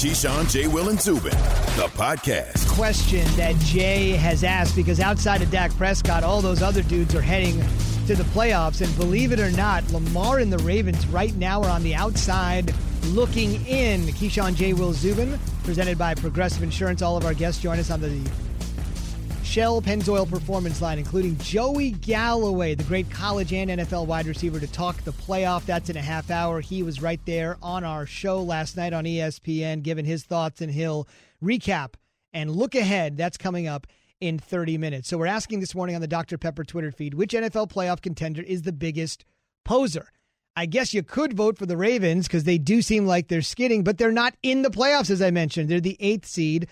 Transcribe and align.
Keyshawn, 0.00 0.50
J. 0.50 0.66
Will, 0.66 0.88
and 0.88 0.98
Zubin, 0.98 1.30
the 1.76 1.90
podcast. 1.92 2.66
Question 2.70 3.26
that 3.36 3.54
Jay 3.56 4.12
has 4.12 4.44
asked 4.44 4.74
because 4.74 4.98
outside 4.98 5.42
of 5.42 5.50
Dak 5.50 5.76
Prescott, 5.76 6.24
all 6.24 6.40
those 6.40 6.62
other 6.62 6.82
dudes 6.82 7.14
are 7.14 7.20
heading 7.20 7.62
to 8.06 8.16
the 8.16 8.22
playoffs. 8.32 8.80
And 8.80 8.96
believe 8.96 9.30
it 9.30 9.38
or 9.38 9.50
not, 9.50 9.86
Lamar 9.92 10.38
and 10.38 10.50
the 10.50 10.56
Ravens 10.64 11.06
right 11.08 11.34
now 11.36 11.62
are 11.62 11.68
on 11.68 11.82
the 11.82 11.94
outside 11.94 12.72
looking 13.08 13.66
in. 13.66 14.06
Keyshawn, 14.06 14.54
J. 14.54 14.72
Will, 14.72 14.94
Zubin, 14.94 15.38
presented 15.64 15.98
by 15.98 16.14
Progressive 16.14 16.62
Insurance. 16.62 17.02
All 17.02 17.18
of 17.18 17.26
our 17.26 17.34
guests 17.34 17.60
join 17.60 17.78
us 17.78 17.90
on 17.90 18.00
the 18.00 18.26
Shell 19.50 19.82
Pennzoil 19.82 20.30
Performance 20.30 20.80
Line, 20.80 21.00
including 21.00 21.36
Joey 21.38 21.90
Galloway, 21.90 22.76
the 22.76 22.84
great 22.84 23.10
college 23.10 23.52
and 23.52 23.68
NFL 23.68 24.06
wide 24.06 24.26
receiver, 24.26 24.60
to 24.60 24.66
talk 24.68 25.02
the 25.02 25.12
playoff. 25.12 25.66
That's 25.66 25.90
in 25.90 25.96
a 25.96 26.00
half 26.00 26.30
hour. 26.30 26.60
He 26.60 26.84
was 26.84 27.02
right 27.02 27.18
there 27.26 27.56
on 27.60 27.82
our 27.82 28.06
show 28.06 28.40
last 28.42 28.76
night 28.76 28.92
on 28.92 29.06
ESPN, 29.06 29.82
giving 29.82 30.04
his 30.04 30.22
thoughts, 30.22 30.60
and 30.60 30.70
he'll 30.70 31.08
recap 31.42 31.94
and 32.32 32.52
look 32.52 32.76
ahead. 32.76 33.16
That's 33.16 33.36
coming 33.36 33.66
up 33.66 33.88
in 34.20 34.38
30 34.38 34.78
minutes. 34.78 35.08
So 35.08 35.18
we're 35.18 35.26
asking 35.26 35.58
this 35.58 35.74
morning 35.74 35.96
on 35.96 36.00
the 36.00 36.06
Dr. 36.06 36.38
Pepper 36.38 36.62
Twitter 36.62 36.92
feed 36.92 37.14
which 37.14 37.32
NFL 37.32 37.72
playoff 37.72 38.00
contender 38.00 38.42
is 38.42 38.62
the 38.62 38.72
biggest 38.72 39.24
poser? 39.64 40.12
I 40.54 40.66
guess 40.66 40.94
you 40.94 41.02
could 41.02 41.32
vote 41.32 41.58
for 41.58 41.66
the 41.66 41.76
Ravens 41.76 42.28
because 42.28 42.44
they 42.44 42.58
do 42.58 42.82
seem 42.82 43.04
like 43.04 43.26
they're 43.26 43.42
skidding, 43.42 43.82
but 43.82 43.98
they're 43.98 44.12
not 44.12 44.36
in 44.44 44.62
the 44.62 44.70
playoffs, 44.70 45.10
as 45.10 45.20
I 45.20 45.32
mentioned. 45.32 45.68
They're 45.68 45.80
the 45.80 45.96
eighth 45.98 46.26
seed. 46.26 46.68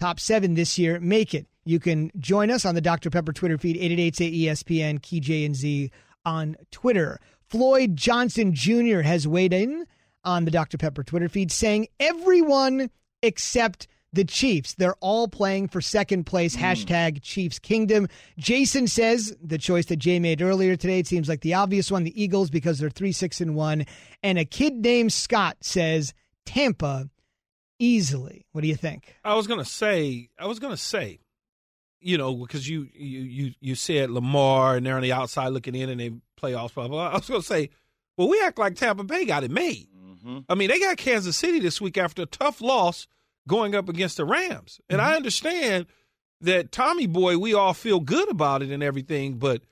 Top 0.00 0.18
seven 0.18 0.54
this 0.54 0.76
year 0.76 0.98
make 0.98 1.32
it. 1.32 1.46
You 1.66 1.80
can 1.80 2.10
join 2.18 2.50
us 2.50 2.64
on 2.64 2.74
the 2.74 2.80
Dr. 2.80 3.10
Pepper 3.10 3.32
Twitter 3.32 3.58
feed, 3.58 3.76
888-ESPN, 3.76 5.02
Key 5.02 5.20
J 5.20 5.44
and 5.44 5.54
Z 5.54 5.90
on 6.24 6.56
Twitter. 6.70 7.20
Floyd 7.48 7.96
Johnson 7.96 8.54
Jr. 8.54 9.00
has 9.00 9.28
weighed 9.28 9.52
in 9.52 9.84
on 10.24 10.44
the 10.44 10.50
Dr. 10.50 10.78
Pepper 10.78 11.02
Twitter 11.04 11.28
feed 11.28 11.52
saying 11.52 11.88
everyone 12.00 12.90
except 13.22 13.88
the 14.12 14.24
Chiefs. 14.24 14.74
They're 14.74 14.96
all 15.00 15.28
playing 15.28 15.68
for 15.68 15.80
second 15.80 16.24
place. 16.24 16.56
Mm. 16.56 16.60
Hashtag 16.60 17.22
Chiefs 17.22 17.58
Kingdom. 17.58 18.08
Jason 18.38 18.86
says 18.86 19.36
the 19.42 19.58
choice 19.58 19.86
that 19.86 19.96
Jay 19.96 20.18
made 20.18 20.42
earlier 20.42 20.76
today, 20.76 21.00
it 21.00 21.06
seems 21.06 21.28
like 21.28 21.40
the 21.40 21.54
obvious 21.54 21.90
one, 21.90 22.04
the 22.04 22.20
Eagles, 22.20 22.48
because 22.48 22.78
they're 22.78 22.90
3 22.90 23.12
6 23.12 23.40
and 23.40 23.54
1. 23.54 23.86
And 24.22 24.38
a 24.38 24.44
kid 24.44 24.74
named 24.74 25.12
Scott 25.12 25.58
says 25.60 26.14
Tampa 26.44 27.08
easily. 27.78 28.46
What 28.52 28.62
do 28.62 28.68
you 28.68 28.76
think? 28.76 29.16
I 29.24 29.34
was 29.34 29.46
going 29.46 29.60
to 29.60 29.68
say, 29.68 30.30
I 30.38 30.46
was 30.46 30.58
going 30.58 30.72
to 30.72 30.80
say, 30.80 31.20
you 32.00 32.18
know, 32.18 32.34
because 32.34 32.68
you 32.68 32.88
you 32.94 33.20
you 33.20 33.52
you 33.60 33.74
said 33.74 34.10
Lamar 34.10 34.76
and 34.76 34.86
they're 34.86 34.96
on 34.96 35.02
the 35.02 35.12
outside 35.12 35.48
looking 35.48 35.74
in 35.74 35.88
and 35.88 36.00
they 36.00 36.12
playoffs, 36.40 36.74
blah 36.74 36.88
blah. 36.88 37.08
I 37.12 37.14
was 37.14 37.28
going 37.28 37.40
to 37.40 37.46
say, 37.46 37.70
well, 38.16 38.28
we 38.28 38.40
act 38.42 38.58
like 38.58 38.76
Tampa 38.76 39.04
Bay 39.04 39.24
got 39.24 39.44
it 39.44 39.50
made. 39.50 39.88
Mm-hmm. 39.96 40.38
I 40.48 40.54
mean, 40.54 40.68
they 40.68 40.78
got 40.78 40.96
Kansas 40.96 41.36
City 41.36 41.60
this 41.60 41.80
week 41.80 41.98
after 41.98 42.22
a 42.22 42.26
tough 42.26 42.60
loss 42.60 43.06
going 43.48 43.74
up 43.74 43.88
against 43.88 44.16
the 44.16 44.24
Rams, 44.24 44.80
and 44.88 45.00
mm-hmm. 45.00 45.10
I 45.10 45.16
understand 45.16 45.86
that 46.40 46.72
Tommy 46.72 47.06
Boy, 47.06 47.38
we 47.38 47.54
all 47.54 47.74
feel 47.74 48.00
good 48.00 48.30
about 48.30 48.62
it 48.62 48.70
and 48.70 48.82
everything, 48.82 49.38
but 49.38 49.62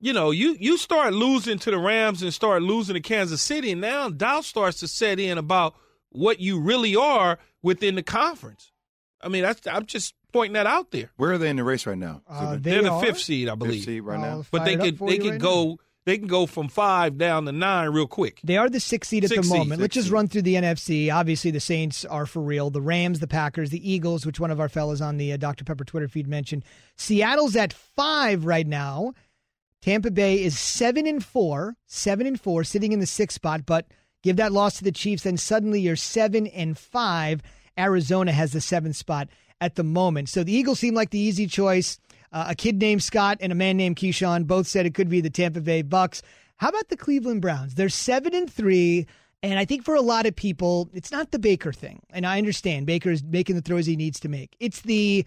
you 0.00 0.12
know, 0.12 0.30
you 0.30 0.56
you 0.60 0.76
start 0.76 1.12
losing 1.12 1.58
to 1.60 1.70
the 1.70 1.78
Rams 1.78 2.22
and 2.22 2.32
start 2.32 2.62
losing 2.62 2.94
to 2.94 3.00
Kansas 3.00 3.42
City, 3.42 3.72
and 3.72 3.80
now 3.80 4.08
doubt 4.08 4.44
starts 4.44 4.80
to 4.80 4.88
set 4.88 5.18
in 5.18 5.38
about 5.38 5.74
what 6.10 6.40
you 6.40 6.60
really 6.60 6.94
are 6.94 7.38
within 7.62 7.96
the 7.96 8.02
conference. 8.02 8.72
I 9.20 9.28
mean, 9.28 9.42
that's 9.42 9.66
I'm 9.66 9.86
just 9.86 10.14
pointing 10.32 10.54
that 10.54 10.66
out 10.66 10.90
there. 10.90 11.10
Where 11.16 11.32
are 11.32 11.38
they 11.38 11.50
in 11.50 11.56
the 11.56 11.64
race 11.64 11.86
right 11.86 11.98
now? 11.98 12.22
Uh, 12.28 12.56
they 12.60 12.76
are 12.76 12.82
the 12.82 12.90
are? 12.90 13.02
fifth 13.02 13.20
seed, 13.20 13.48
I 13.48 13.54
believe. 13.54 13.80
Fifth 13.80 13.84
seed 13.86 14.02
right 14.02 14.20
now. 14.20 14.44
But 14.50 14.64
they 14.64 14.76
could 14.76 14.98
they 14.98 15.18
can 15.18 15.30
right 15.32 15.40
go 15.40 15.64
now. 15.64 15.76
they 16.04 16.18
can 16.18 16.26
go 16.28 16.46
from 16.46 16.68
five 16.68 17.18
down 17.18 17.44
to 17.46 17.52
nine 17.52 17.90
real 17.90 18.06
quick. 18.06 18.40
They 18.44 18.56
are 18.56 18.68
the 18.68 18.80
sixth 18.80 19.10
seed 19.10 19.24
at 19.24 19.30
six 19.30 19.48
the 19.48 19.56
moment. 19.56 19.80
Let's 19.80 19.94
just 19.94 20.06
seed. 20.06 20.12
run 20.12 20.28
through 20.28 20.42
the 20.42 20.54
NFC. 20.54 21.12
Obviously, 21.12 21.50
the 21.50 21.60
Saints 21.60 22.04
are 22.04 22.26
for 22.26 22.40
real. 22.40 22.70
The 22.70 22.80
Rams, 22.82 23.20
the 23.20 23.26
Packers, 23.26 23.70
the 23.70 23.90
Eagles, 23.90 24.24
which 24.26 24.40
one 24.40 24.50
of 24.50 24.60
our 24.60 24.68
fellows 24.68 25.00
on 25.00 25.16
the 25.16 25.32
uh, 25.32 25.36
Dr 25.36 25.64
Pepper 25.64 25.84
Twitter 25.84 26.08
feed 26.08 26.26
mentioned. 26.28 26.64
Seattle's 26.96 27.56
at 27.56 27.72
five 27.72 28.44
right 28.44 28.66
now. 28.66 29.14
Tampa 29.80 30.10
Bay 30.10 30.42
is 30.42 30.58
seven 30.58 31.06
and 31.06 31.24
four, 31.24 31.76
seven 31.86 32.26
and 32.26 32.40
four, 32.40 32.64
sitting 32.64 32.92
in 32.92 32.98
the 33.00 33.06
sixth 33.06 33.36
spot. 33.36 33.64
But 33.64 33.86
give 34.22 34.36
that 34.36 34.52
loss 34.52 34.78
to 34.78 34.84
the 34.84 34.92
Chiefs, 34.92 35.22
then 35.22 35.36
suddenly 35.36 35.80
you're 35.80 35.96
seven 35.96 36.46
and 36.48 36.76
five. 36.76 37.42
Arizona 37.78 38.32
has 38.32 38.52
the 38.52 38.60
seventh 38.60 38.96
spot 38.96 39.28
at 39.60 39.74
the 39.74 39.84
moment. 39.84 40.28
So 40.28 40.44
the 40.44 40.52
Eagles 40.52 40.78
seem 40.78 40.94
like 40.94 41.10
the 41.10 41.18
easy 41.18 41.46
choice. 41.46 41.98
Uh, 42.32 42.46
a 42.48 42.54
kid 42.54 42.78
named 42.78 43.02
Scott 43.02 43.38
and 43.40 43.52
a 43.52 43.54
man 43.54 43.76
named 43.76 43.96
Keyshawn 43.96 44.46
both 44.46 44.66
said 44.66 44.86
it 44.86 44.94
could 44.94 45.08
be 45.08 45.20
the 45.20 45.30
Tampa 45.30 45.60
Bay 45.60 45.82
Bucks. 45.82 46.22
How 46.56 46.68
about 46.68 46.88
the 46.88 46.96
Cleveland 46.96 47.40
Browns? 47.40 47.74
They're 47.74 47.88
seven 47.88 48.34
and 48.34 48.52
three. 48.52 49.06
And 49.42 49.58
I 49.58 49.64
think 49.64 49.84
for 49.84 49.94
a 49.94 50.00
lot 50.00 50.26
of 50.26 50.34
people, 50.34 50.90
it's 50.92 51.12
not 51.12 51.30
the 51.30 51.38
Baker 51.38 51.72
thing. 51.72 52.00
And 52.10 52.26
I 52.26 52.38
understand 52.38 52.86
Baker 52.86 53.10
is 53.10 53.22
making 53.22 53.56
the 53.56 53.62
throws 53.62 53.86
he 53.86 53.96
needs 53.96 54.20
to 54.20 54.28
make. 54.28 54.56
It's 54.58 54.80
the 54.82 55.24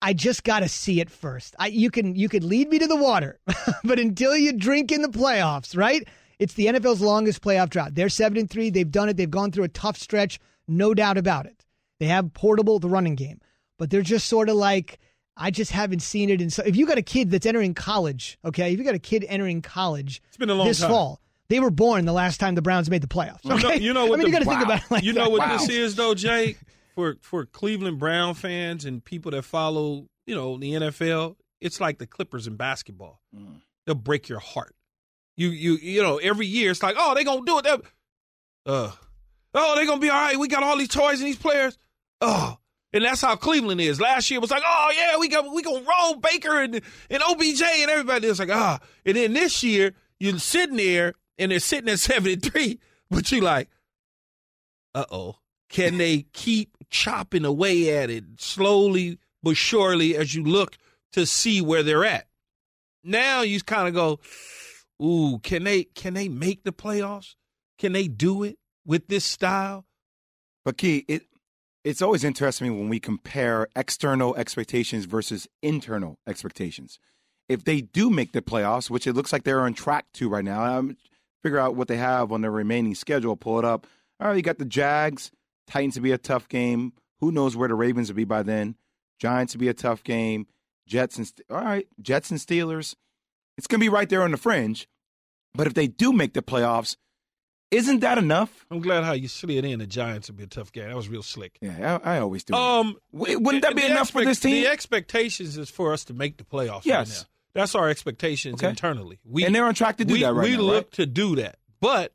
I 0.00 0.12
just 0.12 0.44
got 0.44 0.60
to 0.60 0.68
see 0.68 1.00
it 1.00 1.10
first. 1.10 1.56
I, 1.58 1.66
you 1.66 1.90
can 1.90 2.14
you 2.14 2.28
can 2.28 2.48
lead 2.48 2.68
me 2.68 2.78
to 2.78 2.86
the 2.86 2.96
water, 2.96 3.40
but 3.84 3.98
until 3.98 4.36
you 4.36 4.52
drink 4.52 4.92
in 4.92 5.02
the 5.02 5.08
playoffs, 5.08 5.76
right? 5.76 6.06
It's 6.38 6.54
the 6.54 6.66
NFL's 6.66 7.00
longest 7.00 7.42
playoff 7.42 7.68
drought. 7.68 7.96
They're 7.96 8.08
seven 8.08 8.38
and 8.38 8.48
three. 8.48 8.70
They've 8.70 8.90
done 8.90 9.08
it. 9.08 9.16
They've 9.16 9.28
gone 9.28 9.50
through 9.50 9.64
a 9.64 9.68
tough 9.68 9.96
stretch, 9.96 10.38
no 10.68 10.94
doubt 10.94 11.18
about 11.18 11.46
it. 11.46 11.64
They 12.00 12.06
have 12.06 12.32
portable 12.32 12.78
the 12.78 12.88
running 12.88 13.14
game, 13.16 13.40
but 13.78 13.90
they're 13.90 14.02
just 14.02 14.28
sort 14.28 14.48
of 14.48 14.56
like 14.56 14.98
I 15.36 15.50
just 15.50 15.70
haven't 15.72 16.00
seen 16.00 16.30
it. 16.30 16.40
And 16.40 16.52
so, 16.52 16.62
if 16.66 16.76
you 16.76 16.86
got 16.86 16.98
a 16.98 17.02
kid 17.02 17.30
that's 17.30 17.46
entering 17.46 17.74
college, 17.74 18.38
okay, 18.44 18.72
if 18.72 18.78
you 18.78 18.84
got 18.84 18.94
a 18.94 18.98
kid 19.00 19.24
entering 19.28 19.62
college, 19.62 20.20
it's 20.28 20.36
been 20.36 20.50
a 20.50 20.54
long 20.54 20.66
this 20.68 20.80
time. 20.80 20.90
fall. 20.90 21.20
They 21.48 21.60
were 21.60 21.70
born 21.70 22.04
the 22.04 22.12
last 22.12 22.38
time 22.40 22.54
the 22.56 22.62
Browns 22.62 22.90
made 22.90 23.00
the 23.02 23.06
playoffs. 23.08 23.48
Okay? 23.50 23.78
You 23.78 23.92
know, 23.94 24.02
you 24.02 24.06
know 24.06 24.06
what 24.06 24.20
I 24.20 24.22
mean, 24.24 24.24
the, 24.24 24.26
you 24.26 24.32
got 24.32 24.42
to 24.42 24.48
wow. 24.48 24.52
think 24.54 24.64
about 24.64 24.82
it 24.84 24.90
like 24.90 25.02
You 25.04 25.12
know 25.14 25.24
that. 25.24 25.30
what 25.32 25.40
Wow. 25.40 25.56
this 25.56 25.68
is 25.70 25.94
though, 25.96 26.14
Jay, 26.14 26.56
for 26.94 27.16
for 27.22 27.46
Cleveland 27.46 27.98
Brown 27.98 28.34
fans 28.34 28.84
and 28.84 29.04
people 29.04 29.30
that 29.30 29.42
follow, 29.42 30.06
you 30.26 30.34
know, 30.34 30.58
the 30.58 30.72
NFL. 30.74 31.36
It's 31.60 31.80
like 31.80 31.98
the 31.98 32.06
Clippers 32.06 32.46
in 32.46 32.56
basketball. 32.56 33.20
Mm. 33.36 33.62
They'll 33.86 33.94
break 33.94 34.28
your 34.28 34.38
heart. 34.40 34.74
You 35.36 35.48
you 35.50 35.74
you 35.76 36.02
know 36.02 36.18
every 36.18 36.46
year 36.46 36.70
it's 36.72 36.82
like 36.82 36.96
oh 36.98 37.14
they 37.14 37.22
gonna 37.24 37.44
do 37.46 37.58
it. 37.58 37.64
They're- 37.64 37.80
Uh, 38.66 38.90
oh 39.54 39.74
they 39.76 39.86
gonna 39.86 40.00
be 40.00 40.10
all 40.10 40.20
right. 40.20 40.38
We 40.38 40.48
got 40.48 40.62
all 40.62 40.76
these 40.76 40.88
toys 40.88 41.20
and 41.20 41.26
these 41.28 41.36
players. 41.38 41.78
Oh. 42.20 42.58
And 42.92 43.04
that's 43.04 43.20
how 43.20 43.36
Cleveland 43.36 43.80
is. 43.80 44.00
Last 44.00 44.30
year 44.30 44.38
it 44.38 44.40
was 44.40 44.50
like, 44.50 44.62
oh 44.66 44.92
yeah, 44.96 45.18
we 45.18 45.28
got 45.28 45.52
we 45.52 45.62
gonna 45.62 45.84
roll 45.84 46.16
Baker 46.16 46.62
and 46.62 46.80
and 47.10 47.22
OBJ 47.22 47.62
and 47.62 47.90
everybody. 47.90 48.26
It's 48.28 48.38
like 48.38 48.50
ah, 48.50 48.80
and 49.04 49.16
then 49.16 49.34
this 49.34 49.62
year 49.62 49.92
you're 50.18 50.38
sitting 50.38 50.76
there 50.76 51.14
and 51.38 51.52
they're 51.52 51.60
sitting 51.60 51.90
at 51.90 51.98
seventy 51.98 52.36
three, 52.36 52.80
but 53.10 53.30
you're 53.30 53.42
like, 53.42 53.68
uh 54.94 55.04
oh, 55.10 55.36
can 55.68 55.98
they 55.98 56.22
keep 56.32 56.76
chopping 56.88 57.44
away 57.44 57.94
at 57.94 58.08
it 58.08 58.24
slowly 58.38 59.18
but 59.42 59.56
surely 59.56 60.16
as 60.16 60.34
you 60.34 60.42
look 60.42 60.78
to 61.12 61.26
see 61.26 61.60
where 61.60 61.82
they're 61.82 62.06
at? 62.06 62.26
Now 63.04 63.42
you 63.42 63.60
kind 63.60 63.86
of 63.86 63.92
go, 63.94 64.18
ooh, 65.04 65.40
can 65.42 65.64
they 65.64 65.84
can 65.84 66.14
they 66.14 66.28
make 66.28 66.64
the 66.64 66.72
playoffs? 66.72 67.34
Can 67.78 67.92
they 67.92 68.08
do 68.08 68.44
it 68.44 68.58
with 68.86 69.08
this 69.08 69.26
style? 69.26 69.84
But 70.64 70.78
Key, 70.78 71.04
it 71.06 71.22
it's 71.84 72.02
always 72.02 72.24
interesting 72.24 72.78
when 72.78 72.88
we 72.88 73.00
compare 73.00 73.68
external 73.76 74.34
expectations 74.36 75.04
versus 75.04 75.48
internal 75.62 76.18
expectations. 76.26 76.98
If 77.48 77.64
they 77.64 77.80
do 77.80 78.10
make 78.10 78.32
the 78.32 78.42
playoffs, 78.42 78.90
which 78.90 79.06
it 79.06 79.14
looks 79.14 79.32
like 79.32 79.44
they're 79.44 79.60
on 79.60 79.74
track 79.74 80.06
to 80.14 80.28
right 80.28 80.44
now, 80.44 80.62
I'm 80.62 80.96
figure 81.42 81.58
out 81.58 81.76
what 81.76 81.88
they 81.88 81.96
have 81.96 82.32
on 82.32 82.40
their 82.40 82.50
remaining 82.50 82.94
schedule. 82.94 83.36
Pull 83.36 83.58
it 83.58 83.64
up. 83.64 83.86
All 84.20 84.28
right, 84.28 84.36
you 84.36 84.42
got 84.42 84.58
the 84.58 84.64
Jags, 84.64 85.30
Titans 85.66 85.94
to 85.94 86.00
be 86.00 86.12
a 86.12 86.18
tough 86.18 86.48
game. 86.48 86.92
Who 87.20 87.32
knows 87.32 87.56
where 87.56 87.68
the 87.68 87.74
Ravens 87.74 88.08
will 88.08 88.16
be 88.16 88.24
by 88.24 88.42
then? 88.42 88.76
Giants 89.18 89.52
to 89.52 89.58
be 89.58 89.68
a 89.68 89.74
tough 89.74 90.02
game. 90.04 90.46
Jets 90.86 91.18
and 91.18 91.30
all 91.50 91.60
right, 91.60 91.86
Jets 92.00 92.30
and 92.30 92.40
Steelers. 92.40 92.94
It's 93.56 93.66
gonna 93.66 93.80
be 93.80 93.88
right 93.88 94.08
there 94.08 94.22
on 94.22 94.30
the 94.30 94.36
fringe. 94.36 94.88
But 95.54 95.66
if 95.66 95.74
they 95.74 95.86
do 95.86 96.12
make 96.12 96.34
the 96.34 96.42
playoffs, 96.42 96.96
isn't 97.70 98.00
that 98.00 98.18
enough? 98.18 98.64
I'm 98.70 98.80
glad 98.80 99.04
how 99.04 99.12
you 99.12 99.28
slid 99.28 99.64
in 99.64 99.78
the 99.78 99.86
Giants 99.86 100.28
would 100.28 100.36
be 100.36 100.44
a 100.44 100.46
tough 100.46 100.72
game. 100.72 100.88
That 100.88 100.96
was 100.96 101.08
real 101.08 101.22
slick. 101.22 101.58
Yeah, 101.60 101.98
I, 102.04 102.16
I 102.16 102.18
always 102.20 102.44
do. 102.44 102.54
Um, 102.54 102.96
Wait, 103.12 103.40
wouldn't 103.40 103.62
that 103.64 103.74
be 103.76 103.82
the 103.82 103.90
enough 103.90 104.10
for 104.10 104.24
this 104.24 104.40
team? 104.40 104.62
The 104.62 104.68
expectations 104.68 105.56
is 105.58 105.68
for 105.70 105.92
us 105.92 106.04
to 106.04 106.14
make 106.14 106.38
the 106.38 106.44
playoffs. 106.44 106.84
Yes. 106.84 107.08
right 107.10 107.18
now. 107.54 107.60
that's 107.60 107.74
our 107.74 107.88
expectations 107.88 108.60
Okay. 108.62 108.70
internally. 108.70 109.18
We 109.24 109.44
and 109.44 109.54
they're 109.54 109.66
on 109.66 109.74
track 109.74 109.98
to 109.98 110.04
do 110.04 110.14
we, 110.14 110.22
that 110.22 110.32
right 110.34 110.48
we 110.48 110.56
now. 110.56 110.62
look 110.62 110.84
right? 110.86 110.92
to 110.92 111.06
do 111.06 111.36
that, 111.36 111.56
but 111.80 112.14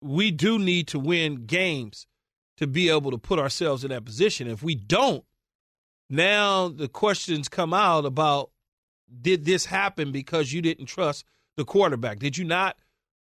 we 0.00 0.30
do 0.30 0.58
need 0.58 0.86
to 0.88 0.98
win 1.00 1.46
games 1.46 2.06
to 2.58 2.66
be 2.66 2.88
able 2.90 3.10
to 3.10 3.18
put 3.18 3.38
ourselves 3.40 3.82
in 3.84 3.90
that 3.90 4.04
position. 4.04 4.46
If 4.48 4.62
we 4.62 4.74
don't, 4.76 5.24
now 6.10 6.68
the 6.68 6.88
questions 6.88 7.48
come 7.48 7.74
out 7.74 8.04
about 8.04 8.50
did 9.20 9.44
this 9.44 9.64
happen 9.66 10.12
because 10.12 10.52
you 10.52 10.60
didn't 10.62 10.86
trust 10.86 11.24
the 11.56 11.64
quarterback? 11.64 12.18
Did 12.18 12.36
you 12.38 12.44
not 12.44 12.76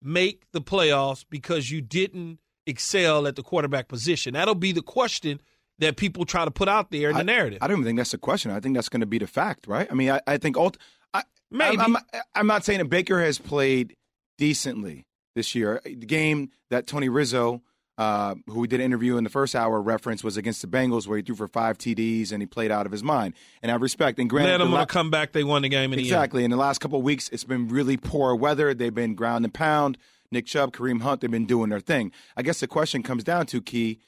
make 0.03 0.45
the 0.53 0.61
playoffs 0.61 1.25
because 1.29 1.71
you 1.71 1.81
didn't 1.81 2.39
excel 2.67 3.27
at 3.27 3.37
the 3.37 3.43
quarterback 3.43 3.89
position? 3.89 4.35
That'll 4.35 4.55
be 4.55 4.73
the 4.73 4.83
question 4.83 5.41
that 5.79 5.97
people 5.97 6.25
try 6.25 6.45
to 6.45 6.51
put 6.51 6.69
out 6.69 6.91
there 6.91 7.11
in 7.11 7.15
the 7.15 7.21
I- 7.21 7.25
narrative. 7.25 7.59
I 7.63 7.69
don't 7.69 7.77
even 7.77 7.85
think 7.85 7.99
that's 7.99 8.11
the 8.11 8.19
question. 8.19 8.51
I 8.51 8.61
think 8.61 8.75
that's 8.75 8.89
going 8.89 9.01
to 9.01 9.07
be 9.07 9.19
the 9.19 9.27
fact, 9.27 9.67
right? 9.67 9.87
I 9.91 9.95
mean, 9.95 10.11
I, 10.11 10.21
I 10.27 10.39
think 10.39 10.57
all. 10.57 10.73
I, 11.15 11.23
Maybe. 11.51 11.79
I'm, 11.79 11.97
I'm, 11.97 12.03
I'm 12.35 12.47
not 12.47 12.65
saying 12.65 12.81
that 12.81 12.91
Baker 12.91 13.21
has 13.21 13.39
played 13.39 13.97
decently 14.37 15.07
this 15.35 15.55
year. 15.55 15.81
The 15.85 15.95
game 15.95 16.51
that 16.71 16.87
Tony 16.87 17.09
Rizzo 17.09 17.63
uh, 17.99 18.37
who 18.47 18.61
we 18.61 18.69
did 18.69 18.79
an 18.79 18.87
interview 18.87 19.17
in 19.17 19.25
the 19.25 19.31
first 19.31 19.57
hour, 19.57 19.83
reference 19.83 20.23
was 20.23 20.37
against 20.37 20.63
the 20.63 20.69
Bengals 20.69 21.09
where 21.09 21.17
he 21.19 21.23
threw 21.23 21.35
for 21.35 21.49
five 21.49 21.77
TDs 21.77 22.31
and 22.31 22.41
he 22.41 22.47
played 22.47 22.71
out 22.71 22.87
of 22.87 22.93
his 22.93 23.03
mind. 23.03 23.35
And 23.61 23.73
I 23.73 23.75
respect 23.75 24.21
and 24.21 24.31
granted, 24.31 24.53
Let 24.53 24.59
them 24.59 24.71
the 24.71 24.77
la- 24.77 24.85
come 24.87 25.11
back. 25.11 25.33
They 25.33 25.43
won 25.43 25.63
the 25.63 25.69
game 25.69 25.93
in 25.93 25.99
exactly. 25.99 26.45
In 26.45 26.51
the 26.53 26.57
last 26.57 26.79
couple 26.79 26.99
of 26.99 27.05
weeks, 27.05 27.29
it's 27.31 27.43
been 27.43 27.67
really 27.69 27.97
poor 27.97 28.37
weather. 28.37 28.73
They've 28.73 28.95
been 28.95 29.17
ground 29.17 29.45
and 29.45 29.53
pound. 29.53 29.99
Nick 30.31 30.47
Chubb, 30.47 30.73
Kareem 30.73 31.01
Hunt, 31.03 31.21
they've 31.21 31.31
been 31.31 31.47
doing 31.47 31.71
their 31.71 31.81
thing. 31.81 32.13
I 32.37 32.43
guess 32.43 32.61
the 32.61 32.67
question 32.67 33.03
comes 33.03 33.25
down 33.25 33.47
to 33.47 33.61
Key, 33.61 33.99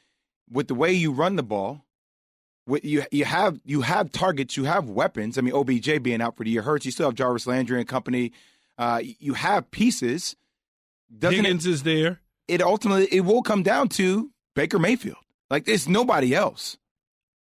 with 0.48 0.68
the 0.68 0.74
way 0.74 0.92
you 0.92 1.12
run 1.12 1.36
the 1.36 1.42
ball. 1.42 1.84
With 2.66 2.84
you, 2.84 3.02
you 3.10 3.24
have 3.24 3.58
you 3.64 3.80
have 3.80 4.12
targets, 4.12 4.56
you 4.56 4.64
have 4.64 4.88
weapons. 4.88 5.38
I 5.38 5.40
mean, 5.40 5.54
OBJ 5.54 6.02
being 6.02 6.20
out 6.20 6.36
for 6.36 6.44
the 6.44 6.50
year 6.50 6.62
hurts. 6.62 6.84
You 6.84 6.92
still 6.92 7.06
have 7.06 7.14
Jarvis 7.14 7.46
Landry 7.46 7.78
and 7.80 7.88
company. 7.88 8.32
Uh, 8.78 9.00
you 9.02 9.34
have 9.34 9.70
pieces. 9.70 10.36
Doesn't 11.18 11.44
Higgins 11.44 11.66
is 11.66 11.82
there. 11.82 12.20
It, 12.50 12.62
ultimately 12.62 13.08
it 13.10 13.20
will 13.20 13.42
come 13.42 13.62
down 13.62 13.88
to 13.90 14.30
Baker 14.54 14.78
Mayfield? 14.78 15.16
Like 15.48 15.68
it's 15.68 15.88
nobody 15.88 16.34
else. 16.34 16.76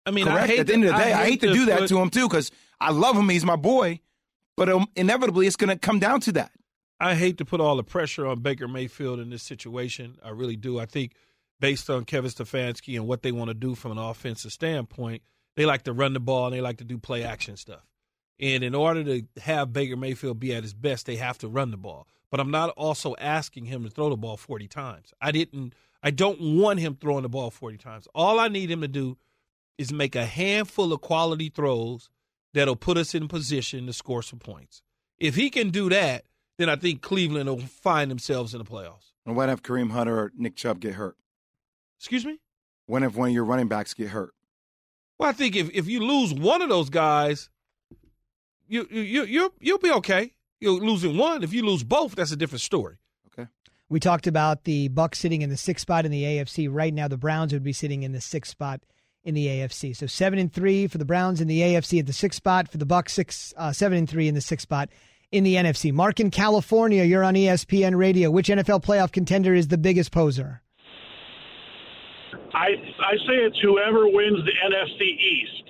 I 0.05 0.11
mean, 0.11 0.27
I 0.27 0.31
Correct. 0.31 0.49
hate 0.49 0.59
At 0.59 0.67
the 0.67 0.73
end 0.73 0.85
of 0.85 0.93
the 0.93 0.97
day, 0.97 1.13
I 1.13 1.25
hate 1.25 1.41
to 1.41 1.53
do 1.53 1.65
that 1.65 1.79
put- 1.79 1.89
to 1.89 1.99
him 1.99 2.09
too 2.09 2.27
because 2.27 2.51
I 2.79 2.91
love 2.91 3.15
him. 3.15 3.29
He's 3.29 3.45
my 3.45 3.55
boy, 3.55 3.99
but 4.55 4.69
um, 4.69 4.87
inevitably 4.95 5.45
it's 5.45 5.55
going 5.55 5.69
to 5.69 5.77
come 5.77 5.99
down 5.99 6.21
to 6.21 6.31
that. 6.33 6.51
I 6.99 7.15
hate 7.15 7.37
to 7.37 7.45
put 7.45 7.61
all 7.61 7.77
the 7.77 7.83
pressure 7.83 8.25
on 8.25 8.41
Baker 8.41 8.67
Mayfield 8.67 9.19
in 9.19 9.29
this 9.29 9.43
situation. 9.43 10.17
I 10.23 10.29
really 10.29 10.57
do. 10.57 10.79
I 10.79 10.85
think 10.85 11.13
based 11.59 11.89
on 11.89 12.05
Kevin 12.05 12.29
Stefanski 12.29 12.95
and 12.95 13.07
what 13.07 13.21
they 13.21 13.31
want 13.31 13.49
to 13.49 13.53
do 13.53 13.75
from 13.75 13.91
an 13.91 13.97
offensive 13.97 14.51
standpoint, 14.51 15.21
they 15.55 15.65
like 15.65 15.83
to 15.83 15.93
run 15.93 16.13
the 16.13 16.19
ball 16.19 16.47
and 16.47 16.55
they 16.55 16.61
like 16.61 16.77
to 16.77 16.83
do 16.83 16.97
play 16.97 17.23
action 17.23 17.55
stuff. 17.55 17.85
And 18.39 18.63
in 18.63 18.73
order 18.73 19.03
to 19.03 19.23
have 19.41 19.73
Baker 19.73 19.97
Mayfield 19.97 20.39
be 20.39 20.53
at 20.53 20.63
his 20.63 20.73
best, 20.73 21.05
they 21.05 21.17
have 21.17 21.37
to 21.39 21.47
run 21.47 21.71
the 21.71 21.77
ball. 21.77 22.07
But 22.31 22.39
I'm 22.39 22.51
not 22.51 22.69
also 22.71 23.15
asking 23.19 23.65
him 23.65 23.83
to 23.83 23.89
throw 23.89 24.09
the 24.09 24.17
ball 24.17 24.37
40 24.37 24.67
times. 24.67 25.13
I 25.21 25.31
didn't 25.31 25.73
I 26.01 26.11
don't 26.11 26.39
want 26.39 26.79
him 26.79 26.97
throwing 26.99 27.23
the 27.23 27.29
ball 27.29 27.51
40 27.51 27.77
times. 27.77 28.07
All 28.15 28.39
I 28.39 28.47
need 28.47 28.71
him 28.71 28.81
to 28.81 28.87
do 28.87 29.17
is 29.77 29.91
make 29.91 30.15
a 30.15 30.25
handful 30.25 30.93
of 30.93 31.01
quality 31.01 31.49
throws 31.49 32.09
that'll 32.53 32.75
put 32.75 32.97
us 32.97 33.13
in 33.13 33.27
position 33.27 33.85
to 33.85 33.93
score 33.93 34.23
some 34.23 34.39
points. 34.39 34.81
If 35.17 35.35
he 35.35 35.49
can 35.49 35.69
do 35.69 35.89
that, 35.89 36.25
then 36.57 36.69
I 36.69 36.75
think 36.75 37.01
Cleveland 37.01 37.49
will 37.49 37.59
find 37.59 38.09
themselves 38.09 38.53
in 38.53 38.59
the 38.59 38.65
playoffs. 38.65 39.13
And 39.25 39.35
what 39.35 39.49
if 39.49 39.61
Kareem 39.61 39.91
Hunter 39.91 40.17
or 40.17 40.31
Nick 40.35 40.55
Chubb 40.55 40.79
get 40.79 40.95
hurt? 40.95 41.17
Excuse 41.97 42.25
me? 42.25 42.39
When 42.85 43.03
if 43.03 43.15
one 43.15 43.29
of 43.29 43.33
your 43.33 43.45
running 43.45 43.67
backs 43.67 43.93
get 43.93 44.09
hurt? 44.09 44.33
Well, 45.17 45.29
I 45.29 45.33
think 45.33 45.55
if, 45.55 45.69
if 45.73 45.87
you 45.87 45.99
lose 45.99 46.33
one 46.33 46.61
of 46.61 46.69
those 46.69 46.89
guys, 46.89 47.49
you 48.67 48.87
you 48.89 49.01
you 49.01 49.23
you'll, 49.23 49.53
you'll 49.59 49.77
be 49.79 49.91
okay. 49.91 50.33
You're 50.59 50.79
losing 50.79 51.17
one. 51.17 51.43
If 51.43 51.53
you 51.53 51.65
lose 51.65 51.83
both, 51.83 52.15
that's 52.15 52.31
a 52.31 52.35
different 52.35 52.61
story. 52.61 52.97
Okay. 53.27 53.49
We 53.87 53.99
talked 53.99 54.27
about 54.27 54.65
the 54.65 54.89
Bucks 54.89 55.19
sitting 55.19 55.41
in 55.41 55.49
the 55.49 55.57
sixth 55.57 55.83
spot 55.83 56.05
in 56.05 56.11
the 56.11 56.23
AFC. 56.23 56.67
Right 56.69 56.93
now, 56.93 57.07
the 57.07 57.17
Browns 57.17 57.53
would 57.53 57.63
be 57.63 57.73
sitting 57.73 58.03
in 58.03 58.11
the 58.11 58.21
sixth 58.21 58.51
spot 58.51 58.81
in 59.23 59.35
the 59.35 59.47
AFC. 59.47 59.95
So 59.95 60.05
seven 60.05 60.39
and 60.39 60.51
three 60.51 60.87
for 60.87 60.97
the 60.97 61.05
Browns 61.05 61.41
in 61.41 61.47
the 61.47 61.61
AFC 61.61 61.99
at 61.99 62.07
the 62.07 62.13
sixth 62.13 62.37
spot. 62.37 62.69
For 62.69 62.77
the 62.77 62.85
Bucks, 62.85 63.13
six 63.13 63.53
uh, 63.57 63.71
seven 63.71 63.97
and 63.97 64.09
three 64.09 64.27
in 64.27 64.35
the 64.35 64.41
sixth 64.41 64.63
spot 64.63 64.89
in 65.31 65.43
the 65.43 65.55
NFC. 65.55 65.93
Mark 65.93 66.19
in 66.19 66.31
California, 66.31 67.03
you're 67.03 67.23
on 67.23 67.35
ESPN 67.35 67.95
Radio. 67.95 68.31
Which 68.31 68.49
NFL 68.49 68.83
playoff 68.83 69.11
contender 69.11 69.53
is 69.53 69.67
the 69.67 69.77
biggest 69.77 70.11
poser? 70.11 70.61
I 72.53 72.67
I 72.99 73.15
say 73.27 73.35
it's 73.45 73.59
whoever 73.61 74.07
wins 74.07 74.39
the 74.43 74.53
NFC 74.65 75.01
East. 75.01 75.63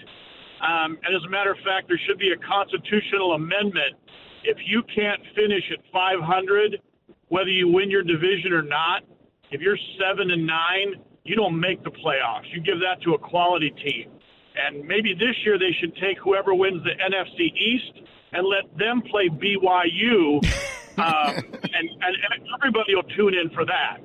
Um, 0.61 0.97
and 1.03 1.15
as 1.15 1.23
a 1.25 1.29
matter 1.29 1.51
of 1.51 1.57
fact, 1.63 1.87
there 1.87 1.99
should 2.07 2.19
be 2.19 2.31
a 2.31 2.37
constitutional 2.37 3.33
amendment. 3.33 3.95
If 4.43 4.57
you 4.65 4.83
can't 4.95 5.21
finish 5.35 5.63
at 5.71 5.79
500, 5.91 6.81
whether 7.27 7.49
you 7.49 7.67
win 7.67 7.89
your 7.89 8.03
division 8.03 8.53
or 8.53 8.63
not, 8.63 9.03
if 9.51 9.61
you're 9.61 9.77
seven 9.99 10.31
and 10.31 10.45
nine, 10.45 10.95
you 11.23 11.35
don't 11.35 11.59
make 11.59 11.83
the 11.83 11.91
playoffs. 11.91 12.45
You 12.53 12.61
give 12.61 12.79
that 12.79 13.01
to 13.03 13.13
a 13.13 13.19
quality 13.19 13.71
team. 13.71 14.11
And 14.55 14.85
maybe 14.85 15.13
this 15.13 15.35
year 15.45 15.57
they 15.57 15.75
should 15.79 15.95
take 15.95 16.17
whoever 16.19 16.53
wins 16.53 16.83
the 16.83 16.91
NFC 16.91 17.53
East 17.55 18.07
and 18.31 18.45
let 18.45 18.77
them 18.77 19.01
play 19.09 19.29
BYU, 19.29 20.43
um, 20.97 21.35
and, 21.35 21.43
and, 21.43 22.15
and 22.31 22.47
everybody 22.59 22.95
will 22.95 23.03
tune 23.03 23.33
in 23.33 23.49
for 23.51 23.65
that. 23.65 23.99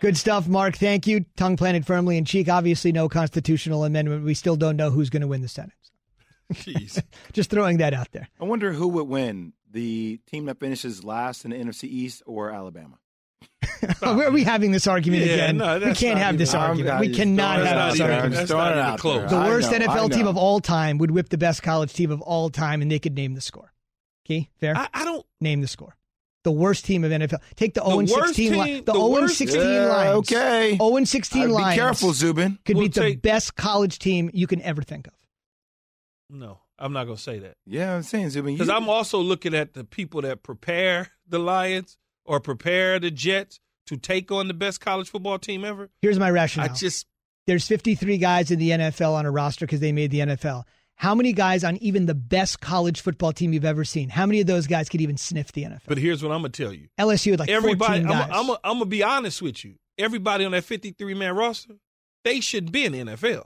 Good 0.00 0.16
stuff, 0.16 0.46
Mark. 0.46 0.76
Thank 0.76 1.06
you. 1.06 1.24
Tongue 1.36 1.56
planted 1.56 1.86
firmly 1.86 2.18
in 2.18 2.24
cheek. 2.24 2.48
Obviously, 2.48 2.92
no 2.92 3.08
constitutional 3.08 3.84
amendment. 3.84 4.24
We 4.24 4.34
still 4.34 4.56
don't 4.56 4.76
know 4.76 4.90
who's 4.90 5.08
going 5.08 5.22
to 5.22 5.28
win 5.28 5.40
the 5.40 5.48
Senate. 5.48 5.72
Jeez. 6.52 7.02
Just 7.32 7.50
throwing 7.50 7.78
that 7.78 7.94
out 7.94 8.12
there. 8.12 8.28
I 8.40 8.44
wonder 8.44 8.72
who 8.72 8.88
would 8.88 9.08
win: 9.08 9.52
the 9.70 10.20
team 10.26 10.44
that 10.46 10.60
finishes 10.60 11.02
last 11.04 11.44
in 11.44 11.50
the 11.52 11.56
NFC 11.56 11.84
East 11.84 12.22
or 12.26 12.50
Alabama? 12.50 12.98
Are 14.02 14.30
we 14.30 14.44
having 14.44 14.70
this 14.72 14.86
argument 14.86 15.24
Yeah, 15.26 15.32
again? 15.34 15.56
no, 15.58 15.78
we 15.78 15.94
can't 15.94 16.18
have 16.18 16.38
this 16.38 16.50
even- 16.50 16.60
I'm 16.60 16.70
argument. 16.70 17.00
We 17.00 17.14
cannot 17.14 17.64
have 17.66 17.90
this 17.92 17.98
there. 17.98 18.08
argument. 18.12 18.34
That's 18.34 18.40
Just 18.42 18.52
throwing 18.52 18.76
not 18.76 18.86
even 18.88 18.98
close. 18.98 19.30
The 19.30 19.36
worst 19.36 19.70
know, 19.70 19.78
NFL 19.78 20.12
team 20.12 20.26
of 20.26 20.36
all 20.36 20.60
time 20.60 20.98
would 20.98 21.10
whip 21.10 21.28
the 21.28 21.38
best 21.38 21.62
college 21.62 21.92
team 21.92 22.10
of 22.10 22.20
all 22.22 22.50
time, 22.50 22.82
and 22.82 22.90
they 22.90 22.98
could 22.98 23.14
name 23.14 23.34
the 23.34 23.40
score. 23.40 23.72
Key, 24.24 24.48
fair? 24.60 24.76
I, 24.76 24.88
I 24.94 25.04
don't. 25.04 25.24
name 25.40 25.60
the 25.60 25.68
score. 25.68 25.96
The 26.44 26.52
worst 26.52 26.84
team 26.84 27.04
of 27.04 27.10
NFL. 27.10 27.40
Take 27.56 27.72
the 27.74 27.80
The 27.80 27.86
0 27.86 27.96
worst 27.98 28.08
16 28.36 28.50
team- 28.50 28.58
line. 28.58 28.76
The 28.84 28.92
the 28.92 28.98
0 28.98 29.08
worst- 29.08 29.38
16 29.38 29.60
Yeah, 29.60 29.86
Lions. 29.86 30.32
okay. 30.32 30.76
0 30.78 31.04
16 31.04 31.42
Uh, 31.42 31.48
Lions. 31.48 31.74
Be 31.74 31.76
careful, 31.80 32.12
Zubin. 32.12 32.58
Could 32.64 32.76
We'll 32.76 32.84
beat 32.86 32.94
the 32.94 33.16
best 33.16 33.54
college 33.56 33.98
team 33.98 34.30
you 34.34 34.46
can 34.46 34.60
ever 34.62 34.82
think 34.82 35.06
of. 35.06 35.14
No, 36.30 36.60
I'm 36.78 36.92
not 36.92 37.04
gonna 37.04 37.16
say 37.18 37.38
that 37.40 37.54
Yeah, 37.66 37.94
I'm 37.96 38.02
saying 38.02 38.30
Zubin. 38.30 38.54
because 38.54 38.68
you- 38.68 38.74
I'm 38.74 38.88
also 38.88 39.18
looking 39.18 39.54
at 39.54 39.74
the 39.74 39.84
people 39.84 40.22
that 40.22 40.42
prepare 40.42 41.10
the 41.28 41.38
Lions 41.38 41.96
or 42.24 42.40
prepare 42.40 42.98
the 42.98 43.10
Jets 43.10 43.60
to 43.86 43.96
take 43.96 44.32
on 44.32 44.48
the 44.48 44.54
best 44.54 44.80
college 44.80 45.10
football 45.10 45.38
team 45.38 45.64
ever. 45.64 45.90
Here's 46.00 46.18
my 46.18 46.30
rationale. 46.30 46.70
I 46.70 46.74
just 46.74 47.06
There's 47.46 47.66
53 47.68 48.16
guys 48.16 48.50
in 48.50 48.58
the 48.58 48.70
NFL 48.70 49.12
on 49.14 49.26
a 49.26 49.30
roster 49.30 49.66
because 49.66 49.80
they 49.80 49.92
made 49.92 50.10
the 50.10 50.20
NFL. 50.20 50.64
How 50.96 51.14
many 51.14 51.32
guys 51.34 51.64
on 51.64 51.76
even 51.78 52.06
the 52.06 52.14
best 52.14 52.60
college 52.60 53.00
football 53.02 53.32
team 53.32 53.52
you've 53.52 53.64
ever 53.66 53.84
seen? 53.84 54.08
How 54.08 54.24
many 54.24 54.40
of 54.40 54.46
those 54.46 54.66
guys 54.66 54.88
could 54.88 55.00
even 55.02 55.16
sniff 55.18 55.52
the 55.52 55.64
NFL? 55.64 55.82
But 55.86 55.98
here's 55.98 56.22
what 56.22 56.32
I'm 56.32 56.38
gonna 56.38 56.50
tell 56.50 56.72
you. 56.72 56.88
LSU 56.98 57.32
had 57.32 57.40
like 57.40 57.50
Everybody, 57.50 58.02
14 58.04 58.06
guys. 58.06 58.30
I'm, 58.32 58.50
I'm, 58.50 58.56
I'm 58.64 58.72
gonna 58.76 58.86
be 58.86 59.02
honest 59.02 59.42
with 59.42 59.62
you. 59.64 59.74
Everybody 59.98 60.44
on 60.46 60.52
that 60.52 60.64
53 60.64 61.12
man 61.14 61.36
roster, 61.36 61.74
they 62.24 62.40
should 62.40 62.72
be 62.72 62.84
in 62.86 62.92
the 62.92 63.00
NFL. 63.00 63.44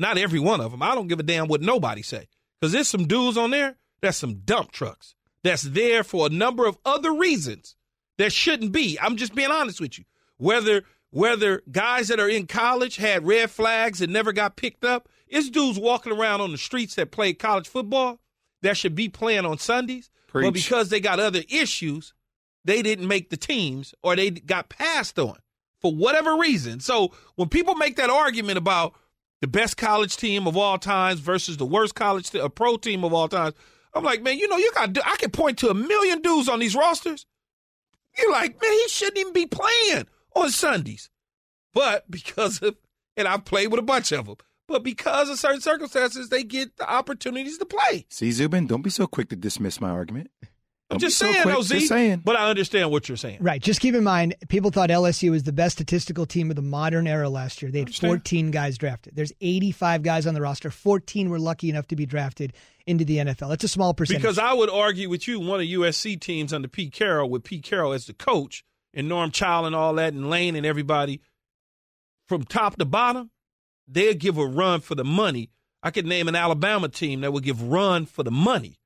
Not 0.00 0.16
every 0.16 0.40
one 0.40 0.62
of 0.62 0.70
them. 0.70 0.82
I 0.82 0.94
don't 0.94 1.08
give 1.08 1.20
a 1.20 1.22
damn 1.22 1.46
what 1.46 1.60
nobody 1.60 2.00
say. 2.00 2.26
Because 2.58 2.72
there's 2.72 2.88
some 2.88 3.06
dudes 3.06 3.36
on 3.36 3.50
there 3.50 3.76
that's 4.00 4.16
some 4.16 4.40
dump 4.46 4.72
trucks 4.72 5.14
that's 5.44 5.62
there 5.62 6.02
for 6.02 6.26
a 6.26 6.30
number 6.30 6.66
of 6.66 6.78
other 6.86 7.12
reasons 7.12 7.76
that 8.16 8.32
shouldn't 8.32 8.72
be. 8.72 8.98
I'm 9.00 9.16
just 9.16 9.34
being 9.34 9.50
honest 9.50 9.78
with 9.78 9.98
you. 9.98 10.04
Whether 10.38 10.84
whether 11.10 11.62
guys 11.70 12.08
that 12.08 12.18
are 12.18 12.28
in 12.28 12.46
college 12.46 12.96
had 12.96 13.26
red 13.26 13.50
flags 13.50 14.00
and 14.00 14.12
never 14.12 14.32
got 14.32 14.56
picked 14.56 14.84
up, 14.84 15.08
it's 15.28 15.50
dudes 15.50 15.78
walking 15.78 16.12
around 16.12 16.40
on 16.40 16.52
the 16.52 16.58
streets 16.58 16.94
that 16.94 17.10
play 17.10 17.34
college 17.34 17.68
football 17.68 18.20
that 18.62 18.76
should 18.76 18.94
be 18.94 19.08
playing 19.08 19.44
on 19.44 19.58
Sundays, 19.58 20.08
but 20.32 20.52
because 20.54 20.88
they 20.88 21.00
got 21.00 21.20
other 21.20 21.42
issues, 21.50 22.14
they 22.64 22.80
didn't 22.80 23.08
make 23.08 23.28
the 23.28 23.36
teams 23.36 23.94
or 24.02 24.16
they 24.16 24.30
got 24.30 24.68
passed 24.68 25.18
on 25.18 25.36
for 25.80 25.94
whatever 25.94 26.36
reason. 26.36 26.80
So 26.80 27.12
when 27.34 27.48
people 27.48 27.74
make 27.74 27.96
that 27.96 28.10
argument 28.10 28.58
about 28.58 28.94
the 29.40 29.48
best 29.48 29.76
college 29.76 30.16
team 30.16 30.46
of 30.46 30.56
all 30.56 30.78
times 30.78 31.20
versus 31.20 31.56
the 31.56 31.66
worst 31.66 31.94
college, 31.94 32.34
a 32.34 32.50
pro 32.50 32.76
team 32.76 33.04
of 33.04 33.12
all 33.12 33.28
times, 33.28 33.54
I'm 33.94 34.04
like, 34.04 34.22
man, 34.22 34.38
you 34.38 34.48
know, 34.48 34.56
you 34.56 34.70
got. 34.74 34.96
I 35.04 35.16
can 35.16 35.30
point 35.30 35.58
to 35.58 35.70
a 35.70 35.74
million 35.74 36.20
dudes 36.20 36.48
on 36.48 36.60
these 36.60 36.76
rosters. 36.76 37.26
You're 38.18 38.30
like, 38.30 38.60
man, 38.60 38.72
he 38.72 38.88
shouldn't 38.88 39.18
even 39.18 39.32
be 39.32 39.46
playing 39.46 40.06
on 40.34 40.50
Sundays, 40.50 41.10
but 41.72 42.10
because 42.10 42.62
of, 42.62 42.76
and 43.16 43.26
I've 43.26 43.44
played 43.44 43.68
with 43.68 43.80
a 43.80 43.84
bunch 43.84 44.12
of 44.12 44.26
them, 44.26 44.36
but 44.66 44.82
because 44.82 45.28
of 45.28 45.38
certain 45.38 45.60
circumstances, 45.60 46.28
they 46.28 46.44
get 46.44 46.76
the 46.76 46.88
opportunities 46.88 47.58
to 47.58 47.64
play. 47.64 48.06
See, 48.08 48.30
Zubin, 48.32 48.66
don't 48.66 48.82
be 48.82 48.90
so 48.90 49.06
quick 49.06 49.28
to 49.30 49.36
dismiss 49.36 49.80
my 49.80 49.90
argument. 49.90 50.30
I'm 50.90 50.98
Don't 50.98 51.00
just 51.00 51.18
saying, 51.18 51.42
quick, 51.42 51.54
OZ, 51.54 51.68
Just 51.68 51.86
saying. 51.88 52.22
but 52.24 52.34
I 52.34 52.50
understand 52.50 52.90
what 52.90 53.08
you're 53.08 53.16
saying. 53.16 53.38
Right. 53.40 53.62
Just 53.62 53.80
keep 53.80 53.94
in 53.94 54.02
mind, 54.02 54.34
people 54.48 54.72
thought 54.72 54.90
LSU 54.90 55.30
was 55.30 55.44
the 55.44 55.52
best 55.52 55.76
statistical 55.76 56.26
team 56.26 56.50
of 56.50 56.56
the 56.56 56.62
modern 56.62 57.06
era 57.06 57.28
last 57.28 57.62
year. 57.62 57.70
They 57.70 57.78
had 57.78 57.94
14 57.94 58.50
guys 58.50 58.76
drafted. 58.76 59.14
There's 59.14 59.32
85 59.40 60.02
guys 60.02 60.26
on 60.26 60.34
the 60.34 60.40
roster. 60.40 60.68
14 60.68 61.30
were 61.30 61.38
lucky 61.38 61.70
enough 61.70 61.86
to 61.88 61.96
be 61.96 62.06
drafted 62.06 62.54
into 62.86 63.04
the 63.04 63.18
NFL. 63.18 63.50
That's 63.50 63.62
a 63.62 63.68
small 63.68 63.94
percentage. 63.94 64.22
Because 64.22 64.38
I 64.38 64.52
would 64.52 64.68
argue 64.68 65.08
with 65.08 65.28
you, 65.28 65.38
one 65.38 65.60
of 65.60 65.66
USC 65.66 66.20
teams 66.20 66.52
under 66.52 66.66
Pete 66.66 66.92
Carroll, 66.92 67.30
with 67.30 67.44
Pete 67.44 67.62
Carroll 67.62 67.92
as 67.92 68.06
the 68.06 68.12
coach, 68.12 68.64
and 68.92 69.08
Norm 69.08 69.30
Chow 69.30 69.64
and 69.66 69.76
all 69.76 69.94
that, 69.94 70.12
and 70.12 70.28
Lane 70.28 70.56
and 70.56 70.66
everybody, 70.66 71.20
from 72.26 72.42
top 72.42 72.76
to 72.78 72.84
bottom, 72.84 73.30
they'll 73.86 74.14
give 74.14 74.38
a 74.38 74.44
run 74.44 74.80
for 74.80 74.96
the 74.96 75.04
money. 75.04 75.50
I 75.84 75.92
could 75.92 76.06
name 76.06 76.26
an 76.26 76.34
Alabama 76.34 76.88
team 76.88 77.20
that 77.20 77.32
would 77.32 77.44
give 77.44 77.62
run 77.62 78.06
for 78.06 78.24
the 78.24 78.32
money. 78.32 78.79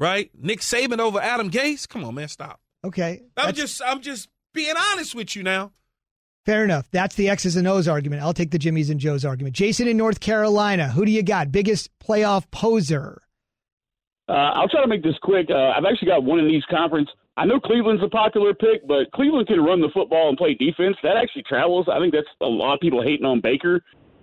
Right? 0.00 0.30
Nick 0.34 0.60
Saban 0.60 0.98
over 0.98 1.20
Adam 1.20 1.50
Gase? 1.50 1.86
Come 1.88 2.04
on, 2.04 2.14
man, 2.14 2.26
stop. 2.28 2.58
okay. 2.82 3.20
I'm 3.36 3.54
just 3.54 3.80
I'm 3.84 4.00
just 4.00 4.28
being 4.54 4.74
honest 4.92 5.14
with 5.14 5.36
you 5.36 5.42
now. 5.42 5.70
fair 6.46 6.64
enough. 6.64 6.88
That's 6.90 7.14
the 7.16 7.28
X's 7.28 7.54
and 7.54 7.68
O's 7.68 7.86
argument. 7.86 8.22
I'll 8.22 8.32
take 8.32 8.50
the 8.50 8.58
Jimmys 8.58 8.90
and 8.90 8.98
Joe's 8.98 9.24
argument. 9.26 9.54
Jason 9.54 9.86
in 9.86 9.96
North 9.98 10.18
Carolina. 10.20 10.88
Who 10.88 11.04
do 11.04 11.12
you 11.12 11.22
got? 11.22 11.52
Biggest 11.52 11.90
playoff 12.00 12.50
poser? 12.50 13.20
Uh, 14.28 14.32
I'll 14.32 14.68
try 14.68 14.80
to 14.80 14.88
make 14.88 15.02
this 15.02 15.16
quick. 15.22 15.48
Uh, 15.50 15.70
I've 15.76 15.84
actually 15.84 16.08
got 16.08 16.24
one 16.24 16.38
in 16.38 16.48
East 16.50 16.68
Conference. 16.68 17.10
I 17.36 17.44
know 17.44 17.60
Cleveland's 17.60 18.02
a 18.02 18.08
popular 18.08 18.54
pick, 18.54 18.86
but 18.86 19.10
Cleveland 19.12 19.48
can 19.48 19.60
run 19.60 19.80
the 19.80 19.88
football 19.92 20.28
and 20.28 20.38
play 20.38 20.54
defense. 20.54 20.96
That 21.02 21.16
actually 21.16 21.42
travels. 21.42 21.86
I 21.92 21.98
think 21.98 22.12
that's 22.14 22.28
a 22.40 22.46
lot 22.46 22.74
of 22.74 22.80
people 22.80 23.02
hating 23.02 23.26
on 23.26 23.40
Baker, 23.40 23.82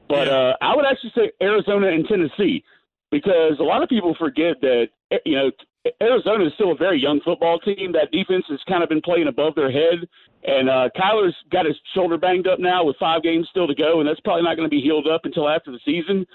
but 0.10 0.28
uh, 0.28 0.54
I 0.62 0.76
would 0.76 0.86
actually 0.86 1.12
say 1.16 1.32
Arizona 1.42 1.88
and 1.88 2.08
Tennessee 2.08 2.64
because 3.12 3.54
a 3.60 3.64
lot 3.64 3.84
of 3.84 3.90
people 3.90 4.16
forget 4.20 4.60
that 4.62 4.88
you 5.26 5.36
know 5.36 5.52
Arizona 6.02 6.46
is 6.46 6.54
still 6.56 6.72
a 6.72 6.76
very 6.76 7.02
young 7.02 7.22
football 7.22 7.60
team. 7.60 7.92
That 7.94 8.12
defense 8.12 8.46
has 8.50 8.60
kind 8.68 8.84
of 8.84 8.90
been 8.90 9.02
playing 9.02 9.28
above 9.28 9.56
their 9.56 9.72
head, 9.72 10.08
and 10.44 10.70
uh, 10.70 10.90
Kyler's 10.98 11.36
got 11.52 11.66
his 11.66 11.76
shoulder 11.94 12.18
banged 12.18 12.48
up 12.48 12.60
now 12.60 12.84
with 12.84 12.98
five 13.00 13.24
games 13.24 13.48
still 13.50 13.68
to 13.68 13.76
go, 13.76 14.00
and 14.00 14.08
that's 14.08 14.20
probably 14.22 14.44
not 14.44 14.58
going 14.58 14.70
to 14.70 14.76
be 14.76 14.82
healed 14.82 15.08
up 15.08 15.22
until 15.24 15.48
after 15.48 15.72
the 15.72 15.80
season. 15.86 16.26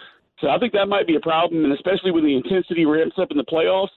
So 0.40 0.48
I 0.48 0.58
think 0.58 0.72
that 0.72 0.86
might 0.86 1.06
be 1.06 1.16
a 1.16 1.20
problem, 1.20 1.64
and 1.64 1.72
especially 1.72 2.10
when 2.10 2.24
the 2.24 2.34
intensity 2.34 2.84
ramps 2.84 3.16
up 3.18 3.30
in 3.30 3.36
the 3.36 3.44
playoffs. 3.44 3.94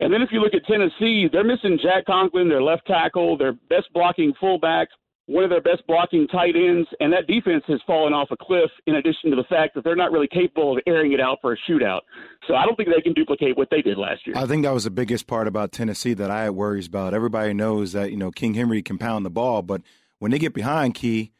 And 0.00 0.12
then 0.12 0.22
if 0.22 0.30
you 0.32 0.40
look 0.40 0.54
at 0.54 0.64
Tennessee, 0.66 1.28
they're 1.30 1.44
missing 1.44 1.78
Jack 1.80 2.06
Conklin, 2.06 2.48
their 2.48 2.62
left 2.62 2.86
tackle, 2.86 3.38
their 3.38 3.52
best 3.52 3.92
blocking 3.92 4.32
fullback, 4.40 4.88
one 5.26 5.42
of 5.42 5.50
their 5.50 5.62
best 5.62 5.86
blocking 5.86 6.26
tight 6.28 6.54
ends, 6.54 6.88
and 7.00 7.12
that 7.12 7.26
defense 7.26 7.64
has 7.66 7.80
fallen 7.86 8.12
off 8.12 8.28
a 8.30 8.36
cliff 8.36 8.70
in 8.86 8.96
addition 8.96 9.30
to 9.30 9.36
the 9.36 9.44
fact 9.44 9.74
that 9.74 9.82
they're 9.82 9.96
not 9.96 10.12
really 10.12 10.28
capable 10.28 10.76
of 10.76 10.82
airing 10.86 11.12
it 11.12 11.20
out 11.20 11.38
for 11.40 11.52
a 11.52 11.56
shootout. 11.68 12.00
So 12.46 12.54
I 12.54 12.66
don't 12.66 12.76
think 12.76 12.90
they 12.94 13.00
can 13.00 13.14
duplicate 13.14 13.56
what 13.56 13.68
they 13.70 13.80
did 13.80 13.96
last 13.96 14.26
year. 14.26 14.36
I 14.36 14.46
think 14.46 14.64
that 14.64 14.74
was 14.74 14.84
the 14.84 14.90
biggest 14.90 15.26
part 15.26 15.48
about 15.48 15.72
Tennessee 15.72 16.12
that 16.14 16.30
I 16.30 16.44
had 16.44 16.50
worries 16.50 16.86
about. 16.86 17.14
Everybody 17.14 17.54
knows 17.54 17.92
that, 17.92 18.10
you 18.10 18.18
know, 18.18 18.30
King 18.30 18.54
Henry 18.54 18.82
can 18.82 18.98
pound 18.98 19.24
the 19.24 19.30
ball, 19.30 19.62
but 19.62 19.80
when 20.18 20.30
they 20.30 20.38
get 20.38 20.52
behind 20.52 20.94
Key, 20.94 21.32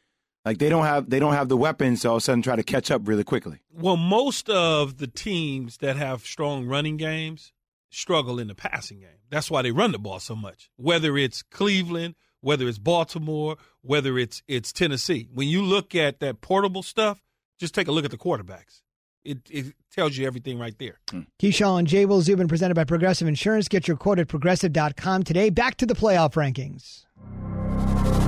like 0.47 0.59
they 0.59 0.69
don't 0.69 0.85
have 0.85 1.09
they 1.09 1.19
don't 1.19 1.33
have 1.33 1.49
the 1.49 1.57
weapons 1.57 2.03
to 2.03 2.09
all 2.09 2.17
of 2.17 2.19
a 2.19 2.25
sudden 2.25 2.43
try 2.43 2.57
to 2.57 2.63
catch 2.63 2.91
up 2.91 3.07
really 3.07 3.25
quickly. 3.25 3.61
Well, 3.73 3.97
most 3.97 4.49
of 4.49 4.99
the 4.99 5.07
teams 5.07 5.79
that 5.79 5.97
have 5.97 6.23
strong 6.23 6.67
running 6.67 6.97
games 6.97 7.53
struggle 7.91 8.39
in 8.39 8.49
the 8.49 8.55
passing 8.55 9.01
game. 9.01 9.09
That's 9.31 9.51
why 9.51 9.63
they 9.63 9.71
run 9.71 9.93
the 9.93 9.99
ball 9.99 10.21
so 10.21 10.35
much. 10.35 10.71
Whether 10.77 11.17
it's 11.17 11.43
Cleveland, 11.43 12.15
whether 12.45 12.69
it's 12.69 12.79
Baltimore, 12.79 13.57
whether 13.81 14.19
it's 14.19 14.43
it's 14.47 14.73
Tennessee. 14.73 15.29
When 15.33 15.49
you 15.49 15.63
look 15.63 15.95
at 15.95 16.21
that 16.21 16.41
portable 16.41 16.83
stuff, 16.83 17.23
just 17.59 17.75
take 17.75 17.89
a 17.89 17.93
look 17.93 18.05
at 18.05 18.11
the 18.11 18.19
quarterbacks. 18.19 18.83
It, 19.25 19.39
it 19.51 19.75
tells 19.91 20.19
you 20.19 20.27
everything 20.27 20.59
right 20.59 20.79
there. 20.79 21.01
Hmm. 21.11 21.21
Keyshawn, 21.41 21.85
J. 21.85 22.05
Will 22.05 22.21
Zubin, 22.21 22.47
presented 22.47 22.75
by 22.75 22.85
Progressive 22.85 23.27
Insurance. 23.27 23.69
Get 23.69 23.89
your 23.89 23.97
quote 23.97 24.19
at 24.19 24.29
progressive.com 24.29 25.23
today. 25.23 25.49
Back 25.49 25.77
to 25.77 25.87
the 25.87 25.95
playoff 25.95 26.35
rankings. 26.35 27.07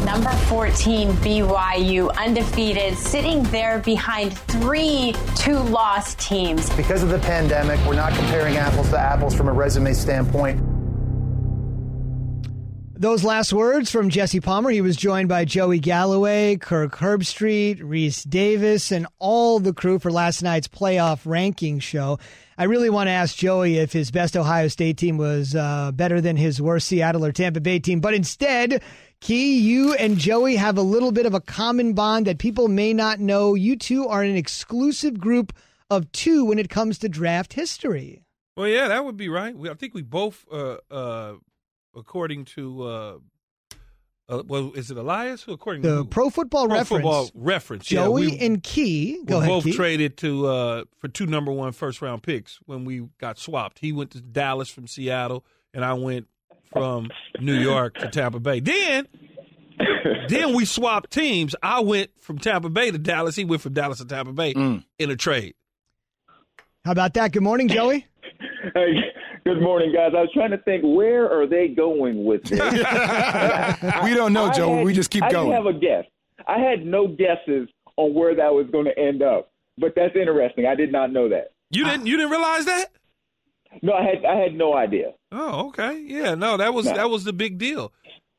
Number 0.06 0.30
14, 0.30 1.10
BYU, 1.16 2.16
undefeated, 2.16 2.96
sitting 2.96 3.42
there 3.44 3.80
behind 3.80 4.38
three 4.38 5.14
two 5.34 5.58
loss 5.58 6.14
teams. 6.14 6.70
Because 6.76 7.02
of 7.02 7.10
the 7.10 7.18
pandemic, 7.18 7.78
we're 7.86 7.94
not 7.94 8.14
comparing 8.14 8.56
apples 8.56 8.88
to 8.90 8.98
apples 8.98 9.34
from 9.34 9.48
a 9.48 9.52
resume 9.52 9.92
standpoint. 9.92 10.75
Those 12.98 13.24
last 13.24 13.52
words 13.52 13.90
from 13.90 14.08
Jesse 14.08 14.40
Palmer. 14.40 14.70
He 14.70 14.80
was 14.80 14.96
joined 14.96 15.28
by 15.28 15.44
Joey 15.44 15.80
Galloway, 15.80 16.56
Kirk 16.56 16.96
Herbstreit, 16.96 17.78
Rece 17.80 18.26
Davis, 18.26 18.90
and 18.90 19.06
all 19.18 19.60
the 19.60 19.74
crew 19.74 19.98
for 19.98 20.10
last 20.10 20.42
night's 20.42 20.66
playoff 20.66 21.26
ranking 21.26 21.78
show. 21.78 22.18
I 22.56 22.64
really 22.64 22.88
want 22.88 23.08
to 23.08 23.12
ask 23.12 23.36
Joey 23.36 23.76
if 23.76 23.92
his 23.92 24.10
best 24.10 24.34
Ohio 24.34 24.68
State 24.68 24.96
team 24.96 25.18
was 25.18 25.54
uh, 25.54 25.92
better 25.92 26.22
than 26.22 26.38
his 26.38 26.62
worst 26.62 26.88
Seattle 26.88 27.26
or 27.26 27.32
Tampa 27.32 27.60
Bay 27.60 27.80
team, 27.80 28.00
but 28.00 28.14
instead, 28.14 28.82
Key, 29.20 29.58
you 29.58 29.92
and 29.94 30.16
Joey 30.16 30.56
have 30.56 30.78
a 30.78 30.82
little 30.82 31.12
bit 31.12 31.26
of 31.26 31.34
a 31.34 31.40
common 31.40 31.92
bond 31.92 32.26
that 32.26 32.38
people 32.38 32.68
may 32.68 32.94
not 32.94 33.20
know. 33.20 33.54
You 33.54 33.76
two 33.76 34.08
are 34.08 34.22
an 34.22 34.36
exclusive 34.36 35.20
group 35.20 35.52
of 35.90 36.10
two 36.12 36.46
when 36.46 36.58
it 36.58 36.70
comes 36.70 36.98
to 37.00 37.10
draft 37.10 37.52
history. 37.52 38.22
Well, 38.56 38.68
yeah, 38.68 38.88
that 38.88 39.04
would 39.04 39.18
be 39.18 39.28
right. 39.28 39.54
I 39.68 39.74
think 39.74 39.94
we 39.94 40.00
both 40.02 40.46
uh, 40.50 40.78
uh, 40.90 41.34
according 41.96 42.44
to 42.46 42.82
uh, 42.82 43.14
uh, 44.28 44.42
well, 44.46 44.72
is 44.74 44.90
it 44.90 44.96
Elias? 44.96 45.44
According 45.48 45.82
the 45.82 45.98
to 46.02 46.04
Pro 46.04 46.30
Football 46.30 46.66
Pro 46.66 46.76
Reference, 46.78 46.88
Football 47.02 47.30
Reference, 47.34 47.86
Joey 47.86 48.24
yeah, 48.24 48.30
we, 48.32 48.38
and 48.46 48.62
Key 48.62 49.22
go 49.24 49.38
ahead, 49.38 49.48
both 49.48 49.64
Key. 49.64 49.72
traded 49.72 50.16
to 50.18 50.46
uh, 50.46 50.84
for 50.98 51.08
two 51.08 51.26
number 51.26 51.52
one 51.52 51.72
first 51.72 52.02
round 52.02 52.22
picks 52.22 52.58
when 52.66 52.84
we 52.84 53.08
got 53.18 53.38
swapped. 53.38 53.78
He 53.78 53.92
went 53.92 54.10
to 54.12 54.20
Dallas 54.20 54.68
from 54.68 54.86
Seattle, 54.86 55.44
and 55.72 55.84
I 55.84 55.94
went 55.94 56.26
from 56.72 57.08
New 57.40 57.54
York 57.58 57.94
to 57.98 58.08
Tampa 58.08 58.40
Bay. 58.40 58.58
Then, 58.60 59.06
then 60.28 60.54
we 60.54 60.64
swapped 60.64 61.10
teams. 61.12 61.54
I 61.62 61.80
went 61.80 62.10
from 62.20 62.38
Tampa 62.38 62.68
Bay 62.68 62.90
to 62.90 62.98
Dallas. 62.98 63.36
He 63.36 63.44
went 63.44 63.62
from 63.62 63.74
Dallas 63.74 63.98
to 63.98 64.04
Tampa 64.04 64.32
Bay 64.32 64.52
Mm. 64.54 64.84
in 64.98 65.10
a 65.10 65.16
trade. 65.16 65.54
How 66.84 66.92
about 66.92 67.14
that? 67.14 67.32
Good 67.32 67.42
morning, 67.42 67.68
Joey. 67.68 68.06
Hey, 68.74 68.96
good 69.46 69.62
morning, 69.62 69.92
guys. 69.92 70.12
I 70.16 70.20
was 70.22 70.30
trying 70.34 70.50
to 70.50 70.58
think 70.58 70.82
where 70.84 71.30
are 71.30 71.46
they 71.46 71.68
going 71.68 72.24
with 72.24 72.42
this? 72.44 72.58
we 74.04 74.14
don't 74.14 74.32
know, 74.32 74.46
I 74.46 74.52
Joe. 74.52 74.74
had- 74.76 74.84
we 74.84 74.92
just 74.92 75.10
keep 75.10 75.22
I 75.22 75.30
going. 75.30 75.50
didn't 75.50 75.64
have 75.64 75.74
a 75.74 75.78
guess. 75.78 76.04
I 76.46 76.58
had 76.58 76.84
no 76.84 77.06
guesses 77.08 77.68
on 77.96 78.12
where 78.14 78.34
that 78.34 78.52
was 78.52 78.66
going 78.70 78.84
to 78.86 78.98
end 78.98 79.22
up, 79.22 79.50
but 79.78 79.92
that's 79.96 80.14
interesting. 80.16 80.66
I 80.66 80.74
did 80.74 80.92
not 80.92 81.12
know 81.12 81.28
that. 81.30 81.52
You 81.70 81.84
didn't 81.84 82.06
you 82.06 82.16
didn't 82.16 82.30
realize 82.30 82.64
that? 82.66 82.86
No, 83.82 83.92
I 83.92 84.02
had 84.04 84.24
I 84.24 84.36
had 84.36 84.54
no 84.54 84.74
idea. 84.74 85.12
Oh, 85.32 85.68
okay. 85.68 85.98
Yeah, 86.06 86.34
no, 86.34 86.56
that 86.56 86.72
was 86.74 86.86
No. 86.86 86.94
that 86.94 87.10
was 87.10 87.24
the 87.24 87.32
big 87.32 87.58
deal. 87.58 87.92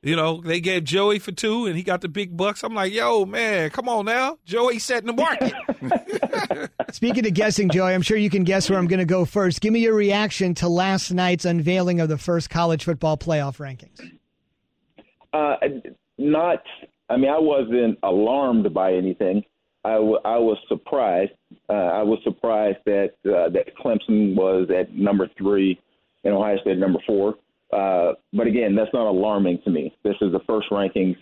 You 0.07 0.15
know, 0.15 0.39
they 0.39 0.61
gave 0.61 0.85
Joey 0.85 1.19
for 1.19 1.33
two 1.33 1.65
and 1.65 1.75
he 1.75 1.83
got 1.83 1.99
the 1.99 2.07
big 2.07 2.37
bucks. 2.37 2.63
I'm 2.63 2.73
like, 2.73 2.93
yo, 2.93 3.25
man, 3.25 3.69
come 3.71 3.89
on 3.89 4.05
now. 4.05 4.37
Joey 4.45 4.79
setting 4.79 5.07
the 5.07 5.11
market. 5.11 6.71
Speaking 6.93 7.27
of 7.27 7.33
guessing, 7.33 7.67
Joey, 7.67 7.93
I'm 7.93 8.01
sure 8.01 8.15
you 8.15 8.29
can 8.29 8.45
guess 8.45 8.69
where 8.69 8.79
I'm 8.79 8.87
going 8.87 9.01
to 9.01 9.05
go 9.05 9.25
first. 9.25 9.59
Give 9.59 9.73
me 9.73 9.81
your 9.81 9.95
reaction 9.95 10.53
to 10.55 10.69
last 10.69 11.11
night's 11.11 11.43
unveiling 11.43 11.99
of 11.99 12.07
the 12.07 12.17
first 12.17 12.49
college 12.49 12.85
football 12.85 13.17
playoff 13.17 13.57
rankings. 13.57 13.99
Uh, 15.33 15.57
not. 16.17 16.63
I 17.09 17.17
mean, 17.17 17.29
I 17.29 17.39
wasn't 17.39 17.99
alarmed 18.01 18.73
by 18.73 18.93
anything. 18.93 19.43
I, 19.83 19.95
w- 19.95 20.19
I 20.23 20.37
was 20.37 20.57
surprised. 20.69 21.33
Uh, 21.69 21.73
I 21.73 22.03
was 22.03 22.19
surprised 22.23 22.77
that 22.85 23.11
uh, 23.25 23.49
that 23.49 23.75
Clemson 23.77 24.35
was 24.35 24.69
at 24.69 24.93
number 24.93 25.29
three 25.37 25.77
and 26.23 26.33
Ohio 26.33 26.57
State 26.61 26.71
at 26.71 26.77
number 26.77 26.99
four. 27.05 27.35
Uh, 27.71 28.13
but 28.33 28.47
again, 28.47 28.75
that's 28.75 28.93
not 28.93 29.07
alarming 29.07 29.59
to 29.65 29.69
me. 29.69 29.95
This 30.03 30.15
is 30.21 30.31
the 30.31 30.39
first 30.47 30.69
rankings, 30.69 31.17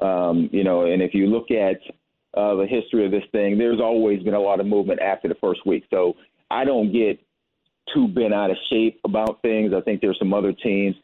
um, 0.00 0.48
you 0.52 0.64
know. 0.64 0.86
And 0.86 1.02
if 1.02 1.12
you 1.14 1.26
look 1.26 1.50
at 1.50 1.76
uh, 2.34 2.54
the 2.54 2.66
history 2.66 3.04
of 3.04 3.10
this 3.10 3.24
thing, 3.32 3.58
there's 3.58 3.80
always 3.80 4.22
been 4.22 4.34
a 4.34 4.40
lot 4.40 4.60
of 4.60 4.66
movement 4.66 5.00
after 5.00 5.28
the 5.28 5.34
first 5.40 5.66
week. 5.66 5.84
So 5.90 6.14
I 6.50 6.64
don't 6.64 6.92
get 6.92 7.18
too 7.94 8.08
bent 8.08 8.32
out 8.32 8.50
of 8.50 8.56
shape 8.70 9.00
about 9.04 9.42
things. 9.42 9.72
I 9.76 9.80
think 9.80 10.00
there's 10.00 10.18
some 10.18 10.32
other 10.32 10.52
teams, 10.52 10.96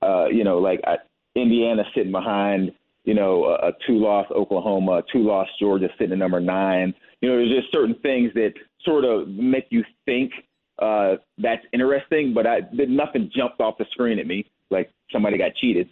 uh, 0.00 0.26
you 0.26 0.44
know, 0.44 0.58
like 0.58 0.80
I, 0.86 0.96
Indiana 1.34 1.82
sitting 1.94 2.12
behind, 2.12 2.72
you 3.04 3.14
know, 3.14 3.44
a, 3.44 3.68
a 3.68 3.72
two-loss 3.86 4.26
Oklahoma, 4.30 5.02
two-loss 5.12 5.48
Georgia 5.58 5.88
sitting 5.98 6.12
at 6.12 6.18
number 6.18 6.40
nine. 6.40 6.94
You 7.20 7.28
know, 7.28 7.36
there's 7.36 7.60
just 7.60 7.72
certain 7.72 7.96
things 7.96 8.32
that 8.34 8.52
sort 8.84 9.04
of 9.04 9.28
make 9.28 9.66
you 9.70 9.84
think 10.06 10.32
uh, 10.80 11.16
that's 11.38 11.64
interesting, 11.72 12.32
but 12.34 12.46
I 12.46 12.60
did 12.60 12.90
nothing 12.90 13.30
jumped 13.34 13.60
off 13.60 13.78
the 13.78 13.86
screen 13.90 14.18
at 14.18 14.26
me 14.26 14.46
like 14.70 14.90
somebody 15.12 15.38
got 15.38 15.54
cheated. 15.56 15.88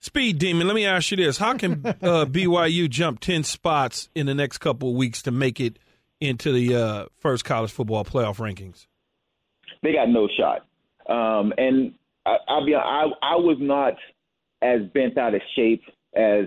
Speed 0.00 0.38
Demon, 0.38 0.66
let 0.66 0.74
me 0.74 0.86
ask 0.86 1.10
you 1.10 1.16
this. 1.16 1.38
How 1.38 1.56
can 1.56 1.84
uh, 1.84 1.92
BYU 2.26 2.88
jump 2.88 3.20
10 3.20 3.42
spots 3.42 4.08
in 4.14 4.26
the 4.26 4.34
next 4.34 4.58
couple 4.58 4.90
of 4.90 4.96
weeks 4.96 5.22
to 5.22 5.32
make 5.32 5.60
it 5.60 5.78
into 6.20 6.52
the 6.52 6.74
uh, 6.76 7.06
first 7.18 7.44
college 7.44 7.72
football 7.72 8.04
playoff 8.04 8.36
rankings? 8.36 8.86
they 9.82 9.92
got 9.92 10.08
no 10.08 10.28
shot. 10.28 10.66
Um, 11.08 11.52
and 11.56 11.94
I, 12.26 12.36
I'll 12.48 12.64
be 12.64 12.74
I, 12.74 13.06
I 13.22 13.36
was 13.36 13.56
not 13.60 13.94
as 14.62 14.82
bent 14.92 15.18
out 15.18 15.34
of 15.34 15.40
shape 15.54 15.82
as 16.14 16.46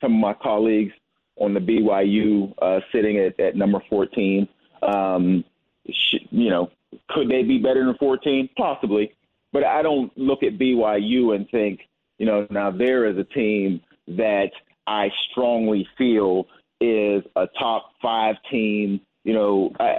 some 0.00 0.14
of 0.14 0.20
my 0.20 0.34
colleagues 0.34 0.92
on 1.36 1.54
the 1.54 1.60
BYU 1.60 2.52
uh, 2.60 2.80
sitting 2.92 3.18
at, 3.18 3.38
at 3.40 3.56
number 3.56 3.80
14. 3.90 4.48
Um, 4.82 5.44
sh- 5.88 6.26
you 6.30 6.50
know, 6.50 6.70
could 7.10 7.28
they 7.28 7.42
be 7.42 7.58
better 7.58 7.84
than 7.84 7.94
14? 7.96 8.48
Possibly. 8.56 9.12
But 9.52 9.64
I 9.64 9.82
don't 9.82 10.16
look 10.16 10.42
at 10.42 10.58
BYU 10.58 11.34
and 11.34 11.48
think, 11.50 11.80
you 12.18 12.26
know, 12.26 12.46
now 12.50 12.70
there 12.70 13.06
is 13.06 13.16
a 13.16 13.24
team 13.24 13.80
that 14.08 14.50
I 14.86 15.10
strongly 15.30 15.86
feel 15.96 16.46
is 16.80 17.22
a 17.36 17.46
top 17.58 17.92
five 18.00 18.36
team. 18.50 19.00
You 19.24 19.34
know, 19.34 19.72
I, 19.80 19.98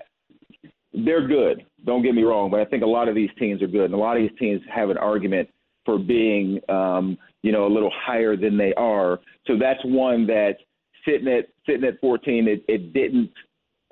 they're 0.93 1.27
good. 1.27 1.65
Don't 1.85 2.01
get 2.01 2.15
me 2.15 2.23
wrong, 2.23 2.49
but 2.49 2.59
I 2.59 2.65
think 2.65 2.83
a 2.83 2.87
lot 2.87 3.07
of 3.07 3.15
these 3.15 3.29
teams 3.37 3.61
are 3.61 3.67
good, 3.67 3.85
and 3.85 3.93
a 3.93 3.97
lot 3.97 4.17
of 4.17 4.23
these 4.23 4.37
teams 4.39 4.61
have 4.73 4.89
an 4.89 4.97
argument 4.97 5.49
for 5.85 5.97
being, 5.97 6.59
um, 6.69 7.17
you 7.41 7.51
know, 7.51 7.65
a 7.65 7.71
little 7.73 7.91
higher 7.93 8.35
than 8.35 8.57
they 8.57 8.73
are. 8.75 9.19
So 9.47 9.57
that's 9.57 9.79
one 9.85 10.27
that 10.27 10.57
sitting 11.05 11.27
at 11.27 11.47
sitting 11.65 11.85
at 11.85 11.99
14, 12.01 12.47
it, 12.47 12.63
it 12.67 12.93
didn't 12.93 13.31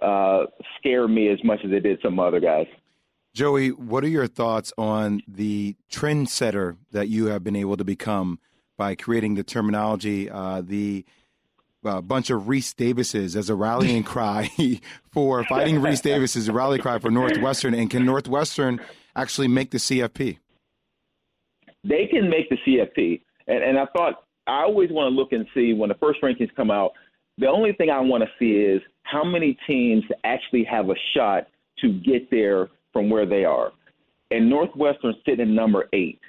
uh, 0.02 0.46
scare 0.78 1.08
me 1.08 1.30
as 1.30 1.40
much 1.44 1.60
as 1.64 1.72
it 1.72 1.82
did 1.82 2.00
some 2.02 2.20
other 2.20 2.40
guys. 2.40 2.68
Joey, 3.38 3.70
what 3.70 4.04
are 4.04 4.08
your 4.10 4.26
thoughts 4.26 4.74
on 4.80 5.22
the 5.28 5.76
trendsetter 5.92 6.78
that 6.92 7.08
you 7.08 7.28
have 7.28 7.44
been 7.44 7.56
able 7.56 7.78
to 7.78 7.84
become 7.84 8.40
by 8.78 8.96
creating 8.96 9.36
the 9.36 9.44
terminology, 9.44 10.28
uh, 10.28 10.64
the 10.66 11.06
uh, 11.86 12.02
bunch 12.02 12.32
of 12.32 12.46
Rece 12.46 12.76
Davises 12.76 13.36
as 13.36 13.52
a 13.52 13.56
rallying 13.56 14.02
cry 14.16 14.50
for 15.12 15.44
fighting 15.44 15.76
Rece 15.76 16.02
Davis 16.02 16.36
as 16.36 16.48
a 16.48 16.52
rally 16.52 16.80
cry 16.80 16.98
for 16.98 17.12
Northwestern? 17.12 17.76
And 17.76 17.92
can 17.92 18.08
Northwestern 18.08 18.82
actually 19.16 19.50
make 19.50 19.70
the 19.70 19.78
CFP? 19.78 20.40
they 21.84 22.08
can 22.08 22.28
make 22.28 22.50
the 22.50 22.58
CFP. 22.66 23.22
And, 23.46 23.64
and 23.64 23.78
I 23.78 23.86
thought 23.96 24.24
I 24.48 24.64
always 24.64 24.90
want 24.90 25.12
to 25.12 25.16
look 25.16 25.32
and 25.32 25.46
see 25.54 25.74
when 25.74 25.90
the 25.90 25.96
first 25.96 26.24
rankings 26.24 26.50
come 26.56 26.72
out. 26.72 26.94
The 27.38 27.46
only 27.46 27.74
thing 27.74 27.92
I 27.92 28.00
want 28.00 28.24
to 28.24 28.30
see 28.40 28.60
is 28.60 28.82
how 29.04 29.24
many 29.24 29.56
teams 29.68 30.04
actually 30.24 30.64
have 30.64 30.90
a 30.90 30.96
shot 31.16 31.46
to 31.82 32.00
get 32.00 32.32
there 32.32 32.70
from 32.98 33.12
where 33.12 33.28
they 33.28 33.46
are. 33.46 33.74
And 34.32 34.50
Northwestern 34.50 35.14
sitting 35.24 35.54
number 35.54 35.88
eight 35.94 36.20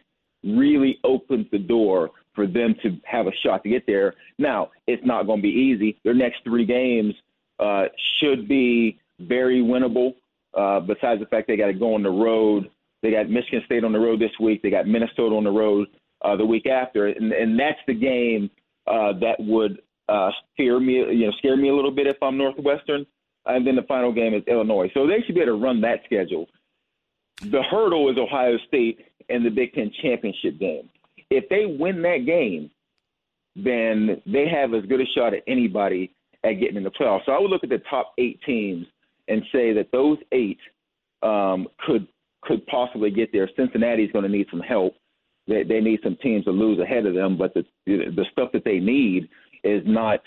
really 0.44 0.98
opens 1.02 1.46
the 1.50 1.58
door 1.58 2.10
for 2.34 2.46
them 2.46 2.75
to 2.82 2.94
have 3.06 3.26
a 3.26 3.30
shot 3.42 3.62
to 3.62 3.70
get 3.70 3.87
there. 3.87 4.12
Now, 4.38 4.68
it's 4.87 5.04
not 5.06 5.25
going 5.25 5.38
to 5.38 5.42
be 5.42 5.48
easy. 5.48 5.98
Their 6.04 6.12
next 6.12 6.44
three 6.44 6.66
games 6.66 7.14
uh, 7.58 7.84
should 8.20 8.48
be 8.48 9.00
very 9.18 9.62
winnable. 9.62 10.16
Uh, 10.52 10.80
besides 10.80 11.20
the 11.20 11.26
fact 11.30 11.48
they 11.48 11.56
got 11.56 11.68
to 11.68 11.72
go 11.72 11.94
on 11.94 12.02
the 12.02 12.10
road, 12.10 12.68
they 13.02 13.12
got 13.12 13.30
Michigan 13.30 13.62
State 13.64 13.82
on 13.82 13.92
the 13.92 13.98
road 13.98 14.20
this 14.20 14.38
week. 14.38 14.60
They 14.60 14.68
got 14.68 14.87
Minnesota 14.87 15.37
on 15.37 15.44
the 15.44 15.50
road 15.50 15.88
uh, 16.20 16.37
the 16.37 16.44
week 16.44 16.66
after, 16.66 17.06
and, 17.06 17.32
and 17.32 17.58
that's 17.58 17.80
the 17.87 17.94
game 17.94 18.50
uh, 18.87 19.14
that 19.20 19.37
would 19.40 19.80
uh, 20.10 20.30
scare 20.52 20.80
me, 20.80 20.96
you 20.96 21.26
know, 21.26 21.32
scare 21.38 21.56
me 21.56 21.70
a 21.70 21.75
little 21.75 21.90
bit 21.90 22.06
if 22.06 22.16
I'm 22.22 22.37
Northwestern. 22.37 23.06
And 23.46 23.66
then 23.66 23.76
the 23.76 23.82
final 23.82 24.12
game 24.12 24.34
is 24.34 24.42
Illinois, 24.46 24.90
so 24.92 25.06
they 25.06 25.22
should 25.25 25.34
be 25.34 25.40
able 25.40 25.58
to 25.58 25.64
run 25.64 25.80
that 25.80 26.00
schedule. 26.04 26.46
The 27.40 27.62
hurdle 27.62 28.11
is 28.11 28.18
Ohio 28.18 28.57
State 28.66 29.07
and 29.28 29.45
the 29.45 29.50
Big 29.50 29.73
Ten 29.75 29.90
championship 30.02 30.59
game. 30.59 30.88
If 31.30 31.49
they 31.49 31.76
win 31.78 32.02
that 32.02 32.25
game, 32.26 32.71
then 33.54 34.21
they 34.26 34.49
have 34.49 34.75
as 34.75 34.85
good 34.88 35.00
a 35.00 35.07
shot 35.14 35.35
at 35.35 35.42
anybody 35.47 36.12
at 36.45 36.52
getting 36.54 36.76
in 36.76 36.85
the 36.85 36.90
playoffs. 36.90 37.26
So 37.26 37.33
I 37.33 37.38
would 37.38 37.50
look 37.50 37.64
at 37.64 37.71
the 37.71 37.83
top 37.90 38.12
eight 38.18 38.40
teams 38.47 38.87
and 39.28 39.42
say 39.52 39.73
that 39.75 39.90
those 39.92 40.18
eight 40.33 40.59
um, 41.23 41.68
could 41.87 42.07
could 42.42 42.64
possibly 42.66 43.11
get 43.11 43.33
there. 43.33 43.49
Cincinnati's 43.57 44.12
going 44.12 44.25
to 44.25 44.30
need 44.30 44.47
some 44.50 44.61
help. 44.61 44.95
They, 45.49 45.64
they 45.64 45.80
need 45.80 46.00
some 46.04 46.16
teams 46.23 46.45
to 46.45 46.50
lose 46.50 46.78
ahead 46.78 47.07
of 47.07 47.14
them, 47.14 47.37
but 47.37 47.52
the 47.54 47.64
the 47.87 48.25
stuff 48.33 48.50
that 48.52 48.64
they 48.64 48.78
need 48.78 49.28
is 49.64 49.83
not 49.85 50.21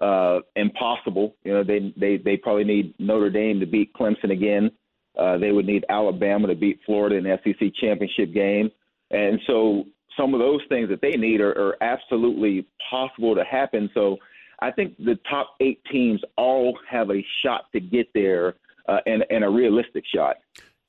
uh, 0.00 0.40
impossible. 0.56 1.34
You 1.44 1.54
know, 1.54 1.64
they 1.64 1.92
they 1.96 2.16
they 2.16 2.36
probably 2.36 2.64
need 2.64 2.94
Notre 2.98 3.30
Dame 3.30 3.60
to 3.60 3.66
beat 3.66 3.92
Clemson 3.94 4.30
again. 4.32 4.70
Uh, 5.18 5.36
they 5.36 5.52
would 5.52 5.66
need 5.66 5.84
Alabama 5.88 6.46
to 6.46 6.54
beat 6.54 6.80
Florida 6.86 7.16
in 7.16 7.24
the 7.24 7.38
SEC 7.44 7.72
championship 7.80 8.32
game, 8.32 8.70
and 9.10 9.40
so 9.46 9.84
some 10.18 10.34
of 10.34 10.40
those 10.40 10.60
things 10.68 10.88
that 10.88 11.00
they 11.00 11.16
need 11.16 11.40
are, 11.40 11.52
are 11.52 11.76
absolutely 11.80 12.66
possible 12.90 13.34
to 13.34 13.44
happen. 13.44 13.88
So 13.94 14.18
I 14.60 14.70
think 14.70 14.96
the 14.98 15.18
top 15.30 15.54
eight 15.60 15.80
teams 15.90 16.20
all 16.36 16.78
have 16.90 17.10
a 17.10 17.24
shot 17.42 17.66
to 17.72 17.80
get 17.80 18.08
there 18.12 18.56
uh, 18.88 18.98
and, 19.06 19.24
and 19.30 19.44
a 19.44 19.48
realistic 19.48 20.04
shot. 20.12 20.36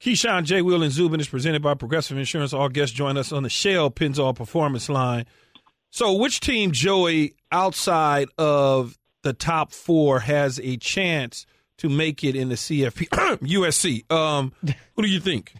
Keyshawn 0.01 0.45
J. 0.45 0.61
Will 0.61 0.81
and 0.81 0.91
Zubin 0.91 1.19
is 1.19 1.27
presented 1.27 1.61
by 1.61 1.73
Progressive 1.73 2.17
Insurance. 2.17 2.53
All 2.53 2.69
guests 2.69 2.95
join 2.95 3.17
us 3.17 3.31
on 3.31 3.43
the 3.43 3.49
Shell 3.49 3.91
Pennzoil 3.91 4.35
Performance 4.35 4.89
Line. 4.89 5.25
So, 5.91 6.13
which 6.13 6.39
team, 6.39 6.71
Joey, 6.71 7.33
outside 7.51 8.29
of 8.37 8.97
the 9.23 9.33
top 9.33 9.73
four, 9.73 10.21
has 10.21 10.59
a 10.63 10.77
chance 10.77 11.45
to 11.79 11.89
make 11.89 12.23
it 12.23 12.35
in 12.35 12.49
the 12.49 12.55
CFP? 12.55 13.09
USC. 13.39 14.03
Um, 14.11 14.53
who 14.95 15.03
do 15.03 15.09
you 15.09 15.19
think? 15.19 15.53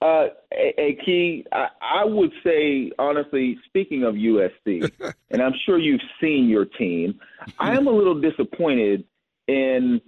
Uh, 0.00 0.26
a, 0.52 0.80
a 0.80 0.98
key, 1.04 1.44
I, 1.52 1.68
I 1.80 2.04
would 2.04 2.30
say, 2.44 2.92
honestly, 2.98 3.58
speaking 3.66 4.04
of 4.04 4.14
USC, 4.14 4.90
and 5.30 5.42
I'm 5.42 5.54
sure 5.64 5.78
you've 5.78 6.00
seen 6.20 6.48
your 6.48 6.66
team, 6.66 7.18
I 7.58 7.74
am 7.74 7.86
a 7.86 7.90
little 7.90 8.20
disappointed 8.20 9.04
in. 9.48 10.00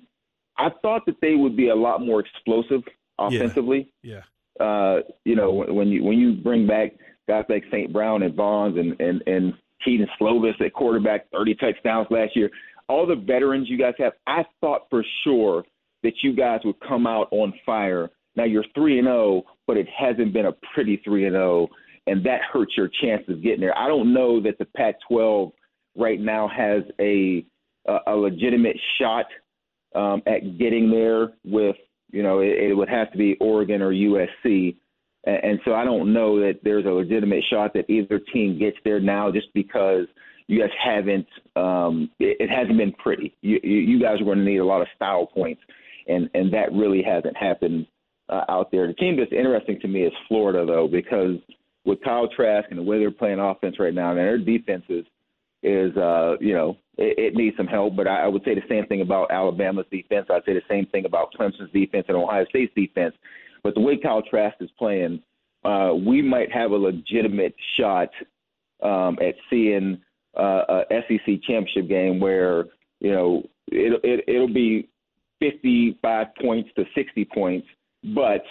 I 0.56 0.70
thought 0.82 1.06
that 1.06 1.16
they 1.20 1.34
would 1.34 1.56
be 1.56 1.68
a 1.68 1.74
lot 1.74 2.00
more 2.04 2.20
explosive 2.20 2.82
offensively. 3.18 3.92
Yeah. 4.02 4.22
Uh, 4.60 5.00
you 5.24 5.36
know, 5.36 5.52
when, 5.52 5.74
when 5.74 5.88
you 5.88 6.04
when 6.04 6.18
you 6.18 6.32
bring 6.34 6.66
back 6.66 6.92
guys 7.28 7.44
like 7.48 7.64
St. 7.70 7.92
Brown 7.92 8.22
and 8.22 8.34
Vaughns 8.34 8.78
and 8.78 9.00
and 9.00 9.22
and 9.26 9.54
Kedon 9.84 10.08
Slovis 10.20 10.60
at 10.60 10.72
quarterback, 10.72 11.30
30 11.30 11.54
touchdowns 11.54 12.08
last 12.10 12.34
year. 12.36 12.50
All 12.88 13.06
the 13.06 13.16
veterans 13.16 13.68
you 13.68 13.78
guys 13.78 13.94
have, 13.98 14.12
I 14.26 14.44
thought 14.60 14.82
for 14.90 15.04
sure 15.24 15.64
that 16.02 16.14
you 16.22 16.34
guys 16.34 16.60
would 16.64 16.80
come 16.80 17.06
out 17.06 17.28
on 17.30 17.52
fire. 17.66 18.10
Now 18.36 18.44
you're 18.44 18.64
three 18.74 18.98
and 18.98 19.06
zero, 19.06 19.42
but 19.66 19.76
it 19.76 19.88
hasn't 19.96 20.32
been 20.32 20.46
a 20.46 20.54
pretty 20.74 21.00
three 21.04 21.26
and 21.26 21.34
zero, 21.34 21.68
and 22.06 22.24
that 22.24 22.40
hurts 22.52 22.72
your 22.76 22.88
chances 23.02 23.34
of 23.34 23.42
getting 23.42 23.60
there. 23.60 23.76
I 23.76 23.88
don't 23.88 24.14
know 24.14 24.40
that 24.42 24.58
the 24.58 24.64
Pac-12 24.76 25.52
right 25.96 26.20
now 26.20 26.48
has 26.48 26.82
a 27.00 27.44
a, 27.86 27.98
a 28.06 28.14
legitimate 28.14 28.76
shot 29.00 29.26
um, 29.94 30.22
at 30.26 30.58
getting 30.58 30.90
there. 30.90 31.30
With 31.44 31.76
you 32.10 32.22
know, 32.22 32.40
it, 32.40 32.70
it 32.70 32.74
would 32.74 32.88
have 32.88 33.10
to 33.12 33.18
be 33.18 33.36
Oregon 33.40 33.82
or 33.82 33.92
USC. 33.92 34.76
And 35.24 35.58
so 35.64 35.74
I 35.74 35.84
don't 35.84 36.12
know 36.12 36.38
that 36.40 36.60
there's 36.62 36.86
a 36.86 36.90
legitimate 36.90 37.44
shot 37.50 37.74
that 37.74 37.90
either 37.90 38.20
team 38.32 38.58
gets 38.58 38.78
there 38.84 39.00
now 39.00 39.30
just 39.30 39.48
because 39.52 40.06
you 40.48 40.60
guys 40.60 40.70
haven't, 40.82 41.26
um, 41.56 42.10
it, 42.18 42.38
it 42.40 42.50
hasn't 42.50 42.78
been 42.78 42.92
pretty. 42.92 43.34
You, 43.42 43.60
you, 43.62 44.00
guys 44.00 44.20
are 44.20 44.24
going 44.24 44.38
to 44.38 44.44
need 44.44 44.58
a 44.58 44.64
lot 44.64 44.80
of 44.80 44.88
style 44.96 45.26
points, 45.26 45.60
and, 46.08 46.28
and 46.34 46.52
that 46.52 46.72
really 46.72 47.02
hasn't 47.02 47.36
happened 47.36 47.86
uh, 48.30 48.44
out 48.48 48.70
there. 48.72 48.86
The 48.86 48.94
team 48.94 49.16
that's 49.16 49.30
interesting 49.30 49.78
to 49.80 49.88
me 49.88 50.04
is 50.04 50.12
Florida, 50.26 50.64
though, 50.66 50.88
because 50.90 51.36
with 51.84 52.02
Kyle 52.02 52.28
Trask 52.34 52.66
and 52.70 52.78
the 52.78 52.82
way 52.82 52.98
they're 52.98 53.10
playing 53.10 53.38
offense 53.38 53.76
right 53.78 53.94
now, 53.94 54.10
and 54.10 54.18
their 54.18 54.38
defense 54.38 54.84
is, 54.88 55.04
is 55.62 55.94
uh, 55.98 56.36
you 56.40 56.54
know, 56.54 56.76
it, 56.96 57.18
it 57.18 57.34
needs 57.34 57.56
some 57.58 57.66
help. 57.66 57.94
But 57.94 58.08
I, 58.08 58.24
I 58.24 58.26
would 58.26 58.42
say 58.44 58.54
the 58.54 58.62
same 58.70 58.86
thing 58.86 59.02
about 59.02 59.30
Alabama's 59.30 59.86
defense. 59.90 60.28
I'd 60.30 60.44
say 60.46 60.54
the 60.54 60.62
same 60.68 60.86
thing 60.86 61.04
about 61.04 61.32
Clemson's 61.38 61.72
defense 61.74 62.06
and 62.08 62.16
Ohio 62.16 62.46
State's 62.48 62.72
defense. 62.74 63.14
But 63.62 63.74
the 63.74 63.80
way 63.80 63.98
Kyle 63.98 64.22
Trask 64.22 64.56
is 64.60 64.70
playing, 64.78 65.22
uh, 65.64 65.92
we 65.94 66.22
might 66.22 66.50
have 66.52 66.70
a 66.70 66.76
legitimate 66.76 67.54
shot 67.78 68.08
um, 68.82 69.18
at 69.20 69.34
seeing 69.50 70.00
uh, 70.36 70.84
a 70.90 71.02
SEC 71.08 71.42
championship 71.46 71.88
game 71.88 72.20
where 72.20 72.64
you 73.00 73.12
know 73.12 73.42
it, 73.68 74.00
it 74.04 74.24
it'll 74.28 74.52
be 74.52 74.88
55 75.40 76.26
points 76.40 76.70
to 76.76 76.84
60 76.94 77.24
points, 77.32 77.66
but 78.14 78.42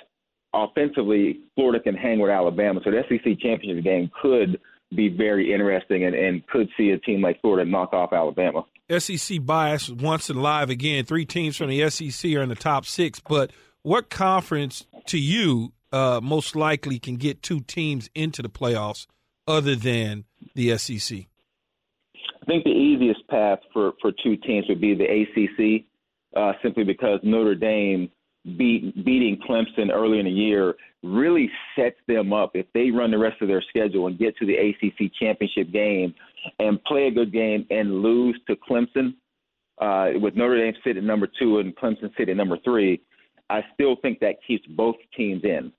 offensively, 0.54 1.42
Florida 1.56 1.82
can 1.82 1.96
hang 1.96 2.20
with 2.20 2.32
Alabama. 2.32 2.80
So 2.84 2.92
the 2.92 3.04
SEC 3.10 3.40
championship 3.40 3.84
game 3.84 4.10
could 4.22 4.60
be 4.96 5.10
very 5.10 5.54
interesting 5.54 6.06
and, 6.06 6.16
and 6.16 6.46
could 6.48 6.70
see 6.78 6.92
a 6.92 6.98
team 6.98 7.22
like 7.22 7.42
Florida 7.42 7.70
knock 7.70 7.94
off 7.94 8.14
Alabama. 8.14 8.66
SEC 8.98 9.46
bias 9.46 9.90
once 9.90 10.30
and 10.30 10.42
live 10.42 10.70
again. 10.70 11.04
Three 11.04 11.26
teams 11.26 11.58
from 11.58 11.70
the 11.70 11.90
SEC 11.90 12.32
are 12.34 12.42
in 12.42 12.50
the 12.50 12.56
top 12.56 12.86
six, 12.86 13.20
but 13.20 13.52
what 13.82 14.10
conference 14.10 14.86
to 15.08 15.18
you 15.18 15.74
uh, 15.92 16.22
most 16.24 16.56
likely 16.56 17.00
can 17.00 17.18
get 17.18 17.42
two 17.42 17.60
teams 17.62 18.10
into 18.16 18.42
the 18.42 18.50
playoffs 18.50 19.08
other 19.46 19.76
than 19.76 20.24
the 20.56 20.78
SEC? 20.78 21.26
I 22.48 22.52
think 22.52 22.64
the 22.64 22.70
easiest 22.70 23.28
path 23.28 23.60
for, 23.74 23.94
for 24.02 24.12
two 24.24 24.38
teams 24.38 24.66
would 24.70 24.80
be 24.80 24.96
the 24.96 25.04
ACC, 25.04 25.86
uh, 26.36 26.54
simply 26.64 26.86
because 26.86 27.20
Notre 27.22 27.56
Dame 27.56 28.10
beat, 28.58 29.04
beating 29.04 29.38
Clemson 29.48 29.92
early 29.92 30.20
in 30.20 30.26
the 30.26 30.32
year 30.32 30.76
really 31.04 31.50
sets 31.76 31.98
them 32.08 32.32
up 32.32 32.52
if 32.54 32.66
they 32.74 32.90
run 32.90 33.12
the 33.12 33.18
rest 33.18 33.42
of 33.42 33.50
their 33.50 33.62
schedule 33.68 34.08
and 34.08 34.18
get 34.18 34.38
to 34.38 34.46
the 34.46 34.56
ACC 34.56 35.12
championship 35.20 35.74
game 35.74 36.14
and 36.60 36.82
play 36.86 37.08
a 37.08 37.12
good 37.12 37.34
game 37.34 37.66
and 37.70 38.02
lose 38.02 38.40
to 38.48 38.56
Clemson. 38.56 39.16
Uh, 39.80 40.18
with 40.20 40.36
Notre 40.36 40.58
Dame 40.58 40.74
sitting 40.86 41.06
number 41.06 41.28
two 41.40 41.60
and 41.60 41.76
Clemson 41.76 42.10
sitting 42.18 42.38
number 42.38 42.58
three, 42.64 43.02
I 43.50 43.62
still 43.74 43.98
think 44.02 44.20
that 44.22 44.38
keeps 44.48 44.66
both 44.70 44.96
teams 45.16 45.44
in. 45.44 45.72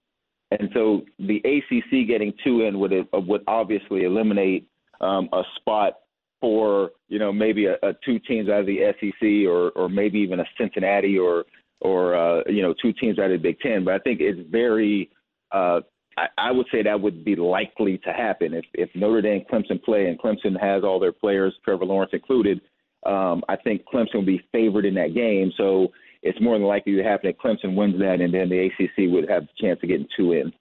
And 0.50 0.68
so 0.74 1.02
the 1.18 1.38
ACC 1.38 2.07
getting 2.07 2.33
two 2.44 2.62
in 2.62 2.78
would 2.78 2.92
would 3.12 3.42
obviously 3.46 4.04
eliminate 4.04 4.68
um, 5.00 5.28
a 5.33 5.42
spot 5.57 5.94
for 6.40 6.90
you 7.09 7.18
know 7.18 7.33
maybe 7.33 7.66
a, 7.66 7.74
a 7.83 7.92
two 8.05 8.18
teams 8.20 8.48
out 8.48 8.61
of 8.61 8.66
the 8.66 8.92
SEC 9.01 9.48
or 9.48 9.70
or 9.70 9.88
maybe 9.88 10.18
even 10.18 10.40
a 10.40 10.44
Cincinnati 10.59 11.18
or 11.18 11.44
or 11.81 12.14
uh, 12.14 12.42
you 12.48 12.62
know 12.62 12.74
two 12.81 12.92
teams 12.92 13.18
out 13.18 13.31
of 13.31 13.42
the 13.42 13.48
Big 13.48 13.61
Ten. 13.61 13.85
But 13.85 13.94
I 13.94 13.98
think 13.98 14.20
it's 14.20 14.40
very 14.51 15.11
uh, 15.53 15.81
I, 16.18 16.27
I 16.37 16.51
would 16.53 16.66
say 16.72 16.83
that 16.83 17.01
would 17.01 17.24
be 17.24 17.37
likely 17.37 17.98
to 17.98 18.12
happen 18.12 18.55
if 18.55 18.64
if 18.74 18.90
Notre 18.94 19.22
Dame 19.22 19.44
Clemson 19.51 19.83
play 19.83 20.07
and 20.07 20.18
Clemson 20.18 20.59
has 20.61 20.85
all 20.85 20.98
their 20.98 21.12
players, 21.12 21.55
Trevor 21.64 21.85
Lawrence 21.85 22.12
included. 22.12 22.61
Um, 23.07 23.44
I 23.48 23.57
think 23.57 23.83
Clemson 23.92 24.14
will 24.14 24.27
be 24.27 24.42
favored 24.51 24.85
in 24.85 24.94
that 24.94 25.14
game. 25.14 25.53
So 25.57 25.88
it's 26.22 26.40
more 26.40 26.59
than 26.59 26.66
likely 26.66 26.96
to 26.96 27.05
happen 27.05 27.31
that 27.31 27.38
Clemson 27.38 27.77
wins 27.77 27.98
that, 28.01 28.20
and 28.20 28.35
then 28.35 28.48
the 28.48 28.66
ACC 28.66 29.12
would 29.12 29.29
have 29.31 29.42
the 29.42 29.53
chance 29.61 29.79
of 29.83 29.88
getting 29.88 30.09
two 30.16 30.33
in. 30.33 30.53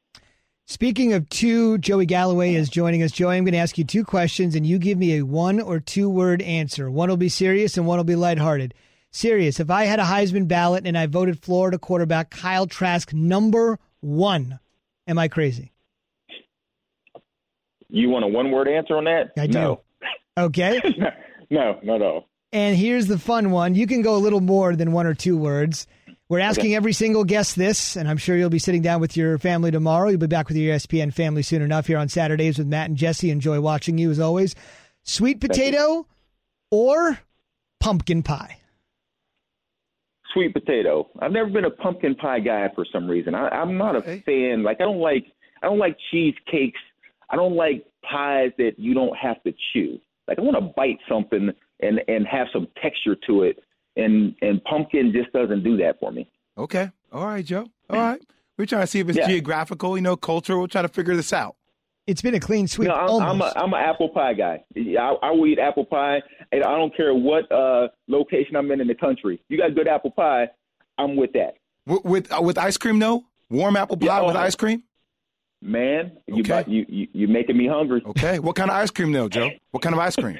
Speaking 0.69 1.13
of 1.13 1.29
two, 1.29 1.77
Joey 1.77 2.05
Galloway 2.05 2.53
is 2.53 2.67
joining 2.67 3.01
us. 3.01 3.13
Joey, 3.13 3.37
I'm 3.37 3.45
going 3.45 3.53
to 3.53 3.57
ask 3.57 3.77
you 3.77 3.85
two 3.85 4.03
questions, 4.03 4.53
and 4.53 4.65
you 4.65 4.77
give 4.77 4.97
me 4.97 5.15
a 5.17 5.21
one 5.21 5.61
or 5.61 5.79
two 5.79 6.09
word 6.09 6.41
answer. 6.41 6.91
One 6.91 7.07
will 7.07 7.15
be 7.15 7.29
serious, 7.29 7.77
and 7.77 7.87
one 7.87 7.95
will 7.99 8.03
be 8.03 8.17
lighthearted. 8.17 8.73
Serious. 9.09 9.61
If 9.61 9.71
I 9.71 9.85
had 9.85 9.99
a 10.01 10.03
Heisman 10.03 10.45
ballot 10.45 10.85
and 10.85 10.97
I 10.97 11.05
voted 11.05 11.41
Florida 11.41 11.77
quarterback 11.77 12.31
Kyle 12.31 12.67
Trask 12.67 13.13
number 13.13 13.79
one, 14.01 14.59
am 15.07 15.17
I 15.17 15.29
crazy? 15.29 15.71
You 17.87 18.09
want 18.09 18.25
a 18.25 18.27
one 18.27 18.51
word 18.51 18.67
answer 18.67 18.97
on 18.97 19.05
that? 19.05 19.31
I 19.37 19.47
do. 19.47 19.53
No. 19.53 19.81
Okay. 20.37 20.79
no, 21.49 21.79
not 21.81 21.95
at 21.95 22.01
all. 22.03 22.27
And 22.53 22.77
here's 22.77 23.07
the 23.07 23.17
fun 23.17 23.49
one. 23.49 23.73
You 23.73 23.87
can 23.87 24.03
go 24.03 24.15
a 24.15 24.19
little 24.19 24.39
more 24.39 24.75
than 24.75 24.91
one 24.91 25.07
or 25.07 25.15
two 25.15 25.35
words. 25.35 25.87
We're 26.29 26.39
asking 26.39 26.75
every 26.75 26.91
single 26.91 27.23
guest 27.23 27.55
this, 27.55 27.95
and 27.95 28.09
I'm 28.09 28.17
sure 28.17 28.35
you'll 28.35 28.49
be 28.49 28.59
sitting 28.59 28.81
down 28.81 28.99
with 28.99 29.15
your 29.15 29.37
family 29.37 29.71
tomorrow. 29.71 30.09
You'll 30.09 30.19
be 30.19 30.27
back 30.27 30.49
with 30.49 30.57
your 30.57 30.75
ESPN 30.75 31.13
family 31.13 31.41
soon 31.41 31.61
enough 31.61 31.87
here 31.87 31.97
on 31.97 32.09
Saturdays 32.09 32.57
with 32.57 32.67
Matt 32.67 32.89
and 32.89 32.97
Jesse. 32.97 33.31
Enjoy 33.31 33.61
watching 33.61 33.97
you 33.97 34.11
as 34.11 34.19
always. 34.19 34.53
Sweet 35.03 35.39
potato 35.39 36.05
or 36.69 37.17
pumpkin 37.79 38.23
pie? 38.23 38.59
Sweet 40.33 40.53
potato. 40.53 41.07
I've 41.19 41.31
never 41.31 41.49
been 41.49 41.63
a 41.63 41.69
pumpkin 41.69 42.13
pie 42.15 42.41
guy 42.41 42.67
for 42.75 42.85
some 42.91 43.07
reason. 43.07 43.33
I, 43.33 43.47
I'm 43.47 43.77
not 43.77 43.95
a 43.95 44.01
fan. 44.01 44.63
Like 44.63 44.81
I 44.81 44.83
don't 44.83 44.99
like 44.99 45.25
I 45.63 45.67
don't 45.67 45.79
like 45.79 45.95
cheesecakes. 46.11 46.79
I 47.29 47.37
don't 47.37 47.55
like 47.55 47.85
pies 48.03 48.51
that 48.57 48.73
you 48.77 48.93
don't 48.93 49.15
have 49.15 49.41
to 49.43 49.53
chew. 49.71 49.97
Like 50.27 50.39
I 50.39 50.41
want 50.41 50.57
to 50.57 50.73
bite 50.75 50.99
something 51.09 51.51
and 51.79 52.01
and 52.09 52.27
have 52.27 52.47
some 52.51 52.67
texture 52.81 53.15
to 53.27 53.43
it. 53.43 53.59
And 53.97 54.35
and 54.41 54.63
pumpkin 54.63 55.11
just 55.11 55.33
doesn't 55.33 55.63
do 55.63 55.75
that 55.77 55.99
for 55.99 56.11
me. 56.11 56.29
Okay. 56.57 56.89
All 57.11 57.25
right, 57.25 57.43
Joe. 57.43 57.67
All 57.89 57.97
right. 57.99 58.21
We're 58.57 58.65
trying 58.65 58.81
to 58.83 58.87
see 58.87 58.99
if 58.99 59.09
it's 59.09 59.17
Yeah. 59.17 59.27
geographical, 59.27 59.97
you 59.97 60.01
know, 60.01 60.15
cultural. 60.15 60.61
We're 60.61 60.67
trying 60.67 60.85
to 60.85 60.93
figure 60.93 61.15
this 61.15 61.33
out. 61.33 61.55
It's 62.07 62.21
been 62.21 62.33
a 62.35 62.39
clean 62.39 62.67
sweep. 62.67 62.87
No, 62.87 62.95
I'm, 62.95 63.21
I'm 63.21 63.41
a 63.41 63.51
I'm 63.55 63.73
an 63.73 63.79
apple 63.81 64.09
pie 64.09 64.33
guy. 64.33 64.63
I, 64.77 65.15
I 65.21 65.31
will 65.31 65.45
eat 65.47 65.59
apple 65.59 65.83
pie, 65.85 66.21
and 66.53 66.63
I 66.63 66.77
don't 66.77 66.95
care 66.95 67.13
what 67.13 67.51
uh, 67.51 67.89
location 68.07 68.55
I'm 68.55 68.71
in 68.71 68.79
in 68.79 68.87
the 68.87 68.95
country. 68.95 69.41
You 69.49 69.57
got 69.57 69.75
good 69.75 69.87
apple 69.89 70.11
pie, 70.11 70.47
I'm 70.97 71.15
with 71.17 71.33
that. 71.33 71.55
With 71.85 72.03
with, 72.05 72.31
uh, 72.33 72.41
with 72.41 72.57
ice 72.57 72.77
cream, 72.77 72.99
though? 72.99 73.25
Warm 73.49 73.75
apple 73.75 73.97
pie 73.97 74.05
Yeah, 74.05 74.21
oh, 74.21 74.27
with 74.27 74.35
ice 74.37 74.55
cream? 74.55 74.83
Man, 75.61 76.17
you 76.27 76.41
Okay. 76.41 76.63
you 76.67 76.85
you 76.87 77.07
you're 77.13 77.29
making 77.29 77.57
me 77.57 77.67
hungry. 77.67 78.01
Okay. 78.05 78.39
What 78.39 78.55
kind 78.55 78.69
of 78.69 78.77
ice 78.77 78.91
cream, 78.91 79.11
though, 79.11 79.27
Joe? 79.29 79.49
What 79.71 79.83
kind 79.83 79.93
of 79.93 79.99
ice 79.99 80.15
cream? 80.15 80.37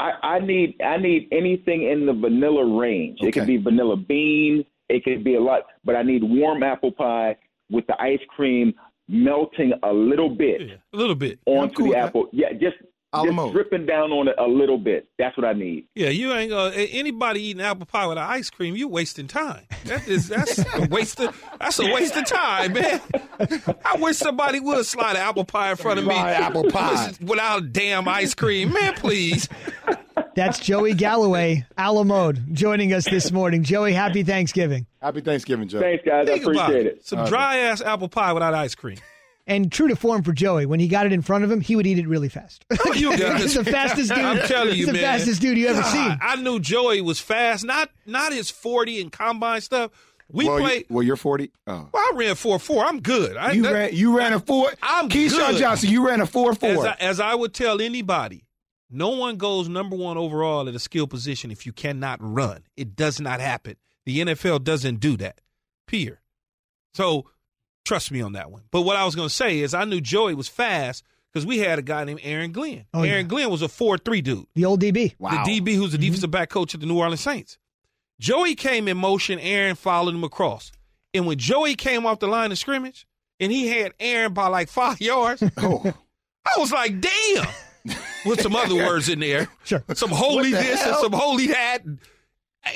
I, 0.00 0.12
I 0.22 0.38
need 0.40 0.80
I 0.82 0.96
need 0.96 1.28
anything 1.32 1.82
in 1.90 2.06
the 2.06 2.12
vanilla 2.12 2.64
range. 2.78 3.18
It 3.20 3.28
Okay. 3.28 3.40
could 3.40 3.46
be 3.46 3.56
vanilla 3.56 3.96
bean. 3.96 4.64
It 4.88 5.04
could 5.04 5.22
be 5.24 5.34
a 5.34 5.40
lot, 5.40 5.62
but 5.84 5.96
I 5.96 6.02
need 6.02 6.22
warm 6.22 6.62
apple 6.62 6.92
pie 6.92 7.36
with 7.70 7.86
the 7.88 8.00
ice 8.00 8.20
cream 8.28 8.74
melting 9.08 9.72
a 9.82 9.92
little 9.92 10.30
bit 10.30 10.60
Yeah, 10.60 10.74
a 10.92 10.96
little 10.96 11.14
bit. 11.14 11.38
onto 11.46 11.74
cool 11.74 11.90
the 11.92 11.96
apple. 11.98 12.28
Yeah, 12.32 12.52
just 12.52 12.76
A 13.14 13.22
la 13.22 13.44
just 13.44 13.54
dripping 13.54 13.86
down 13.86 14.12
on 14.12 14.28
it 14.28 14.34
a 14.38 14.46
little 14.46 14.76
bit. 14.76 15.08
That's 15.18 15.34
what 15.36 15.46
I 15.46 15.54
need. 15.54 15.86
Yeah, 15.94 16.10
you 16.10 16.30
ain't 16.32 16.52
uh, 16.52 16.70
gonna 16.70 16.82
anybody 16.82 17.40
eating 17.42 17.62
apple 17.62 17.86
pie 17.86 18.06
with 18.06 18.18
ice 18.18 18.50
cream. 18.50 18.76
You 18.76 18.86
wasting 18.88 19.26
time. 19.28 19.64
That 19.86 20.06
is 20.06 20.28
that's 20.28 20.58
a 20.58 20.86
waste 20.90 21.18
of 21.20 21.42
that's 21.58 21.78
a 21.78 21.90
waste 21.90 22.16
of 22.16 22.26
time, 22.26 22.74
man. 22.74 23.00
I 23.84 23.96
wish 23.98 24.18
somebody 24.18 24.60
would 24.60 24.84
slide 24.84 25.12
an 25.16 25.22
apple 25.22 25.44
pie 25.44 25.70
in 25.70 25.76
front 25.76 25.98
of 25.98 26.04
me 26.06 26.14
Slide 26.14 26.32
apple 26.32 26.64
pie. 26.70 27.12
without 27.22 27.72
damn 27.72 28.06
ice 28.08 28.34
cream, 28.34 28.72
man. 28.74 28.94
Please. 28.94 29.48
That's 30.34 30.60
Joey 30.60 30.94
Galloway, 30.94 31.64
Alamode, 31.76 32.54
joining 32.54 32.92
us 32.92 33.04
this 33.08 33.32
morning. 33.32 33.62
Joey, 33.64 33.92
happy 33.92 34.22
Thanksgiving. 34.22 34.86
Happy 35.02 35.20
Thanksgiving, 35.20 35.66
Joey. 35.66 35.80
Thanks, 35.80 36.04
guys. 36.04 36.28
I 36.28 36.32
Think 36.32 36.44
about 36.44 36.64
appreciate 36.70 36.86
it. 36.86 36.96
it. 36.98 37.06
Some 37.06 37.24
dry 37.24 37.56
ass 37.58 37.80
apple 37.80 38.08
pie 38.08 38.32
without 38.32 38.54
ice 38.54 38.74
cream. 38.74 38.98
And 39.48 39.72
true 39.72 39.88
to 39.88 39.96
form 39.96 40.22
for 40.22 40.32
Joey, 40.32 40.66
when 40.66 40.78
he 40.78 40.88
got 40.88 41.06
it 41.06 41.12
in 41.12 41.22
front 41.22 41.42
of 41.42 41.50
him, 41.50 41.62
he 41.62 41.74
would 41.74 41.86
eat 41.86 41.98
it 41.98 42.06
really 42.06 42.28
fast. 42.28 42.66
Oh, 42.84 42.92
you 42.92 43.10
He's 43.36 43.54
the 43.54 43.64
fastest 43.64 44.10
dude. 44.14 44.22
I'm 44.22 44.46
telling 44.46 44.68
you, 44.70 44.74
he's 44.76 44.86
the 44.86 44.92
man. 44.92 45.02
fastest 45.02 45.40
dude 45.40 45.56
you 45.56 45.68
ever 45.68 45.80
God, 45.80 45.90
seen. 45.90 46.18
I 46.20 46.36
knew 46.36 46.60
Joey 46.60 47.00
was 47.00 47.18
fast. 47.18 47.64
Not 47.64 47.88
not 48.04 48.32
his 48.32 48.50
forty 48.50 49.00
and 49.00 49.10
combine 49.10 49.62
stuff. 49.62 49.90
We 50.30 50.46
well, 50.46 50.58
played. 50.58 50.80
you, 50.90 50.94
well, 50.94 51.02
you're 51.02 51.16
40. 51.16 51.50
Oh. 51.66 51.88
well, 51.90 52.02
I 52.02 52.12
ran 52.14 52.34
four 52.34 52.58
four. 52.58 52.84
I'm 52.84 53.00
good. 53.00 53.38
I, 53.38 53.52
You 53.52 53.62
that- 53.62 53.72
ran 53.72 53.94
you 53.94 54.14
ran 54.14 54.34
a 54.34 54.40
four. 54.40 54.70
I'm 54.82 55.08
Keyshawn 55.08 55.52
good. 55.52 55.58
Johnson, 55.60 55.90
you 55.90 56.06
ran 56.06 56.20
a 56.20 56.26
four 56.26 56.50
as 56.50 56.58
four. 56.58 56.86
I, 56.86 56.96
as 57.00 57.18
I 57.18 57.34
would 57.34 57.54
tell 57.54 57.80
anybody, 57.80 58.44
no 58.90 59.08
one 59.08 59.38
goes 59.38 59.70
number 59.70 59.96
one 59.96 60.18
overall 60.18 60.68
at 60.68 60.74
a 60.74 60.78
skill 60.78 61.06
position 61.06 61.50
if 61.50 61.64
you 61.64 61.72
cannot 61.72 62.18
run. 62.20 62.64
It 62.76 62.94
does 62.94 63.18
not 63.18 63.40
happen. 63.40 63.76
The 64.04 64.20
NFL 64.20 64.64
doesn't 64.64 65.00
do 65.00 65.16
that. 65.16 65.40
Peer. 65.86 66.20
So 66.92 67.30
trust 67.88 68.10
me 68.12 68.20
on 68.20 68.32
that 68.34 68.50
one. 68.50 68.62
But 68.70 68.82
what 68.82 68.96
I 68.96 69.04
was 69.04 69.14
going 69.16 69.28
to 69.28 69.34
say 69.34 69.58
is 69.60 69.74
I 69.74 69.84
knew 69.84 70.00
Joey 70.00 70.34
was 70.34 70.46
fast 70.48 71.02
because 71.32 71.44
we 71.46 71.58
had 71.58 71.78
a 71.78 71.82
guy 71.82 72.04
named 72.04 72.20
Aaron 72.22 72.52
Glenn. 72.52 72.84
Oh, 72.94 73.02
Aaron 73.02 73.24
yeah. 73.26 73.28
Glenn 73.28 73.50
was 73.50 73.62
a 73.62 73.68
four 73.68 73.98
three 73.98 74.20
dude. 74.22 74.46
The 74.54 74.64
old 74.64 74.80
DB. 74.80 75.14
wow. 75.18 75.44
The 75.44 75.60
DB 75.60 75.74
who's 75.74 75.92
the 75.92 75.98
defensive 75.98 76.30
back 76.30 76.50
coach 76.50 76.74
of 76.74 76.80
the 76.80 76.86
New 76.86 76.98
Orleans 76.98 77.20
Saints. 77.20 77.58
Joey 78.20 78.54
came 78.54 78.88
in 78.88 78.96
motion, 78.96 79.38
Aaron 79.38 79.74
followed 79.76 80.14
him 80.14 80.24
across. 80.24 80.72
And 81.14 81.26
when 81.26 81.38
Joey 81.38 81.74
came 81.74 82.04
off 82.06 82.18
the 82.18 82.26
line 82.26 82.52
of 82.52 82.58
scrimmage 82.58 83.06
and 83.40 83.50
he 83.50 83.68
had 83.68 83.92
Aaron 83.98 84.32
by 84.34 84.48
like 84.48 84.68
five 84.68 85.00
yards, 85.00 85.42
Oh. 85.56 85.82
I 86.46 86.58
was 86.60 86.72
like, 86.72 87.00
damn. 87.00 87.46
With 88.26 88.40
some 88.42 88.56
other 88.56 88.74
words 88.74 89.08
in 89.08 89.20
there. 89.20 89.48
Sure. 89.64 89.82
Some 89.94 90.10
holy 90.10 90.52
What 90.52 90.62
the 90.62 90.66
this 90.68 90.82
and 90.86 90.96
some 90.96 91.12
holy 91.12 91.46
that. 91.48 91.78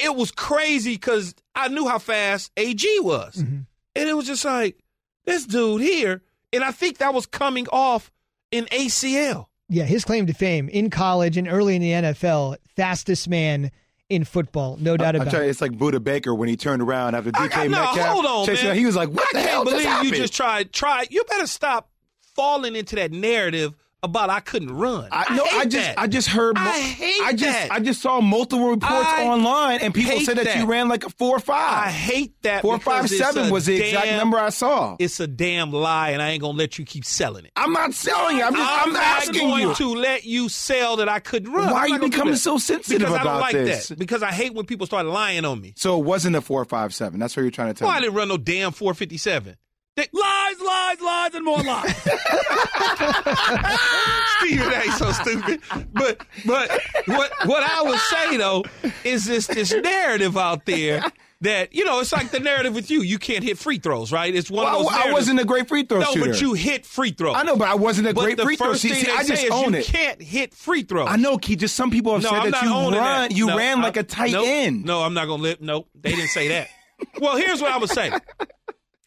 It 0.02 0.14
was 0.14 0.30
crazy 0.30 0.92
because 0.92 1.34
I 1.54 1.68
knew 1.68 1.86
how 1.88 1.98
fast 1.98 2.50
AG 2.56 2.86
was. 3.00 3.36
Mm-hmm. 3.36 3.58
And 3.96 4.08
it 4.08 4.14
was 4.14 4.26
just 4.26 4.44
like, 4.44 4.78
this 5.24 5.46
dude 5.46 5.80
here. 5.82 6.22
And 6.52 6.62
I 6.62 6.70
think 6.70 6.98
that 6.98 7.14
was 7.14 7.26
coming 7.26 7.66
off 7.72 8.10
in 8.50 8.66
ACL. 8.66 9.46
Yeah, 9.68 9.84
his 9.84 10.04
claim 10.04 10.26
to 10.26 10.34
fame 10.34 10.68
in 10.68 10.90
college 10.90 11.36
and 11.38 11.48
early 11.48 11.74
in 11.76 11.80
the 11.82 11.90
NFL, 11.92 12.56
fastest 12.76 13.28
man 13.28 13.70
in 14.10 14.24
football, 14.24 14.76
no 14.78 14.98
doubt 14.98 15.14
I'm 15.16 15.22
about 15.22 15.30
telling 15.30 15.44
you, 15.44 15.48
it. 15.48 15.50
it's 15.52 15.62
like 15.62 15.72
Budda 15.72 16.04
Baker 16.04 16.34
when 16.34 16.50
he 16.50 16.56
turned 16.56 16.82
around 16.82 17.14
after 17.14 17.30
I 17.32 17.48
DK 17.48 17.50
got- 17.50 17.70
no, 17.70 17.78
Metcalf. 17.80 18.06
hold 18.08 18.26
on, 18.26 18.46
man. 18.46 18.56
him. 18.56 18.76
He 18.76 18.84
was 18.84 18.94
like, 18.94 19.08
"What 19.08 19.26
I 19.34 19.40
the 19.40 19.48
hell 19.48 19.64
can't 19.64 19.68
just 19.68 19.72
believe 19.72 19.86
happened?" 19.88 20.10
you 20.10 20.16
just 20.18 20.34
tried. 20.34 20.72
Try. 20.74 21.06
You 21.08 21.24
better 21.24 21.46
stop 21.46 21.88
falling 22.36 22.76
into 22.76 22.96
that 22.96 23.10
narrative 23.12 23.72
about 24.02 24.30
I 24.30 24.40
couldn't 24.40 24.72
run. 24.72 25.08
I, 25.12 25.34
no, 25.36 25.44
hate 25.44 25.60
I 25.60 25.64
just 25.64 25.86
that. 25.86 25.98
I 25.98 26.06
just 26.06 26.28
heard. 26.28 26.56
I 26.58 26.78
hate 26.78 27.22
I 27.22 27.32
just 27.32 27.44
that. 27.44 27.72
I 27.72 27.80
just 27.80 28.02
saw 28.02 28.20
multiple 28.20 28.68
reports 28.68 29.06
I 29.06 29.26
online, 29.26 29.80
and 29.80 29.94
people 29.94 30.18
said 30.20 30.38
that, 30.38 30.56
you 30.56 30.66
ran 30.66 30.88
like 30.88 31.04
a 31.04 31.10
four 31.10 31.38
five. 31.38 31.86
I 31.86 31.90
hate 31.90 32.34
that. 32.42 32.62
Four 32.62 32.78
five 32.78 33.08
seven 33.08 33.50
was 33.50 33.66
the 33.66 33.80
exact 33.80 34.08
number 34.12 34.38
I 34.38 34.50
saw. 34.50 34.96
It's 34.98 35.20
a 35.20 35.26
damn 35.26 35.72
lie, 35.72 36.10
and 36.10 36.20
I 36.20 36.30
ain't 36.30 36.42
gonna 36.42 36.58
let 36.58 36.78
you 36.78 36.84
keep 36.84 37.04
selling 37.04 37.44
it. 37.44 37.52
I'm 37.56 37.72
not 37.72 37.94
selling 37.94 38.38
it. 38.38 38.44
I'm 38.44 38.54
just 38.54 38.86
I'm, 38.86 38.92
not 38.92 39.02
asking 39.02 39.48
going 39.48 39.68
you. 39.68 39.74
to 39.74 39.88
let 39.94 40.24
you 40.24 40.48
sell 40.48 40.96
that 40.96 41.08
I 41.08 41.20
couldn't 41.20 41.52
run. 41.52 41.70
Why 41.70 41.72
I'm 41.72 41.76
are 41.76 41.86
you 41.86 41.92
not 41.94 42.00
gonna 42.00 42.10
do 42.10 42.16
becoming 42.16 42.36
so 42.36 42.58
sensitive 42.58 43.00
because 43.00 43.14
I 43.14 43.20
about 43.20 43.32
don't 43.32 43.40
like 43.40 43.52
this? 43.52 43.88
that. 43.88 43.98
Because 43.98 44.22
I 44.22 44.32
hate 44.32 44.54
when 44.54 44.66
people 44.66 44.86
start 44.86 45.06
lying 45.06 45.44
on 45.44 45.60
me. 45.60 45.74
So 45.76 45.98
it 46.00 46.04
wasn't 46.04 46.36
a 46.36 46.40
four 46.40 46.64
five 46.64 46.94
seven. 46.94 47.20
That's 47.20 47.36
what 47.36 47.42
you're 47.42 47.50
trying 47.50 47.68
to 47.68 47.74
tell 47.74 47.88
Well, 47.88 47.96
I 47.96 48.00
didn't 48.00 48.14
run 48.14 48.28
no 48.28 48.36
damn 48.36 48.72
457. 48.72 49.56
They- 49.94 50.08
lies, 50.12 50.60
lies, 50.60 51.00
lies, 51.02 51.34
and 51.34 51.44
more 51.44 51.62
lies. 51.62 51.94
Steven 54.38 54.72
ain't 54.72 54.92
so 54.94 55.12
stupid. 55.12 55.60
But 55.92 56.24
but 56.46 56.70
what 57.06 57.32
what 57.46 57.62
I 57.62 57.82
would 57.82 57.98
say 57.98 58.36
though 58.38 58.64
is 59.04 59.24
this 59.26 59.46
this 59.46 59.70
narrative 59.72 60.36
out 60.38 60.64
there 60.66 61.04
that 61.42 61.74
you 61.74 61.84
know 61.84 62.00
it's 62.00 62.12
like 62.12 62.30
the 62.30 62.40
narrative 62.40 62.74
with 62.74 62.90
you. 62.90 63.02
You 63.02 63.18
can't 63.18 63.44
hit 63.44 63.58
free 63.58 63.78
throws, 63.78 64.10
right? 64.12 64.34
It's 64.34 64.50
one 64.50 64.64
Well, 64.64 64.80
of 64.80 64.86
those. 64.86 64.94
I, 64.94 65.10
I 65.10 65.12
wasn't 65.12 65.40
a 65.40 65.44
great 65.44 65.68
free 65.68 65.84
throw 65.84 66.00
no, 66.00 66.06
shooter. 66.12 66.30
but 66.30 66.40
you 66.40 66.54
hit 66.54 66.86
free 66.86 67.10
throws. 67.12 67.36
I 67.36 67.42
know, 67.42 67.56
but 67.56 67.68
I 67.68 67.74
wasn't 67.74 68.08
a 68.08 68.14
But 68.14 68.22
great 68.22 68.36
the 68.38 68.44
free 68.44 68.56
throw. 68.56 68.68
first 68.70 68.80
See, 68.82 68.88
thing 68.90 69.00
see, 69.04 69.06
they 69.06 69.12
I 69.12 69.22
say 69.22 69.28
just 69.28 69.44
is 69.44 69.50
own 69.50 69.72
you 69.74 69.80
it. 69.80 69.84
can't 69.86 70.22
hit 70.22 70.54
free 70.54 70.82
throws. 70.84 71.08
I 71.10 71.16
know, 71.16 71.36
Key. 71.38 71.56
Just 71.56 71.76
some 71.76 71.90
people 71.90 72.14
have 72.14 72.22
No, 72.22 72.30
said 72.30 72.38
I'm 72.40 72.50
that 72.52 72.62
you 72.64 72.72
owning 72.72 72.98
run, 72.98 73.28
that. 73.28 73.32
you 73.36 73.46
No, 73.48 73.56
ran 73.58 73.80
I- 73.80 73.82
like 73.82 73.96
a 73.98 74.02
tight 74.04 74.32
nope. 74.32 74.46
end. 74.48 74.84
No, 74.86 75.02
I'm 75.02 75.12
not 75.14 75.26
gonna 75.26 75.42
let. 75.42 75.60
Nope, 75.60 75.88
they 76.00 76.10
didn't 76.12 76.30
say 76.30 76.48
that. 76.48 76.68
well, 77.20 77.36
here's 77.36 77.60
what 77.60 77.70
I 77.72 77.76
would 77.78 77.90
say. 77.90 78.10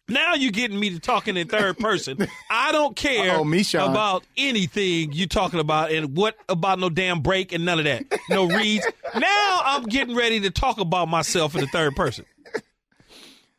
Now 0.08 0.34
you're 0.34 0.52
getting 0.52 0.78
me 0.78 0.90
to 0.90 1.00
talking 1.00 1.36
in 1.36 1.48
third 1.48 1.78
person. 1.78 2.28
I 2.50 2.70
don't 2.72 2.94
care 2.94 3.32
Uh-oh, 3.36 3.90
about 3.90 4.24
anything 4.36 5.12
you're 5.12 5.26
talking 5.26 5.58
about 5.58 5.90
and 5.90 6.16
what 6.16 6.36
about 6.48 6.78
no 6.78 6.88
damn 6.88 7.20
break 7.22 7.52
and 7.52 7.64
none 7.64 7.78
of 7.80 7.84
that. 7.86 8.04
No 8.30 8.46
reads. 8.56 8.86
now 9.16 9.60
I'm 9.64 9.82
getting 9.84 10.14
ready 10.14 10.40
to 10.40 10.50
talk 10.50 10.78
about 10.78 11.08
myself 11.08 11.54
in 11.54 11.60
the 11.60 11.66
third 11.66 11.96
person. 11.96 12.24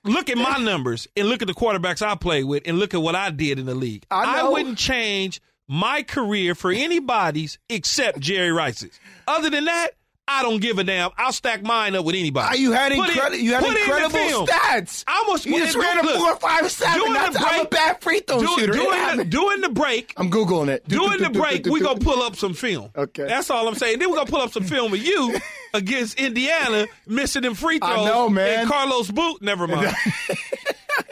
Look 0.06 0.30
at 0.30 0.38
my 0.38 0.58
numbers 0.64 1.08
and 1.18 1.28
look 1.28 1.42
at 1.42 1.48
the 1.50 1.54
quarterbacks 1.54 2.02
I 2.02 2.16
played 2.16 2.46
with 2.46 2.64
and 2.66 2.80
look 2.80 2.94
at 2.94 3.02
what 3.02 3.16
I 3.16 3.30
did 3.30 3.60
in 3.60 3.66
the 3.66 3.76
league. 3.76 4.06
I 4.10 4.38
know. 4.42 4.52
wouldn't 4.52 4.78
change 4.78 5.42
my 5.68 6.02
career 6.04 6.56
for 6.56 6.72
anybody's 6.72 7.60
except 7.68 8.22
Jerry 8.22 8.52
Rice's. 8.54 8.98
Other 9.28 9.50
than 9.50 9.66
that, 9.66 9.90
I 10.30 10.44
don't 10.44 10.60
give 10.62 10.78
a 10.78 10.84
damn. 10.84 11.12
I'll 11.18 11.32
stack 11.32 11.64
mine 11.64 11.96
up 11.96 12.04
with 12.04 12.16
anybody. 12.16 12.48
Ah, 12.50 12.54
you 12.54 12.72
had 12.74 12.92
it- 12.92 12.98
incredible, 12.98 13.38
you 13.38 13.54
had 13.54 13.64
it 13.64 13.72
in 13.72 13.78
incredible 13.78 14.46
stats. 14.48 15.04
I 15.08 15.24
almost 15.26 15.46
you 15.46 15.58
just 15.58 15.76
ran 15.78 16.00
a 16.00 16.04
four 16.20 16.36
five 16.36 16.70
seven. 16.70 16.98
during 17.00 17.14
the 17.14 17.20
That's, 17.20 17.38
I'm 17.38 17.44
a 17.44 17.58
break- 17.60 17.70
bad 17.72 18.02
free 18.02 18.20
throw 18.20 18.42
do- 18.42 18.48
shooter. 18.58 18.74
During 18.74 19.18
the, 19.18 19.26
during 19.26 19.62
the 19.62 19.70
break, 19.70 20.14
I'm 20.18 20.30
googling 20.30 20.68
it. 20.68 20.88
Do, 20.88 20.98
during 21.00 21.20
do, 21.20 21.24
the 21.26 21.30
break, 21.30 21.66
we're 21.66 21.82
gonna 21.84 22.00
pull 22.00 22.22
up 22.22 22.36
some 22.36 22.54
film. 22.54 22.90
Okay. 22.96 23.26
That's 23.28 23.50
all 23.50 23.68
I'm 23.68 23.76
saying. 23.76 24.00
Then 24.00 24.10
we're 24.10 24.18
gonna 24.18 24.30
pull 24.30 24.42
up 24.42 24.52
some 24.52 24.64
film 24.64 24.94
of 24.94 25.00
you 25.02 25.38
against 25.74 26.20
Indiana 26.20 26.88
missing 27.06 27.44
them 27.44 27.54
free 27.56 27.80
throws. 27.80 27.92
I 27.92 28.06
know, 28.06 28.30
man. 28.30 28.60
And 28.62 28.70
Carlos 28.70 29.10
Boot, 29.12 29.42
never 29.42 29.66
mind. 29.68 29.94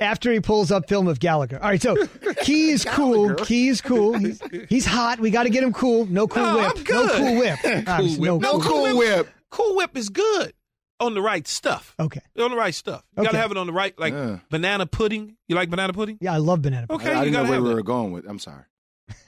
After 0.01 0.31
he 0.31 0.39
pulls 0.39 0.71
up 0.71 0.87
film 0.89 1.07
of 1.07 1.19
Gallagher. 1.19 1.57
All 1.61 1.69
right, 1.69 1.81
so 1.81 1.95
Key 2.43 2.69
is 2.71 2.83
cool. 2.85 3.33
Key 3.35 3.69
is 3.69 3.81
cool. 3.81 4.17
He's, 4.17 4.41
he's 4.69 4.85
hot. 4.85 5.19
We 5.19 5.31
got 5.31 5.43
to 5.43 5.49
get 5.49 5.63
him 5.63 5.71
cool. 5.73 6.05
No 6.05 6.27
cool 6.27 6.43
No, 6.43 6.55
whip. 6.57 6.69
I'm 6.71 6.77
No 6.77 6.83
good. 6.83 7.11
cool 7.11 7.39
whip. 7.39 7.59
Obviously, 7.87 8.19
whip. 8.29 8.41
No 8.41 8.57
No 8.57 8.59
cool 8.59 8.97
whip. 8.97 9.29
cool 9.51 9.75
Whip 9.77 9.95
is 9.97 10.09
good 10.09 10.53
on 10.99 11.13
the 11.13 11.21
right 11.21 11.47
stuff. 11.47 11.93
Okay. 11.99 12.21
On 12.39 12.49
the 12.51 12.57
right 12.57 12.73
stuff. 12.75 13.03
You 13.17 13.23
gotta 13.23 13.37
have 13.37 13.51
it 13.51 13.57
on 13.57 13.67
the 13.67 13.73
right, 13.73 13.97
like 13.99 14.13
Yeah. 14.13 14.39
banana 14.49 14.85
pudding. 14.85 15.35
You 15.47 15.55
like 15.55 15.69
banana 15.69 15.93
pudding? 15.93 16.17
Yeah, 16.21 16.33
I 16.33 16.37
love 16.37 16.61
banana. 16.61 16.87
Okay, 16.89 17.11
I, 17.11 17.13
I 17.13 17.17
you 17.19 17.31
didn't 17.31 17.33
know 17.33 17.39
gotta 17.39 17.49
where 17.49 17.55
have 17.55 17.63
we 17.63 17.69
that. 17.69 17.75
were 17.75 17.83
going 17.83 18.11
with. 18.11 18.25
I'm 18.27 18.39
sorry. 18.39 18.63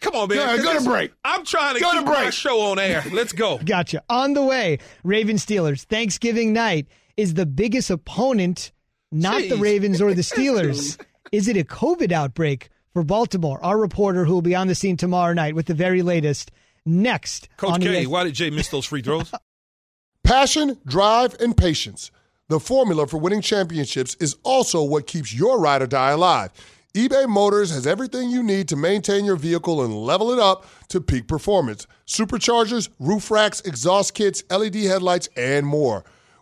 Come 0.00 0.14
on, 0.14 0.28
man. 0.28 0.56
Go, 0.58 0.62
go 0.62 0.72
to 0.72 0.78
This- 0.78 0.86
break. 0.86 1.12
I'm 1.24 1.44
trying 1.44 1.74
to 1.74 1.80
Go 1.80 1.90
to 1.92 1.98
keep 1.98 2.06
my 2.06 2.22
break. 2.22 2.32
show 2.32 2.60
on 2.60 2.78
air. 2.78 3.04
Let's 3.12 3.32
go. 3.32 3.58
Gotcha. 3.58 4.02
On 4.08 4.34
the 4.34 4.42
way, 4.42 4.78
Raven 5.04 5.36
Steelers. 5.36 5.84
Thanksgiving 5.84 6.52
night 6.52 6.86
is 7.16 7.34
the 7.34 7.46
biggest 7.46 7.90
opponent, 7.90 8.72
not 9.10 9.42
the 9.42 9.56
Ravens 9.56 10.00
or 10.00 10.14
the 10.14 10.22
Steelers. 10.32 11.00
is 11.32 11.48
it 11.48 11.56
a 11.56 11.64
COVID 11.64 12.12
outbreak 12.12 12.68
for 12.92 13.02
Baltimore? 13.02 13.58
Our 13.64 13.78
reporter, 13.78 14.24
who 14.24 14.34
will 14.34 14.42
be 14.42 14.54
on 14.54 14.66
the 14.68 14.74
scene 14.74 14.96
tomorrow 14.96 15.32
night 15.32 15.54
with 15.54 15.66
the 15.66 15.74
very 15.74 16.02
latest, 16.02 16.50
next. 16.84 17.48
Coach 17.56 17.72
on 17.72 17.80
K, 17.80 18.02
ES- 18.02 18.06
why 18.06 18.24
did 18.24 18.34
Jay 18.34 18.50
miss 18.50 18.68
those 18.68 18.86
free 18.86 19.02
throws? 19.02 19.32
Passion, 20.24 20.78
drive, 20.86 21.34
and 21.40 21.56
patience. 21.56 22.10
The 22.48 22.60
formula 22.60 23.06
for 23.06 23.18
winning 23.18 23.40
championships 23.42 24.14
is 24.20 24.36
also 24.42 24.82
what 24.82 25.06
keeps 25.06 25.34
your 25.34 25.58
ride 25.60 25.82
or 25.82 25.86
die 25.86 26.10
alive. 26.10 26.50
eBay 26.94 27.28
Motors 27.28 27.70
has 27.70 27.86
everything 27.86 28.30
you 28.30 28.42
need 28.42 28.68
to 28.68 28.76
maintain 28.76 29.24
your 29.24 29.36
vehicle 29.36 29.82
and 29.82 29.94
level 29.94 30.30
it 30.32 30.38
up 30.38 30.66
to 30.88 31.00
peak 31.00 31.28
performance. 31.28 31.86
Superchargers, 32.06 32.88
roof 32.98 33.30
racks, 33.30 33.60
exhaust 33.62 34.14
kits, 34.14 34.42
LED 34.50 34.76
headlights, 34.76 35.28
and 35.36 35.66
more. 35.66 36.04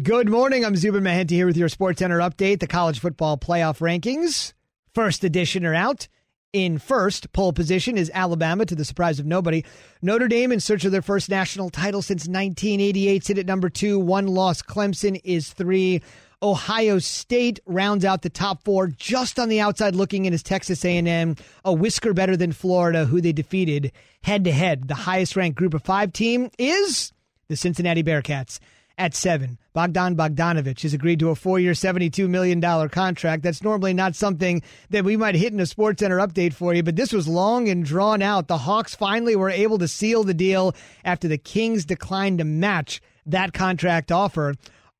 Good 0.00 0.30
morning. 0.30 0.64
I'm 0.64 0.74
Zubin 0.74 1.04
Mehenti 1.04 1.32
here 1.32 1.46
with 1.46 1.56
your 1.58 1.68
Sports 1.68 1.98
Center 1.98 2.18
update. 2.20 2.60
The 2.60 2.66
college 2.66 2.98
football 2.98 3.36
playoff 3.36 3.80
rankings, 3.80 4.54
first 4.94 5.22
edition, 5.22 5.66
are 5.66 5.74
out. 5.74 6.08
In 6.54 6.78
first 6.78 7.30
pole 7.34 7.52
position 7.52 7.98
is 7.98 8.10
Alabama, 8.14 8.64
to 8.64 8.74
the 8.74 8.86
surprise 8.86 9.20
of 9.20 9.26
nobody. 9.26 9.66
Notre 10.00 10.28
Dame, 10.28 10.50
in 10.50 10.60
search 10.60 10.86
of 10.86 10.92
their 10.92 11.02
first 11.02 11.28
national 11.28 11.68
title 11.68 12.00
since 12.00 12.22
1988, 12.22 13.22
sit 13.22 13.38
at 13.38 13.44
number 13.44 13.68
two. 13.68 13.98
One 13.98 14.28
loss. 14.28 14.62
Clemson 14.62 15.20
is 15.24 15.52
three. 15.52 16.00
Ohio 16.42 16.98
State 16.98 17.60
rounds 17.66 18.06
out 18.06 18.22
the 18.22 18.30
top 18.30 18.64
four. 18.64 18.86
Just 18.86 19.38
on 19.38 19.50
the 19.50 19.60
outside 19.60 19.94
looking 19.94 20.24
in 20.24 20.32
is 20.32 20.42
Texas 20.42 20.86
A&M, 20.86 21.36
a 21.66 21.72
whisker 21.72 22.14
better 22.14 22.34
than 22.36 22.52
Florida, 22.52 23.04
who 23.04 23.20
they 23.20 23.32
defeated 23.32 23.92
head 24.22 24.44
to 24.44 24.52
head. 24.52 24.88
The 24.88 24.94
highest 24.94 25.36
ranked 25.36 25.58
Group 25.58 25.74
of 25.74 25.82
Five 25.82 26.14
team 26.14 26.48
is 26.58 27.12
the 27.48 27.56
Cincinnati 27.56 28.02
Bearcats 28.02 28.58
at 28.98 29.14
seven. 29.14 29.58
Bogdan 29.72 30.16
Bogdanovich 30.16 30.82
has 30.82 30.92
agreed 30.92 31.18
to 31.20 31.30
a 31.30 31.34
four 31.34 31.58
year, 31.58 31.72
$72 31.72 32.28
million 32.28 32.60
contract. 32.88 33.42
That's 33.42 33.62
normally 33.62 33.94
not 33.94 34.14
something 34.14 34.62
that 34.90 35.04
we 35.04 35.16
might 35.16 35.34
hit 35.34 35.52
in 35.52 35.60
a 35.60 35.66
Sports 35.66 36.00
Center 36.00 36.18
update 36.18 36.52
for 36.52 36.74
you, 36.74 36.82
but 36.82 36.96
this 36.96 37.12
was 37.12 37.26
long 37.26 37.68
and 37.68 37.84
drawn 37.84 38.22
out. 38.22 38.48
The 38.48 38.58
Hawks 38.58 38.94
finally 38.94 39.36
were 39.36 39.50
able 39.50 39.78
to 39.78 39.88
seal 39.88 40.24
the 40.24 40.34
deal 40.34 40.74
after 41.04 41.28
the 41.28 41.38
Kings 41.38 41.84
declined 41.84 42.38
to 42.38 42.44
match 42.44 43.00
that 43.26 43.52
contract 43.52 44.12
offer. 44.12 44.54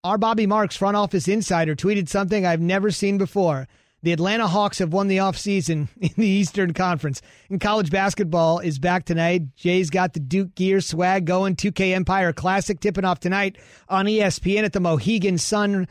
Our 0.04 0.18
Bobby 0.18 0.46
Marks 0.46 0.76
front 0.76 0.96
office 0.96 1.28
insider 1.28 1.76
tweeted 1.76 2.08
something 2.08 2.44
I've 2.44 2.60
never 2.60 2.90
seen 2.90 3.18
before. 3.18 3.68
The 4.02 4.12
Atlanta 4.12 4.48
Hawks 4.48 4.80
have 4.80 4.92
won 4.92 5.06
the 5.06 5.18
offseason 5.18 5.88
in 6.00 6.10
the 6.16 6.26
Eastern 6.26 6.72
Conference. 6.72 7.22
And 7.48 7.60
college 7.60 7.90
basketball 7.90 8.58
is 8.58 8.78
back 8.78 9.04
tonight. 9.04 9.54
Jay's 9.54 9.90
got 9.90 10.12
the 10.12 10.20
Duke 10.20 10.54
Gear 10.54 10.80
swag 10.80 11.24
going. 11.24 11.56
2K 11.56 11.94
Empire 11.94 12.32
Classic 12.32 12.78
tipping 12.80 13.04
off 13.04 13.20
tonight 13.20 13.56
on 13.88 14.06
ESPN 14.06 14.64
at 14.64 14.72
the 14.72 14.80
Mohegan 14.80 15.38
Sun 15.38 15.86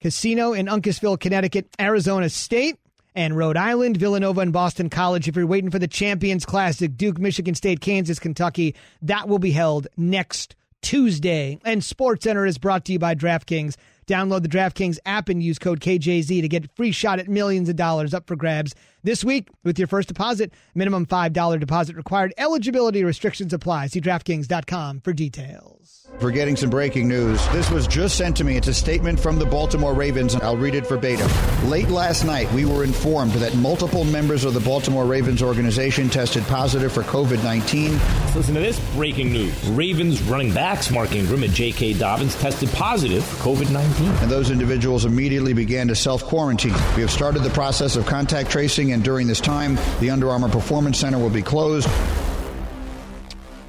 Casino 0.00 0.52
in 0.52 0.66
Uncasville, 0.66 1.18
Connecticut. 1.18 1.68
Arizona 1.80 2.28
State 2.28 2.78
and 3.14 3.36
Rhode 3.36 3.56
Island, 3.56 3.96
Villanova, 3.96 4.40
and 4.40 4.52
Boston 4.52 4.88
College. 4.88 5.28
If 5.28 5.36
you're 5.36 5.46
waiting 5.46 5.70
for 5.70 5.78
the 5.78 5.88
Champions 5.88 6.46
Classic, 6.46 6.96
Duke, 6.96 7.18
Michigan 7.18 7.54
State, 7.54 7.80
Kansas, 7.80 8.18
Kentucky, 8.18 8.74
that 9.02 9.28
will 9.28 9.38
be 9.38 9.52
held 9.52 9.88
next 9.96 10.56
Tuesday. 10.80 11.58
And 11.64 11.82
Sports 11.84 12.24
Center 12.24 12.46
is 12.46 12.58
brought 12.58 12.84
to 12.86 12.92
you 12.92 12.98
by 12.98 13.14
DraftKings. 13.14 13.76
Download 14.12 14.42
the 14.42 14.48
DraftKings 14.48 14.98
app 15.06 15.30
and 15.30 15.42
use 15.42 15.58
code 15.58 15.80
KJZ 15.80 16.42
to 16.42 16.48
get 16.48 16.66
a 16.66 16.68
free 16.76 16.92
shot 16.92 17.18
at 17.18 17.28
millions 17.28 17.70
of 17.70 17.76
dollars 17.76 18.12
up 18.12 18.26
for 18.26 18.36
grabs 18.36 18.74
this 19.02 19.24
week 19.24 19.48
with 19.64 19.78
your 19.78 19.88
first 19.88 20.08
deposit. 20.08 20.52
Minimum 20.74 21.06
$5 21.06 21.58
deposit 21.58 21.96
required. 21.96 22.34
Eligibility 22.36 23.04
restrictions 23.04 23.54
apply. 23.54 23.86
See 23.86 24.02
DraftKings.com 24.02 25.00
for 25.00 25.14
details. 25.14 26.01
For 26.18 26.30
getting 26.30 26.54
some 26.54 26.70
breaking 26.70 27.08
news, 27.08 27.44
this 27.48 27.68
was 27.68 27.88
just 27.88 28.16
sent 28.16 28.36
to 28.36 28.44
me. 28.44 28.56
It's 28.56 28.68
a 28.68 28.74
statement 28.74 29.18
from 29.18 29.40
the 29.40 29.46
Baltimore 29.46 29.92
Ravens, 29.92 30.34
and 30.34 30.42
I'll 30.44 30.56
read 30.56 30.76
it 30.76 30.86
verbatim. 30.86 31.28
Late 31.68 31.88
last 31.88 32.24
night, 32.24 32.50
we 32.52 32.64
were 32.64 32.84
informed 32.84 33.32
that 33.32 33.56
multiple 33.56 34.04
members 34.04 34.44
of 34.44 34.54
the 34.54 34.60
Baltimore 34.60 35.04
Ravens 35.04 35.42
organization 35.42 36.08
tested 36.08 36.44
positive 36.44 36.92
for 36.92 37.02
COVID 37.02 37.42
19. 37.42 37.92
Listen 38.36 38.54
to 38.54 38.60
this 38.60 38.78
breaking 38.94 39.32
news. 39.32 39.68
Ravens 39.70 40.22
running 40.22 40.54
backs 40.54 40.92
Mark 40.92 41.12
Ingram 41.12 41.42
and 41.42 41.52
J.K. 41.52 41.94
Dobbins 41.94 42.36
tested 42.36 42.70
positive 42.70 43.24
for 43.24 43.56
COVID 43.56 43.72
19. 43.72 44.06
And 44.22 44.30
those 44.30 44.52
individuals 44.52 45.04
immediately 45.04 45.54
began 45.54 45.88
to 45.88 45.96
self 45.96 46.22
quarantine. 46.24 46.74
We 46.94 47.02
have 47.02 47.10
started 47.10 47.42
the 47.42 47.50
process 47.50 47.96
of 47.96 48.06
contact 48.06 48.48
tracing, 48.48 48.92
and 48.92 49.02
during 49.02 49.26
this 49.26 49.40
time, 49.40 49.76
the 49.98 50.10
Under 50.10 50.30
Armour 50.30 50.50
Performance 50.50 50.98
Center 51.00 51.18
will 51.18 51.30
be 51.30 51.42
closed. 51.42 51.88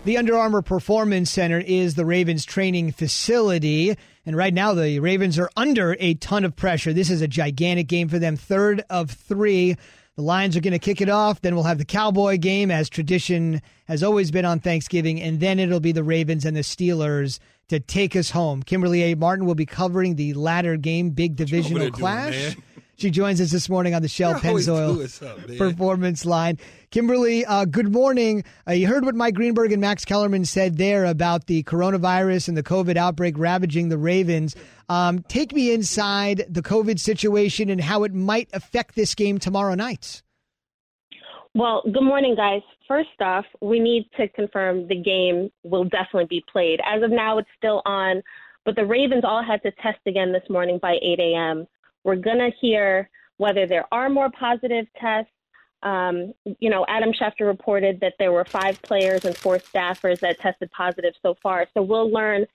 The 0.05 0.17
Under 0.17 0.37
Armour 0.37 0.61
Performance 0.61 1.31
Center 1.31 1.59
is 1.59 1.95
the 1.95 2.05
Ravens 2.05 2.43
training 2.43 2.91
facility. 2.91 3.95
And 4.25 4.35
right 4.35 4.53
now, 4.53 4.73
the 4.73 4.99
Ravens 4.99 5.39
are 5.39 5.49
under 5.55 5.95
a 5.97 6.15
ton 6.15 6.43
of 6.43 6.57
pressure. 6.57 6.91
This 6.91 7.09
is 7.09 7.21
a 7.21 7.27
gigantic 7.27 7.87
game 7.87 8.09
for 8.09 8.19
them, 8.19 8.35
third 8.35 8.83
of 8.89 9.11
three. 9.11 9.77
The 10.17 10.21
Lions 10.21 10.57
are 10.57 10.59
going 10.59 10.73
to 10.73 10.79
kick 10.79 10.99
it 10.99 11.07
off. 11.07 11.41
Then 11.41 11.55
we'll 11.55 11.63
have 11.63 11.77
the 11.77 11.85
Cowboy 11.85 12.37
game, 12.37 12.69
as 12.69 12.89
tradition 12.89 13.61
has 13.87 14.03
always 14.03 14.29
been 14.29 14.43
on 14.43 14.59
Thanksgiving. 14.59 15.21
And 15.21 15.39
then 15.39 15.57
it'll 15.57 15.79
be 15.79 15.93
the 15.93 16.03
Ravens 16.03 16.43
and 16.43 16.57
the 16.57 16.61
Steelers 16.61 17.39
to 17.69 17.79
take 17.79 18.13
us 18.13 18.31
home. 18.31 18.61
Kimberley 18.61 19.03
A. 19.03 19.15
Martin 19.15 19.45
will 19.45 19.55
be 19.55 19.65
covering 19.65 20.17
the 20.17 20.33
latter 20.33 20.75
game, 20.75 21.11
big 21.11 21.37
divisional 21.37 21.79
doing, 21.79 21.93
clash. 21.93 22.57
man? 22.57 22.63
She 22.97 23.09
joins 23.09 23.41
us 23.41 23.51
this 23.51 23.69
morning 23.69 23.95
on 23.95 24.01
the 24.01 24.07
Shell 24.07 24.31
You're 24.31 24.39
Pennzoil 24.39 24.95
doing 24.95 25.07
something, 25.07 25.49
man. 25.49 25.57
performance 25.57 26.25
line. 26.25 26.59
Kimberley, 26.91 27.43
uh, 27.45 27.65
good 27.65 27.91
morning. 27.91 28.43
Uh, 28.67 28.73
you 28.73 28.87
heard 28.87 29.03
what 29.03 29.15
Mike 29.15 29.33
Greenberg 29.33 29.71
and 29.71 29.81
Max 29.81 30.05
Kellerman 30.05 30.45
said 30.45 30.77
there 30.77 31.05
about 31.05 31.47
the 31.47 31.63
coronavirus 31.63 32.49
and 32.49 32.57
the 32.57 32.63
COVID 32.63 32.95
outbreak 32.95 33.37
ravaging 33.37 33.89
the 33.89 33.97
Ravens. 33.97 34.55
Um, 34.89 35.23
take 35.27 35.53
me 35.53 35.71
inside 35.73 36.45
the 36.47 36.61
COVID 36.61 36.99
situation 36.99 37.69
and 37.69 37.81
how 37.81 38.03
it 38.03 38.13
might 38.13 38.49
affect 38.53 38.95
this 38.95 39.15
game 39.15 39.39
tomorrow 39.39 39.73
night. 39.73 40.21
Well, 41.55 41.81
good 41.83 42.03
morning, 42.03 42.35
guys. 42.35 42.61
First 42.87 43.09
off, 43.21 43.45
we 43.61 43.79
need 43.79 44.07
to 44.17 44.27
confirm 44.29 44.87
the 44.87 45.01
game 45.01 45.49
will 45.63 45.85
definitely 45.85 46.25
be 46.25 46.43
played. 46.51 46.79
As 46.85 47.01
of 47.01 47.11
now, 47.11 47.37
it's 47.39 47.49
still 47.57 47.81
on, 47.85 48.21
but 48.65 48.75
the 48.75 48.85
Ravens 48.85 49.23
all 49.23 49.43
had 49.43 49.61
to 49.63 49.71
test 49.81 49.99
again 50.05 50.31
this 50.31 50.43
morning 50.49 50.79
by 50.81 50.97
8 51.01 51.19
a.m. 51.19 51.67
We're 52.03 52.15
going 52.15 52.39
to 52.39 52.51
hear 52.59 53.09
whether 53.37 53.65
there 53.65 53.85
are 53.91 54.09
more 54.09 54.29
positive 54.31 54.85
tests. 54.99 55.31
Um, 55.81 56.33
you 56.59 56.69
know, 56.69 56.85
Adam 56.87 57.11
Schefter 57.11 57.45
reported 57.45 57.99
that 57.99 58.13
there 58.19 58.31
were 58.31 58.45
five 58.45 58.81
players 58.81 59.25
and 59.25 59.35
four 59.35 59.57
staffers 59.57 60.19
that 60.19 60.39
tested 60.39 60.71
positive 60.71 61.13
so 61.21 61.35
far. 61.43 61.67
So 61.73 61.81
we'll 61.81 62.11
learn 62.11 62.45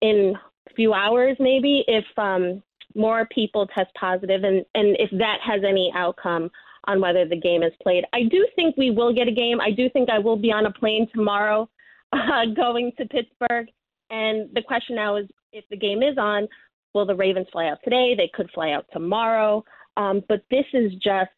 in 0.00 0.34
a 0.70 0.74
few 0.74 0.94
hours, 0.94 1.36
maybe, 1.38 1.84
if 1.86 2.04
um, 2.16 2.62
more 2.94 3.26
people 3.26 3.66
test 3.66 3.92
positive, 3.94 4.44
and 4.44 4.64
and 4.74 4.96
if 4.98 5.10
that 5.18 5.38
has 5.42 5.62
any 5.64 5.92
outcome 5.94 6.50
on 6.86 7.00
whether 7.00 7.26
the 7.26 7.36
game 7.36 7.62
is 7.62 7.72
played. 7.82 8.04
I 8.14 8.22
do 8.22 8.46
think 8.56 8.76
we 8.76 8.90
will 8.90 9.12
get 9.12 9.28
a 9.28 9.32
game. 9.32 9.60
I 9.60 9.70
do 9.70 9.90
think 9.90 10.08
I 10.08 10.18
will 10.18 10.36
be 10.36 10.50
on 10.50 10.64
a 10.64 10.72
plane 10.72 11.06
tomorrow, 11.14 11.68
uh, 12.12 12.46
going 12.56 12.92
to 12.98 13.06
Pittsburgh, 13.06 13.68
and 14.10 14.48
the 14.54 14.62
question 14.62 14.96
now 14.96 15.16
is 15.16 15.26
if 15.52 15.64
the 15.70 15.76
game 15.76 16.02
is 16.02 16.16
on, 16.18 16.48
will 16.94 17.06
the 17.06 17.14
Ravens 17.14 17.46
fly 17.52 17.66
out 17.68 17.78
today? 17.84 18.14
They 18.16 18.30
could 18.32 18.50
fly 18.54 18.72
out 18.72 18.86
tomorrow. 18.92 19.64
Um, 19.96 20.22
but 20.28 20.42
this 20.50 20.64
is 20.72 20.92
just 20.94 21.30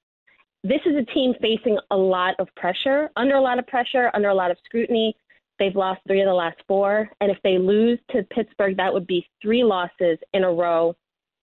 this 0.62 0.80
is 0.84 0.94
a 0.94 1.12
team 1.14 1.32
facing 1.40 1.78
a 1.90 1.96
lot 1.96 2.34
of 2.38 2.48
pressure, 2.54 3.10
under 3.16 3.36
a 3.36 3.40
lot 3.40 3.58
of 3.58 3.66
pressure, 3.66 4.10
under 4.12 4.28
a 4.28 4.34
lot 4.34 4.50
of 4.50 4.58
scrutiny. 4.64 5.16
They've 5.58 5.74
lost 5.74 6.00
three 6.06 6.20
of 6.20 6.26
the 6.26 6.34
last 6.34 6.58
four. 6.68 7.08
And 7.20 7.30
if 7.30 7.38
they 7.42 7.58
lose 7.58 7.98
to 8.10 8.22
Pittsburgh, 8.24 8.76
that 8.76 8.92
would 8.92 9.06
be 9.06 9.26
three 9.40 9.64
losses 9.64 10.18
in 10.34 10.44
a 10.44 10.52
row. 10.52 10.94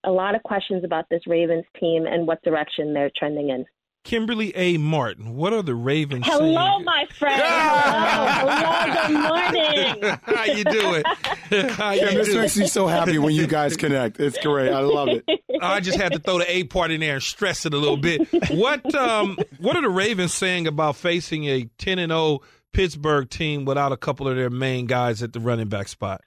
A 0.04 0.10
lot 0.10 0.36
of 0.36 0.42
questions 0.44 0.84
about 0.84 1.06
this 1.10 1.26
Ravens 1.26 1.64
team 1.80 2.06
and 2.06 2.26
what 2.26 2.42
direction 2.42 2.94
they're 2.94 3.10
trending 3.16 3.50
in. 3.50 3.64
Kimberley 4.04 4.56
A. 4.56 4.78
Martin, 4.78 5.34
what 5.34 5.52
are 5.52 5.62
the 5.62 5.74
Ravens 5.74 6.24
saying? 6.26 6.38
Hello, 6.38 6.66
saying? 6.76 6.84
my 6.84 7.06
friend. 7.18 7.42
Hello. 7.44 8.54
Hello. 8.54 9.08
Good 9.08 10.02
morning. 10.02 10.18
How 10.22 10.44
you 10.44 10.64
doing? 10.64 11.02
How 11.72 11.90
you 11.92 12.06
Kim, 12.06 12.14
this 12.14 12.28
doing? 12.28 12.40
makes 12.40 12.56
me 12.56 12.66
so 12.66 12.86
happy 12.86 13.18
when 13.18 13.34
you 13.34 13.46
guys 13.46 13.76
connect. 13.76 14.18
It's 14.20 14.38
great. 14.38 14.72
I 14.72 14.80
love 14.80 15.08
it. 15.08 15.24
I 15.60 15.80
just 15.80 15.98
had 15.98 16.12
to 16.12 16.18
throw 16.18 16.38
the 16.38 16.50
A 16.50 16.64
part 16.64 16.90
in 16.90 17.00
there 17.00 17.14
and 17.14 17.22
stress 17.22 17.66
it 17.66 17.74
a 17.74 17.76
little 17.76 17.96
bit. 17.96 18.26
What 18.50 18.94
um 18.94 19.36
what 19.58 19.76
are 19.76 19.82
the 19.82 19.90
Ravens 19.90 20.32
saying 20.32 20.66
about 20.66 20.96
facing 20.96 21.44
a 21.44 21.64
10 21.78 21.98
and 21.98 22.10
0 22.10 22.40
Pittsburgh 22.72 23.28
team 23.28 23.64
without 23.64 23.92
a 23.92 23.96
couple 23.96 24.28
of 24.28 24.36
their 24.36 24.50
main 24.50 24.86
guys 24.86 25.22
at 25.22 25.32
the 25.32 25.40
running 25.40 25.68
back 25.68 25.88
spot? 25.88 26.22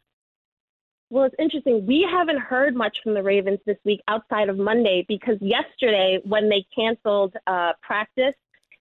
Well, 1.12 1.26
it's 1.26 1.36
interesting. 1.38 1.86
We 1.86 2.08
haven't 2.10 2.40
heard 2.40 2.74
much 2.74 3.00
from 3.04 3.14
the 3.14 3.22
Ravens 3.22 3.60
this 3.66 3.76
week 3.84 4.00
outside 4.08 4.48
of 4.48 4.58
Monday 4.58 5.04
because 5.10 5.36
yesterday, 5.42 6.20
when 6.24 6.48
they 6.48 6.66
canceled 6.74 7.36
uh, 7.48 7.74
practice, 7.82 8.34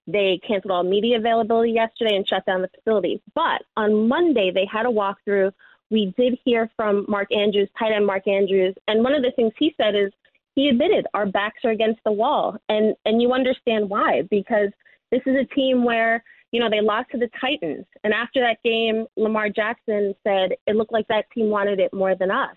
they 0.07 0.41
canceled 0.47 0.71
all 0.71 0.85
media 0.85 1.19
availability 1.19 1.73
yesterday 1.73 2.15
and 2.15 2.27
shut 2.27 2.47
down 2.47 2.63
the 2.63 2.69
facility. 2.69 3.21
But 3.35 3.63
on 3.77 4.07
Monday, 4.07 4.53
they 4.55 4.65
had 4.65 4.87
a 4.87 4.89
walkthrough. 4.89 5.51
We 5.91 6.15
did 6.17 6.39
hear 6.45 6.71
from 6.77 7.05
Mark 7.09 7.33
Andrews, 7.33 7.69
tight 7.77 7.91
end 7.91 8.07
Mark 8.07 8.29
Andrews, 8.29 8.77
and 8.87 9.03
one 9.03 9.13
of 9.15 9.23
the 9.23 9.33
things 9.33 9.53
he 9.59 9.75
said 9.77 9.97
is 9.97 10.13
he 10.55 10.69
admitted 10.69 11.09
our 11.15 11.27
backs 11.27 11.65
are 11.65 11.73
against 11.73 11.99
the 12.05 12.13
wall, 12.13 12.57
and 12.69 12.95
and 13.07 13.21
you 13.21 13.33
understand 13.33 13.91
why 13.91 14.23
because 14.31 14.71
this 15.11 15.23
is 15.27 15.35
a 15.35 15.53
team 15.53 15.83
where 15.83 16.23
you 16.53 16.61
know 16.61 16.69
they 16.71 16.81
lost 16.81 17.11
to 17.11 17.19
the 17.19 17.31
Titans, 17.41 17.87
and 18.05 18.13
after 18.13 18.41
that 18.41 18.59
game, 18.65 19.07
Lamar 19.17 19.49
Jackson 19.49 20.15
said 20.25 20.53
it 20.67 20.77
looked 20.77 20.93
like 20.93 21.07
that 21.09 21.27
team 21.35 21.49
wanted 21.49 21.81
it 21.81 21.93
more 21.93 22.15
than 22.15 22.31
us. 22.31 22.57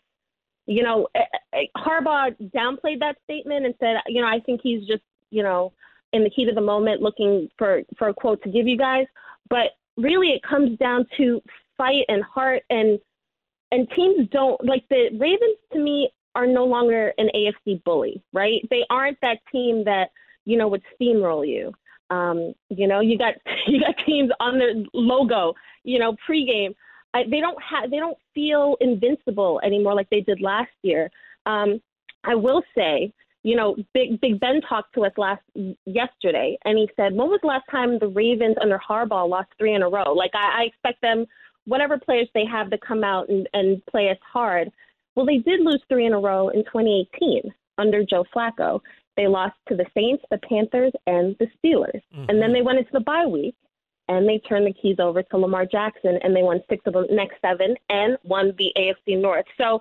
You 0.66 0.84
know, 0.84 1.08
eh, 1.16 1.20
eh, 1.54 1.66
Harbaugh 1.78 2.36
downplayed 2.56 3.00
that 3.00 3.18
statement 3.24 3.66
and 3.66 3.76
said, 3.80 3.98
you 4.08 4.22
know, 4.22 4.28
I 4.28 4.40
think 4.40 4.62
he's 4.64 4.88
just 4.88 5.04
you 5.30 5.44
know 5.44 5.74
in 6.14 6.24
the 6.24 6.32
heat 6.36 6.48
of 6.48 6.56
the 6.56 6.62
moment 6.62 7.02
looking 7.02 7.50
for 7.58 7.82
for 7.98 8.10
a 8.10 8.14
quote 8.14 8.42
to 8.44 8.50
give 8.50 8.68
you 8.68 8.78
guys, 8.78 9.06
but 9.50 9.72
really 9.98 10.30
it 10.30 10.42
comes 10.44 10.78
down 10.80 11.06
to 11.18 11.42
fight 11.78 12.06
and 12.08 12.24
heart 12.24 12.64
and 12.70 13.00
and 13.72 13.90
teams 13.96 14.30
don't 14.32 14.64
like 14.64 14.84
the 14.90 15.10
Ravens 15.20 15.58
to 15.74 15.80
me 15.80 16.10
are 16.36 16.48
no 16.48 16.66
longer 16.66 17.14
an 17.18 17.30
AFC 17.36 17.84
bully, 17.84 18.24
right? 18.32 18.62
They 18.70 18.86
aren't 18.90 19.20
that 19.22 19.40
team 19.52 19.84
that 19.86 20.10
you 20.46 20.58
know 20.58 20.68
would 20.68 20.84
steamroll 21.00 21.48
you. 21.48 21.74
Um, 22.14 22.54
you 22.70 22.88
know, 22.88 23.00
you 23.00 23.18
got 23.18 23.34
you 23.68 23.80
got 23.80 23.96
teams 24.06 24.32
on 24.40 24.58
their 24.58 24.74
logo, 24.94 25.54
you 25.84 26.00
know, 26.00 26.16
pregame. 26.28 26.76
I, 27.14 27.24
they 27.30 27.40
don't 27.40 27.58
have 27.62 27.92
they 27.92 27.98
don't 27.98 28.18
feel 28.34 28.78
invincible 28.82 29.62
anymore 29.64 29.96
like 29.96 30.10
they 30.10 30.22
did 30.22 30.42
last 30.42 30.72
year. 30.82 31.10
Um, 31.46 31.82
I 32.24 32.36
will 32.36 32.64
say, 32.76 33.14
you 33.44 33.56
know, 33.56 33.76
Big 33.94 34.20
Big 34.22 34.40
Ben 34.40 34.62
talked 34.68 34.94
to 34.96 35.06
us 35.06 35.12
last 35.18 35.42
yesterday, 35.86 36.58
and 36.66 36.78
he 36.78 36.90
said, 36.96 37.14
"When 37.14 37.30
was 37.30 37.40
the 37.42 37.48
last 37.48 37.66
time 37.70 38.00
the 38.00 38.08
Ravens 38.08 38.56
under 38.62 38.80
Harbaugh 38.80 39.30
lost 39.30 39.50
three 39.58 39.74
in 39.74 39.84
a 39.84 39.90
row?" 39.90 40.14
Like 40.14 40.32
I, 40.34 40.62
I 40.62 40.64
expect 40.64 41.02
them, 41.02 41.26
whatever 41.66 41.98
players 41.98 42.30
they 42.34 42.46
have, 42.46 42.70
to 42.72 42.78
come 42.78 43.04
out 43.04 43.30
and, 43.30 43.48
and 43.54 43.86
play 43.88 44.10
us 44.10 44.18
hard. 44.32 44.72
Well, 45.16 45.26
they 45.26 45.38
did 45.38 45.60
lose 45.60 45.82
three 45.90 46.06
in 46.06 46.14
a 46.14 46.20
row 46.20 46.50
in 46.50 46.64
2018 46.64 47.54
under 47.78 48.04
Joe 48.04 48.26
Flacco. 48.36 48.80
They 49.16 49.28
lost 49.28 49.56
to 49.70 49.76
the 49.76 49.86
Saints, 49.94 50.24
the 50.32 50.40
Panthers, 50.40 50.92
and 51.08 51.36
the 51.40 51.48
Steelers, 51.58 52.02
mm-hmm. 52.16 52.30
and 52.30 52.42
then 52.42 52.54
they 52.54 52.62
went 52.62 52.80
into 52.80 52.92
the 52.94 53.00
bye 53.00 53.26
week 53.26 53.56
and 54.10 54.28
they 54.28 54.40
turned 54.40 54.68
the 54.68 54.74
keys 54.74 54.98
over 55.00 55.24
to 55.24 55.38
Lamar 55.38 55.66
Jackson, 55.66 56.20
and 56.24 56.36
they 56.36 56.44
won 56.44 56.62
six 56.70 56.84
of 56.86 56.94
the 56.94 57.08
next 57.10 57.36
seven 57.42 57.76
and 57.90 58.18
won 58.24 58.54
the 58.58 58.72
AFC 58.78 59.20
North. 59.20 59.46
So 59.58 59.80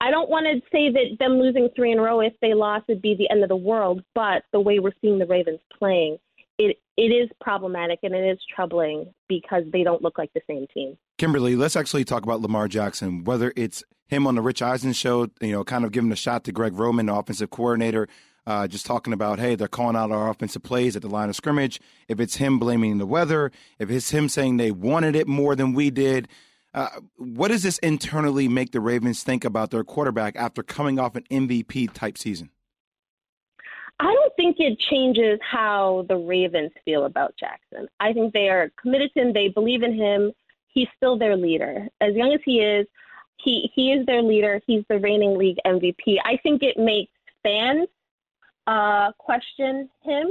I 0.00 0.10
don't 0.10 0.30
want 0.30 0.46
to 0.46 0.60
say 0.70 0.90
that 0.90 1.18
them 1.18 1.38
losing 1.38 1.68
three 1.74 1.92
in 1.92 1.98
a 1.98 2.02
row, 2.02 2.20
if 2.20 2.32
they 2.40 2.54
lost, 2.54 2.88
would 2.88 3.02
be 3.02 3.14
the 3.14 3.30
end 3.30 3.42
of 3.42 3.48
the 3.48 3.56
world. 3.56 4.02
But 4.14 4.44
the 4.52 4.60
way 4.60 4.78
we're 4.78 4.92
seeing 5.00 5.18
the 5.18 5.26
Ravens 5.26 5.60
playing, 5.76 6.18
it 6.58 6.78
it 6.96 7.12
is 7.12 7.28
problematic 7.40 8.00
and 8.02 8.14
it 8.14 8.28
is 8.28 8.38
troubling 8.54 9.12
because 9.28 9.64
they 9.72 9.84
don't 9.84 10.02
look 10.02 10.18
like 10.18 10.32
the 10.34 10.40
same 10.48 10.66
team. 10.72 10.96
Kimberley, 11.18 11.54
let's 11.54 11.76
actually 11.76 12.04
talk 12.04 12.22
about 12.22 12.40
Lamar 12.40 12.68
Jackson. 12.68 13.24
Whether 13.24 13.52
it's 13.54 13.84
him 14.08 14.26
on 14.26 14.34
the 14.34 14.42
Rich 14.42 14.62
Eisen 14.62 14.92
show, 14.92 15.28
you 15.40 15.52
know, 15.52 15.64
kind 15.64 15.84
of 15.84 15.92
giving 15.92 16.10
a 16.10 16.16
shot 16.16 16.44
to 16.44 16.52
Greg 16.52 16.74
Roman, 16.74 17.06
the 17.06 17.14
offensive 17.14 17.50
coordinator, 17.50 18.08
uh, 18.48 18.66
just 18.66 18.86
talking 18.86 19.12
about, 19.12 19.38
hey, 19.38 19.54
they're 19.54 19.68
calling 19.68 19.94
out 19.94 20.10
our 20.10 20.30
offensive 20.30 20.62
plays 20.62 20.96
at 20.96 21.02
the 21.02 21.08
line 21.08 21.28
of 21.28 21.36
scrimmage. 21.36 21.82
If 22.08 22.18
it's 22.18 22.36
him 22.36 22.58
blaming 22.58 22.96
the 22.96 23.04
weather, 23.04 23.52
if 23.78 23.90
it's 23.90 24.08
him 24.08 24.30
saying 24.30 24.56
they 24.56 24.70
wanted 24.70 25.14
it 25.14 25.28
more 25.28 25.54
than 25.54 25.74
we 25.74 25.90
did, 25.90 26.28
uh, 26.72 26.88
what 27.18 27.48
does 27.48 27.62
this 27.62 27.76
internally 27.80 28.48
make 28.48 28.72
the 28.72 28.80
Ravens 28.80 29.22
think 29.22 29.44
about 29.44 29.70
their 29.70 29.84
quarterback 29.84 30.34
after 30.34 30.62
coming 30.62 30.98
off 30.98 31.14
an 31.14 31.24
MVP 31.30 31.92
type 31.92 32.16
season? 32.16 32.48
I 34.00 34.14
don't 34.14 34.32
think 34.36 34.56
it 34.58 34.78
changes 34.90 35.38
how 35.42 36.06
the 36.08 36.16
Ravens 36.16 36.70
feel 36.86 37.04
about 37.04 37.34
Jackson. 37.38 37.86
I 38.00 38.14
think 38.14 38.32
they 38.32 38.48
are 38.48 38.70
committed 38.80 39.10
to 39.12 39.24
him. 39.24 39.32
They 39.34 39.48
believe 39.48 39.82
in 39.82 39.94
him. 39.94 40.32
He's 40.68 40.88
still 40.96 41.18
their 41.18 41.36
leader. 41.36 41.86
As 42.00 42.14
young 42.14 42.32
as 42.32 42.40
he 42.46 42.60
is, 42.60 42.86
he 43.44 43.70
he 43.74 43.92
is 43.92 44.06
their 44.06 44.22
leader. 44.22 44.62
He's 44.66 44.84
the 44.88 44.98
reigning 44.98 45.36
league 45.36 45.58
MVP. 45.66 46.16
I 46.24 46.38
think 46.42 46.62
it 46.62 46.78
makes 46.78 47.12
fans 47.42 47.88
uh, 48.68 49.12
question 49.18 49.88
him. 50.02 50.28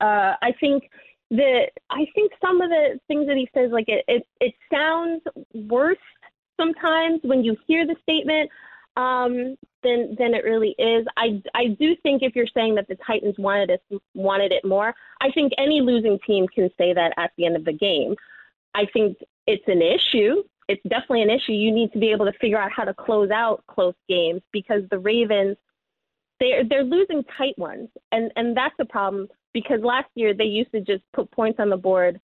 Uh, 0.00 0.34
I 0.40 0.54
think 0.60 0.84
the 1.30 1.66
I 1.90 2.06
think 2.14 2.32
some 2.40 2.60
of 2.60 2.70
the 2.70 3.00
things 3.08 3.26
that 3.26 3.36
he 3.36 3.48
says, 3.52 3.70
like 3.72 3.88
it, 3.88 4.04
it, 4.08 4.26
it 4.40 4.54
sounds 4.72 5.22
worse 5.68 5.98
sometimes 6.56 7.20
when 7.24 7.42
you 7.42 7.56
hear 7.66 7.86
the 7.86 7.96
statement 8.02 8.48
um, 8.96 9.56
than 9.82 10.14
than 10.18 10.34
it 10.34 10.44
really 10.44 10.74
is. 10.78 11.04
I 11.16 11.42
I 11.54 11.68
do 11.78 11.96
think 12.02 12.22
if 12.22 12.36
you're 12.36 12.46
saying 12.54 12.76
that 12.76 12.86
the 12.88 12.96
Titans 13.06 13.34
wanted 13.38 13.70
it 13.70 13.82
wanted 14.14 14.52
it 14.52 14.64
more, 14.64 14.94
I 15.20 15.30
think 15.32 15.52
any 15.58 15.80
losing 15.80 16.18
team 16.26 16.46
can 16.46 16.70
say 16.78 16.94
that 16.94 17.12
at 17.16 17.32
the 17.36 17.46
end 17.46 17.56
of 17.56 17.64
the 17.64 17.72
game. 17.72 18.14
I 18.74 18.86
think 18.92 19.18
it's 19.46 19.66
an 19.66 19.82
issue. 19.82 20.42
It's 20.68 20.82
definitely 20.84 21.22
an 21.22 21.30
issue. 21.30 21.52
You 21.52 21.72
need 21.72 21.92
to 21.92 21.98
be 21.98 22.10
able 22.10 22.26
to 22.26 22.38
figure 22.40 22.58
out 22.58 22.70
how 22.72 22.84
to 22.84 22.94
close 22.94 23.30
out 23.30 23.64
close 23.66 23.94
games 24.08 24.42
because 24.52 24.82
the 24.90 24.98
Ravens 24.98 25.56
they're 26.40 26.64
they're 26.68 26.84
losing 26.84 27.22
tight 27.36 27.56
ones, 27.58 27.88
and 28.12 28.30
and 28.36 28.56
that's 28.56 28.74
a 28.80 28.84
problem 28.84 29.28
because 29.52 29.80
last 29.82 30.08
year 30.14 30.34
they 30.34 30.44
used 30.44 30.72
to 30.72 30.80
just 30.80 31.02
put 31.12 31.30
points 31.30 31.60
on 31.60 31.70
the 31.70 31.76
board 31.76 32.20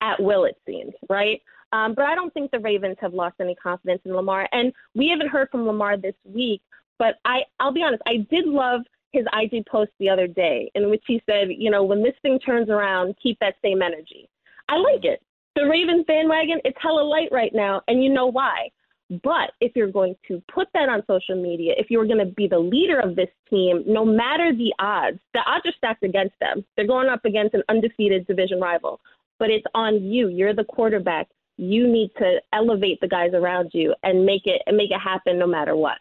at 0.00 0.20
will. 0.20 0.44
It 0.44 0.56
seems 0.66 0.92
right. 1.08 1.40
Um, 1.72 1.94
but 1.94 2.04
I 2.04 2.14
don't 2.14 2.32
think 2.32 2.52
the 2.52 2.60
Ravens 2.60 2.96
have 3.00 3.14
lost 3.14 3.34
any 3.40 3.56
confidence 3.56 4.00
in 4.04 4.14
Lamar, 4.14 4.48
and 4.52 4.72
we 4.94 5.08
haven't 5.08 5.28
heard 5.28 5.48
from 5.50 5.66
Lamar 5.66 5.96
this 5.96 6.14
week. 6.24 6.62
But 6.98 7.16
I, 7.24 7.40
I'll 7.58 7.72
be 7.72 7.82
honest, 7.82 8.02
I 8.06 8.18
did 8.30 8.46
love 8.46 8.82
his 9.10 9.24
IG 9.32 9.66
post 9.66 9.90
the 9.98 10.08
other 10.08 10.28
day 10.28 10.70
in 10.76 10.88
which 10.88 11.02
he 11.06 11.20
said, 11.26 11.48
you 11.56 11.70
know, 11.70 11.82
when 11.82 12.02
this 12.02 12.14
thing 12.22 12.38
turns 12.38 12.68
around, 12.68 13.16
keep 13.20 13.38
that 13.40 13.54
same 13.62 13.82
energy. 13.82 14.28
I 14.68 14.76
like 14.76 15.04
it. 15.04 15.20
The 15.56 15.66
Ravens 15.66 16.04
bandwagon, 16.06 16.60
it's 16.64 16.78
hella 16.80 17.02
light 17.02 17.28
right 17.30 17.52
now, 17.54 17.82
and 17.88 18.02
you 18.02 18.12
know 18.12 18.26
why. 18.26 18.70
But 19.10 19.52
if 19.60 19.72
you're 19.76 19.90
going 19.90 20.16
to 20.28 20.42
put 20.52 20.68
that 20.72 20.88
on 20.88 21.02
social 21.06 21.40
media, 21.40 21.74
if 21.76 21.90
you're 21.90 22.06
going 22.06 22.18
to 22.26 22.32
be 22.32 22.48
the 22.48 22.58
leader 22.58 22.98
of 23.00 23.16
this 23.16 23.28
team, 23.50 23.84
no 23.86 24.04
matter 24.04 24.52
the 24.52 24.72
odds, 24.78 25.18
the 25.34 25.40
odds 25.46 25.66
are 25.66 25.72
stacked 25.76 26.02
against 26.02 26.34
them. 26.40 26.64
They're 26.76 26.86
going 26.86 27.08
up 27.08 27.24
against 27.24 27.54
an 27.54 27.62
undefeated 27.68 28.26
division 28.26 28.60
rival. 28.60 29.00
But 29.38 29.50
it's 29.50 29.66
on 29.74 30.02
you. 30.04 30.28
You're 30.28 30.54
the 30.54 30.64
quarterback. 30.64 31.28
You 31.56 31.86
need 31.86 32.10
to 32.18 32.40
elevate 32.52 33.00
the 33.00 33.08
guys 33.08 33.32
around 33.34 33.70
you 33.74 33.94
and 34.02 34.24
make 34.24 34.42
it 34.46 34.62
and 34.66 34.76
make 34.76 34.90
it 34.90 34.98
happen 35.00 35.38
no 35.38 35.46
matter 35.46 35.76
what. 35.76 35.98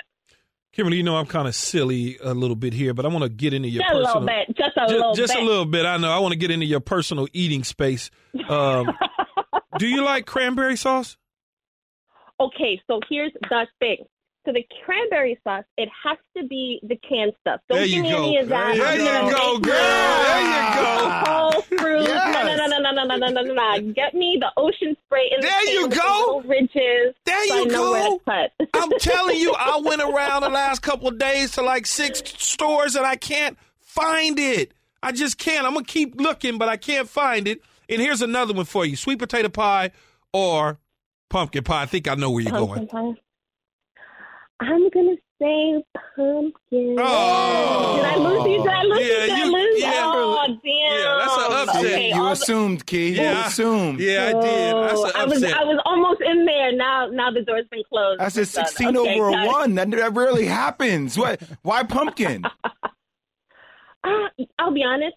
Kimberley, 0.71 0.97
you 0.97 1.03
know 1.03 1.17
I'm 1.17 1.27
kind 1.27 1.47
of 1.47 1.53
silly 1.53 2.17
a 2.23 2.33
little 2.33 2.55
bit 2.55 2.73
here, 2.73 2.95
but 2.95 3.05
I 3.05 3.09
want 3.09 3.23
to 3.23 3.29
get 3.29 3.53
into 3.53 3.67
your 3.69 3.83
Just 3.83 3.93
a 3.93 3.97
personal, 3.97 4.21
little 4.23 4.45
bit. 4.47 4.57
Just 4.57 4.77
a 4.77 4.87
ju- 4.87 4.95
little 4.95 5.13
just 5.13 5.33
bit. 5.33 5.43
a 5.43 5.45
little 5.45 5.65
bit. 5.65 5.85
I 5.85 5.97
know. 5.97 6.09
I 6.09 6.17
want 6.19 6.31
to 6.31 6.37
get 6.39 6.49
into 6.49 6.65
your 6.65 6.79
personal 6.79 7.27
eating 7.33 7.63
space. 7.63 8.09
Um, 8.49 8.91
do 9.77 9.87
you 9.87 10.03
like 10.03 10.25
cranberry 10.25 10.75
sauce? 10.75 11.15
Okay, 12.39 12.81
so 12.87 12.99
here's 13.09 13.33
the 13.49 13.67
thing. 13.79 14.05
So 14.45 14.51
the 14.51 14.65
cranberry 14.83 15.39
sauce, 15.45 15.63
it 15.77 15.87
has 16.03 16.17
to 16.35 16.45
be 16.45 16.81
the 16.83 16.97
canned 16.97 17.31
stuff. 17.39 17.61
Don't 17.69 17.77
There 17.77 17.87
give 17.87 18.01
me 18.01 18.11
go. 18.11 18.17
any 18.17 18.37
of 18.39 18.49
that. 18.49 18.75
There 18.75 18.85
I'm 18.85 19.25
you 19.27 19.31
go, 19.31 19.57
girl. 19.59 19.73
There 19.73 20.41
you 20.41 20.75
go. 20.75 21.09
Whole 21.25 21.61
fruit. 21.61 22.03
Yes. 22.03 22.57
No, 22.57 22.67
no, 22.67 22.77
no, 22.79 22.91
no, 22.91 23.03
no, 23.05 23.15
no, 23.15 23.27
no, 23.29 23.41
no, 23.41 23.53
no. 23.53 23.93
Get 23.93 24.13
me 24.13 24.37
the 24.41 24.51
ocean 24.57 24.97
spray 25.05 25.29
in 25.31 25.39
the 25.39 25.47
There 25.47 25.73
you 25.73 25.87
can 25.87 26.35
with 26.35 26.43
the 26.43 26.49
ridges. 26.49 27.15
There 27.23 27.47
so 27.47 27.55
you 27.55 27.69
go. 27.69 28.21
I'm 28.73 28.91
telling 28.99 29.37
you, 29.37 29.53
I 29.57 29.79
went 29.81 30.01
around 30.01 30.41
the 30.41 30.49
last 30.49 30.81
couple 30.81 31.07
of 31.07 31.17
days 31.17 31.51
to 31.51 31.61
like 31.61 31.85
six 31.85 32.21
stores 32.37 32.97
and 32.97 33.05
I 33.05 33.15
can't 33.15 33.57
find 33.79 34.37
it. 34.39 34.73
I 35.01 35.13
just 35.13 35.37
can't. 35.37 35.65
I'm 35.65 35.73
gonna 35.73 35.85
keep 35.85 36.19
looking, 36.19 36.57
but 36.57 36.67
I 36.67 36.75
can't 36.75 37.07
find 37.07 37.47
it. 37.47 37.61
And 37.87 38.01
here's 38.01 38.21
another 38.21 38.53
one 38.53 38.65
for 38.65 38.85
you: 38.85 38.97
sweet 38.97 39.19
potato 39.19 39.47
pie 39.49 39.91
or 40.33 40.79
pumpkin 41.33 41.63
pie. 41.63 41.81
I 41.81 41.85
think 41.87 42.07
I 42.07 42.15
know 42.15 42.29
where 42.31 42.43
you're 42.43 42.51
Pumpkin 42.51 42.87
going. 42.87 43.15
pie. 43.15 43.21
I'm 44.59 44.89
gonna 44.91 45.15
say 45.41 45.83
pumpkin. 46.15 46.95
Oh. 46.99 47.95
Did 47.97 48.05
I 48.05 48.15
lose 48.17 48.47
you? 48.47 48.57
Did 48.63 48.67
I 48.71 48.83
lose 48.83 48.99
Yeah, 48.99 49.05
you? 49.05 49.19
Did 49.19 49.31
I 49.31 49.43
you- 49.45 49.51
lose? 49.51 49.81
yeah. 49.81 49.91
Oh, 50.05 50.47
damn. 50.47 50.59
Yeah, 50.63 51.17
that's 51.19 51.37
an 51.37 51.53
upset. 51.69 51.85
Okay, 51.85 52.09
you 52.09 52.15
all 52.15 52.25
the- 52.27 52.31
assumed, 52.33 52.85
Key. 52.85 53.09
You 53.09 53.15
Yeah. 53.15 53.47
assumed. 53.47 53.99
Yeah, 53.99 54.25
I 54.25 54.31
did. 54.33 54.41
That's 54.43 54.99
Oh, 54.99 55.05
an 55.05 55.11
I 55.15 55.25
was 55.25 55.43
upset. 55.43 55.57
I 55.59 55.63
was 55.63 55.81
almost 55.85 56.21
in 56.21 56.45
there. 56.45 56.71
Now 56.71 57.07
now 57.11 57.31
the 57.31 57.41
door's 57.41 57.65
been 57.71 57.83
closed. 57.89 58.21
That's 58.21 58.37
a 58.37 58.41
It's 58.41 58.53
done. 58.53 58.65
16 58.67 58.95
Okay, 58.97 59.19
over 59.19 59.29
a 59.29 59.45
one. 59.47 59.75
That, 59.75 59.89
that 59.91 60.13
rarely 60.13 60.45
happens. 60.45 61.17
What? 61.17 61.41
Why 61.63 61.83
pumpkin? 61.83 62.43
Uh, 64.05 64.27
I'll 64.59 64.73
be 64.73 64.83
honest. 64.83 65.15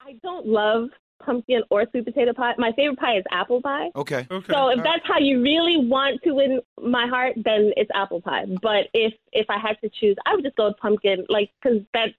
I 0.00 0.14
don't 0.22 0.46
love 0.46 0.88
pumpkin 1.22 1.62
or 1.70 1.84
sweet 1.90 2.04
potato 2.04 2.32
pie. 2.32 2.54
My 2.58 2.72
favorite 2.72 2.98
pie 2.98 3.18
is 3.18 3.24
apple 3.30 3.60
pie. 3.60 3.90
Okay. 3.96 4.26
Okay. 4.30 4.52
So 4.52 4.68
if 4.68 4.82
that's 4.82 5.06
how 5.06 5.18
you 5.18 5.42
really 5.42 5.86
want 5.86 6.22
to 6.22 6.32
win 6.32 6.60
my 6.82 7.06
heart, 7.06 7.34
then 7.36 7.72
it's 7.76 7.90
apple 7.94 8.20
pie. 8.20 8.44
But 8.62 8.88
if 8.94 9.14
if 9.32 9.46
I 9.48 9.58
had 9.58 9.76
to 9.82 9.90
choose, 10.00 10.16
I 10.26 10.34
would 10.34 10.44
just 10.44 10.56
go 10.56 10.68
with 10.68 10.76
pumpkin, 10.78 11.24
like 11.28 11.50
because 11.62 11.80
that's 11.92 12.12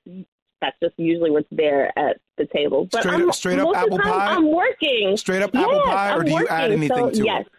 that's 0.61 0.77
just 0.81 0.93
usually 0.97 1.31
what's 1.31 1.47
there 1.51 1.97
at 1.97 2.17
the 2.37 2.45
table. 2.47 2.87
But 2.91 3.01
Straight 3.01 3.13
I'm, 3.15 3.29
up- 3.29 3.35
straight 3.35 3.59
up 3.59 3.65
most 3.65 3.77
of 3.77 3.89
the 3.89 3.95
apple 3.95 3.97
time, 3.97 4.19
pie? 4.19 4.35
I'm 4.35 4.51
working. 4.51 5.17
Straight 5.17 5.41
up 5.41 5.55
apple 5.55 5.73
Yes, 5.73 5.85
pie, 5.85 6.15
or 6.15 6.19
I'm 6.19 6.25
do 6.25 6.31
you 6.31 6.47
add 6.47 6.71
anything 6.71 6.97
so, 6.97 7.09
to 7.11 7.23
yes. 7.23 7.45
it? 7.45 7.51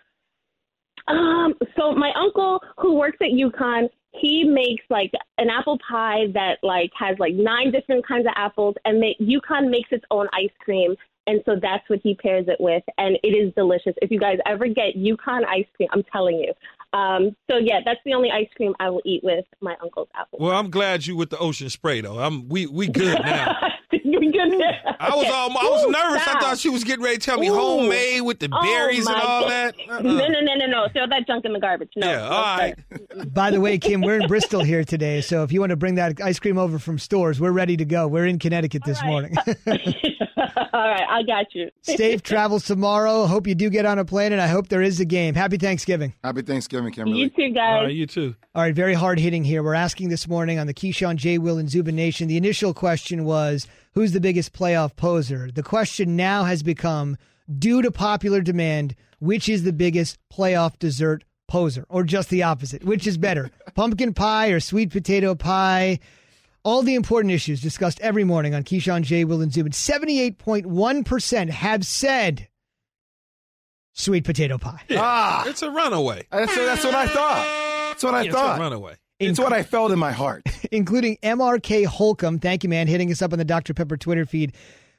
Um, 1.08 1.54
so 1.78 1.92
my 1.92 2.12
uncle 2.16 2.60
who 2.78 2.94
works 2.94 3.18
at 3.20 3.28
UConn, 3.28 3.88
he 4.12 4.44
makes 4.44 4.82
like 4.90 5.12
an 5.38 5.48
apple 5.50 5.78
pie 5.88 6.26
that 6.34 6.58
like 6.62 6.90
has 6.98 7.16
like 7.18 7.34
nine 7.34 7.70
different 7.70 8.06
kinds 8.06 8.26
of 8.26 8.32
apples, 8.34 8.74
and 8.84 9.00
they, 9.02 9.16
UConn 9.20 9.70
makes 9.70 9.90
its 9.92 10.04
own 10.10 10.26
ice 10.32 10.50
cream, 10.58 10.96
and 11.26 11.42
so 11.44 11.56
that's 11.60 11.88
what 11.88 12.00
he 12.02 12.14
pairs 12.14 12.46
it 12.48 12.56
with, 12.60 12.82
and 12.98 13.16
it 13.22 13.28
is 13.28 13.52
delicious. 13.54 13.94
If 14.02 14.10
you 14.10 14.18
guys 14.20 14.38
ever 14.46 14.66
get 14.68 14.96
UConn 14.96 15.44
ice 15.46 15.66
cream, 15.76 15.88
I'm 15.92 16.02
telling 16.12 16.36
you. 16.38 16.52
Um, 16.96 17.36
so 17.50 17.58
yeah, 17.58 17.80
that's 17.84 18.00
the 18.04 18.14
only 18.14 18.30
ice 18.30 18.48
cream 18.56 18.74
I 18.80 18.88
will 18.90 19.02
eat 19.04 19.22
with 19.22 19.44
my 19.60 19.74
uncle's 19.82 20.08
apple. 20.14 20.38
Well, 20.40 20.56
I'm 20.56 20.70
glad 20.70 21.06
you 21.06 21.16
with 21.16 21.30
the 21.30 21.38
ocean 21.38 21.68
spray 21.68 22.00
though. 22.00 22.18
I'm 22.18 22.48
we 22.48 22.66
we 22.66 22.88
good 22.88 23.18
now. 23.20 23.54
you 23.92 24.20
good 24.32 24.52
there? 24.58 24.96
I 25.00 25.10
was 25.14 25.24
Okay. 25.26 25.30
all, 25.34 25.50
I 25.50 25.68
was 25.70 25.84
Ooh, 25.84 25.90
nervous. 25.90 26.26
I 26.26 26.40
thought 26.40 26.58
she 26.58 26.68
was 26.70 26.84
getting 26.84 27.04
ready 27.04 27.18
to 27.18 27.22
tell 27.22 27.38
me 27.38 27.48
Ooh. 27.48 27.54
homemade 27.54 28.22
with 28.22 28.38
the 28.38 28.48
Oh, 28.52 28.62
berries 28.62 29.06
and 29.06 29.16
all 29.16 29.42
God. 29.42 29.50
that. 29.50 29.74
Uh-uh. 29.88 30.00
No, 30.00 30.28
no, 30.28 30.40
no, 30.40 30.54
no, 30.54 30.66
no. 30.66 30.88
Throw 30.92 31.06
that 31.08 31.26
junk 31.26 31.44
in 31.44 31.52
the 31.52 31.60
garbage. 31.60 31.90
No. 31.96 32.06
Yeah, 32.08 32.16
no, 32.18 32.24
all 32.24 32.56
sir. 32.56 32.62
right. 32.62 33.34
By 33.34 33.50
the 33.50 33.60
way, 33.60 33.78
Kim, 33.78 34.00
we're 34.00 34.20
in 34.20 34.28
Bristol 34.28 34.62
here 34.62 34.84
today, 34.84 35.20
so 35.20 35.42
if 35.42 35.52
you 35.52 35.60
want 35.60 35.70
to 35.70 35.76
bring 35.76 35.96
that 35.96 36.20
ice 36.20 36.38
cream 36.38 36.56
over 36.56 36.78
from 36.78 36.98
stores, 36.98 37.40
we're 37.40 37.52
ready 37.52 37.76
to 37.76 37.84
go. 37.84 38.06
We're 38.08 38.26
in 38.26 38.38
Connecticut 38.38 38.84
this 38.84 39.02
morning. 39.04 39.34
All 40.72 40.88
right, 40.88 41.06
I 41.06 41.22
got 41.22 41.54
you. 41.54 41.70
Safe 41.82 42.22
travels 42.22 42.64
tomorrow. 42.64 43.26
Hope 43.26 43.46
you 43.46 43.54
do 43.54 43.68
get 43.68 43.84
on 43.84 43.98
a 43.98 44.04
plane, 44.06 44.32
and 44.32 44.40
I 44.40 44.46
hope 44.46 44.68
there 44.68 44.80
is 44.80 45.00
a 45.00 45.04
game. 45.04 45.34
Happy 45.34 45.58
Thanksgiving. 45.58 46.14
Happy 46.24 46.40
Thanksgiving, 46.40 46.92
Kimberley. 46.92 47.18
You 47.18 47.28
too, 47.28 47.50
guys. 47.50 47.76
All 47.78 47.84
right, 47.84 47.94
you 47.94 48.06
too. 48.06 48.34
All 48.54 48.62
right, 48.62 48.74
very 48.74 48.94
hard 48.94 49.18
hitting 49.18 49.44
here. 49.44 49.62
We're 49.62 49.74
asking 49.74 50.08
this 50.08 50.26
morning 50.26 50.58
on 50.58 50.66
the 50.66 50.72
Keyshawn 50.72 51.16
J. 51.16 51.36
Will 51.36 51.58
and 51.58 51.68
Zubin 51.68 51.94
Nation. 51.94 52.26
The 52.26 52.38
initial 52.38 52.72
question 52.72 53.24
was, 53.24 53.66
who's 53.92 54.12
the 54.12 54.20
biggest 54.20 54.54
playoff 54.54 54.96
poser? 54.96 55.50
The 55.52 55.62
question 55.62 56.16
now 56.16 56.44
has 56.44 56.62
become, 56.62 57.18
due 57.58 57.82
to 57.82 57.90
popular 57.90 58.40
demand, 58.40 58.94
which 59.18 59.50
is 59.50 59.62
the 59.64 59.74
biggest 59.74 60.18
playoff 60.32 60.78
dessert 60.78 61.22
poser? 61.48 61.84
Or 61.90 62.02
just 62.02 62.30
the 62.30 62.44
opposite? 62.44 62.82
Which 62.82 63.06
is 63.06 63.18
better, 63.18 63.50
pumpkin 63.74 64.14
pie 64.14 64.48
or 64.48 64.60
sweet 64.60 64.90
potato 64.90 65.34
pie? 65.34 65.98
All 66.66 66.82
the 66.82 66.96
important 66.96 67.32
issues 67.32 67.60
discussed 67.62 68.00
every 68.00 68.24
morning 68.24 68.52
on 68.52 68.64
Keyshawn 68.64 69.02
J. 69.02 69.24
Will 69.24 69.40
and 69.40 69.52
Zubin. 69.52 69.70
78.1% 69.70 71.48
have 71.50 71.86
said 71.86 72.48
sweet 73.94 74.24
potato 74.24 74.58
pie. 74.58 74.80
Ah, 74.90 75.44
It's 75.46 75.62
a 75.62 75.70
runaway. 75.70 76.26
that's, 76.32 76.54
that's 76.56 76.84
what 76.84 76.94
I 76.96 77.06
thought. 77.06 77.88
That's 77.90 78.02
what 78.02 78.14
I 78.14 78.20
It's 78.22 78.30
a 78.30 78.32
thought. 78.32 78.58
runaway. 78.58 78.96
It's 79.20 79.38
what 79.38 79.52
I 79.52 79.62
felt 79.62 79.92
in 79.92 79.98
my 80.00 80.10
heart. 80.10 80.42
including 80.72 81.18
MRK 81.22 81.86
Holcomb. 81.86 82.40
Thank 82.40 82.64
you, 82.64 82.68
man, 82.68 82.88
hitting 82.88 83.12
us 83.12 83.22
up 83.22 83.32
on 83.32 83.38
the 83.38 83.44
Dr. 83.44 83.72
Pepper 83.72 83.96
Twitter 83.96 84.26
feed 84.26 84.52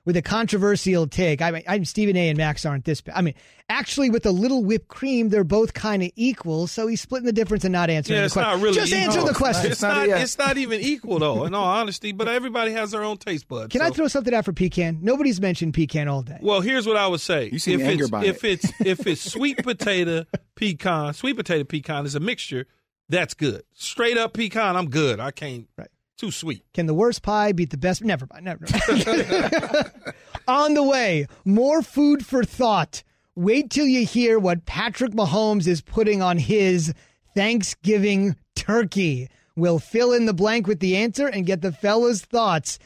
with 0.08 0.16
a 0.16 0.22
controversial 0.22 1.06
take. 1.06 1.42
I 1.42 1.52
mean, 1.52 1.64
I'm 1.68 1.84
Stephen 1.84 2.16
A. 2.16 2.30
and 2.30 2.38
Max 2.38 2.66
aren't 2.66 2.86
this. 2.86 3.04
I 3.14 3.22
mean, 3.22 3.34
actually, 3.68 4.10
with 4.10 4.26
a 4.26 4.32
little 4.32 4.64
whipped 4.64 4.88
cream, 4.88 5.28
they're 5.28 5.44
both 5.44 5.74
kind 5.74 6.02
of 6.02 6.10
equal. 6.16 6.66
So 6.68 6.88
he's 6.88 7.02
splitting 7.02 7.26
the 7.26 7.34
difference 7.34 7.66
and 7.66 7.74
not 7.74 7.90
answering 7.90 8.16
Yeah, 8.16 8.22
the 8.22 8.26
it's 8.28 8.34
question. 8.34 8.52
not 8.54 8.64
really. 8.64 8.76
Just 8.76 8.94
equal. 8.94 9.04
answer 9.04 9.24
the 9.26 9.34
question. 9.34 9.70
It's 9.72 9.82
not- 9.82 10.08
not. 10.08 10.22
It's 10.22 10.38
not 10.38 10.58
even 10.58 10.80
equal 10.80 11.20
though. 11.20 11.44
In 11.44 11.54
all 11.54 11.66
honesty, 11.66 12.14
but 12.14 12.30
everybody 12.30 12.72
has 12.72 12.92
their 12.92 13.04
own 13.04 13.18
taste 13.18 13.50
buds. 13.50 13.74
Can 13.74 13.82
I 13.82 13.90
throw 13.90 14.08
something 14.08 14.34
out 14.34 14.46
for 14.46 14.54
pecan? 14.54 15.00
Nobody's 15.02 15.42
mentioned 15.42 15.74
pecan 15.74 16.08
all 16.08 16.22
day. 16.22 16.38
Well, 16.42 16.62
here's 16.62 16.88
what 16.88 16.96
I 16.96 17.06
would 17.06 17.20
say. 17.22 17.50
You 17.52 17.60
seem 17.60 17.82
if 17.82 17.88
angry 17.88 18.04
it's, 18.06 18.10
by 18.10 18.24
if 18.24 18.44
it. 18.46 18.64
it's 18.64 18.74
if 18.86 19.08
it's 19.08 19.22
sweet 19.30 19.58
potato 19.62 20.24
pecan, 20.56 21.14
sweet 21.16 21.36
potato 21.36 21.66
pecan 21.66 22.06
is 22.06 22.16
a 22.16 22.22
mixture. 22.22 22.66
That's 23.10 23.34
good. 23.34 23.64
Straight 23.74 24.18
up 24.18 24.32
pecan, 24.34 24.78
I'm 24.78 24.90
good. 24.90 25.20
I 25.20 25.32
can't. 25.32 25.68
Right. 25.78 25.90
Too 26.18 26.32
sweet. 26.32 26.64
Can 26.74 26.88
the 26.88 26.96
worst 26.96 27.22
pie 27.22 27.52
beat 27.52 27.70
the 27.70 27.78
best? 27.78 28.04
Never 28.04 28.28
mind. 28.32 28.46
Never 28.46 28.66
mind. 28.72 29.92
On 30.48 30.74
the 30.74 30.84
way, 30.84 31.28
more 31.46 31.82
food 31.84 32.26
for 32.26 32.44
thought. 32.44 33.04
Wait 33.36 33.70
till 33.70 33.86
you 33.86 34.04
hear 34.04 34.40
what 34.40 34.66
Patrick 34.66 35.12
Mahomes 35.12 35.68
is 35.68 35.82
putting 35.82 36.24
on 36.24 36.40
his 36.40 36.92
Thanksgiving 37.36 38.36
turkey. 38.56 39.30
We'll 39.56 39.78
fill 39.78 40.12
in 40.12 40.26
the 40.26 40.34
blank 40.34 40.66
with 40.66 40.80
the 40.80 40.98
answer 40.98 41.28
and 41.28 41.46
get 41.46 41.62
the 41.62 41.72
fellas' 41.72 42.22
thoughts. 42.22 42.80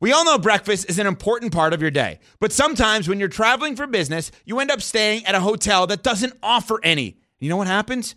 We 0.00 0.12
all 0.12 0.24
know 0.24 0.38
breakfast 0.38 0.88
is 0.90 0.98
an 0.98 1.06
important 1.06 1.52
part 1.52 1.72
of 1.72 1.80
your 1.80 1.92
day, 1.92 2.18
but 2.40 2.50
sometimes 2.50 3.08
when 3.08 3.20
you're 3.20 3.28
traveling 3.28 3.76
for 3.76 3.86
business, 3.86 4.32
you 4.44 4.58
end 4.58 4.72
up 4.72 4.82
staying 4.82 5.26
at 5.26 5.36
a 5.36 5.40
hotel 5.40 5.86
that 5.88 6.02
doesn't 6.02 6.34
offer 6.42 6.80
any. 6.82 7.18
You 7.38 7.48
know 7.48 7.56
what 7.56 7.66
happens? 7.68 8.16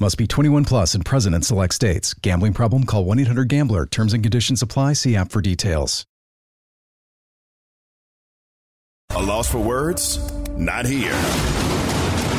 Must 0.00 0.16
be 0.16 0.26
21 0.26 0.64
plus 0.64 0.94
and 0.94 1.04
present 1.04 1.34
in 1.34 1.42
select 1.42 1.74
states. 1.74 2.14
Gambling 2.14 2.54
problem? 2.54 2.84
Call 2.84 3.04
1 3.04 3.18
800 3.18 3.48
Gambler. 3.48 3.84
Terms 3.84 4.14
and 4.14 4.22
conditions 4.22 4.62
apply. 4.62 4.94
See 4.94 5.14
app 5.14 5.30
for 5.30 5.42
details. 5.42 6.06
A 9.10 9.22
loss 9.22 9.50
for 9.50 9.58
words? 9.58 10.32
Not 10.52 10.86
here. 10.86 11.12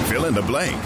Fill 0.07 0.26
in 0.26 0.34
the 0.34 0.41
blank. 0.41 0.82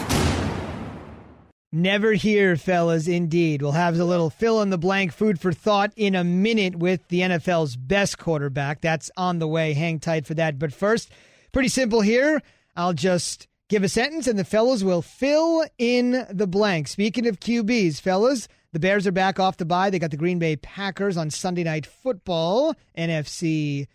Never 1.72 2.12
here, 2.12 2.58
fellas, 2.58 3.08
indeed. 3.08 3.62
We'll 3.62 3.72
have 3.72 3.98
a 3.98 4.04
little 4.04 4.30
fill 4.30 4.62
in 4.62 4.70
the 4.70 4.78
blank 4.78 5.14
food 5.14 5.40
for 5.40 5.54
thought 5.54 5.94
in 5.96 6.14
a 6.14 6.26
minute 6.26 6.76
with 6.76 7.08
the 7.08 7.22
NFL's 7.22 7.78
best 7.78 8.18
quarterback. 8.18 8.82
That's 8.82 9.10
on 9.16 9.40
the 9.40 9.48
way. 9.48 9.74
Hang 9.74 10.00
tight 10.00 10.26
for 10.26 10.34
that. 10.34 10.60
But 10.60 10.74
first, 10.74 11.10
pretty 11.54 11.70
simple 11.70 12.02
here. 12.02 12.42
I'll 12.76 12.94
just 12.94 13.48
give 13.70 13.84
a 13.84 13.90
sentence 13.90 14.28
and 14.28 14.38
the 14.38 14.44
fellas 14.44 14.84
will 14.84 15.02
fill 15.02 15.66
in 15.78 16.26
the 16.30 16.48
blank. 16.48 16.88
Speaking 16.88 17.28
of 17.28 17.40
QBs, 17.40 18.00
fellas, 18.00 18.48
the 18.74 18.80
Bears 18.80 19.08
are 19.08 19.12
back 19.12 19.40
off 19.40 19.58
the 19.58 19.66
bye. 19.66 19.90
They 19.90 20.00
got 20.00 20.12
the 20.12 20.18
Green 20.18 20.40
Bay 20.40 20.56
Packers 20.58 21.18
on 21.18 21.30
Sunday 21.30 21.64
Night 21.64 21.86
Football. 21.86 22.76
NFC 22.98 23.88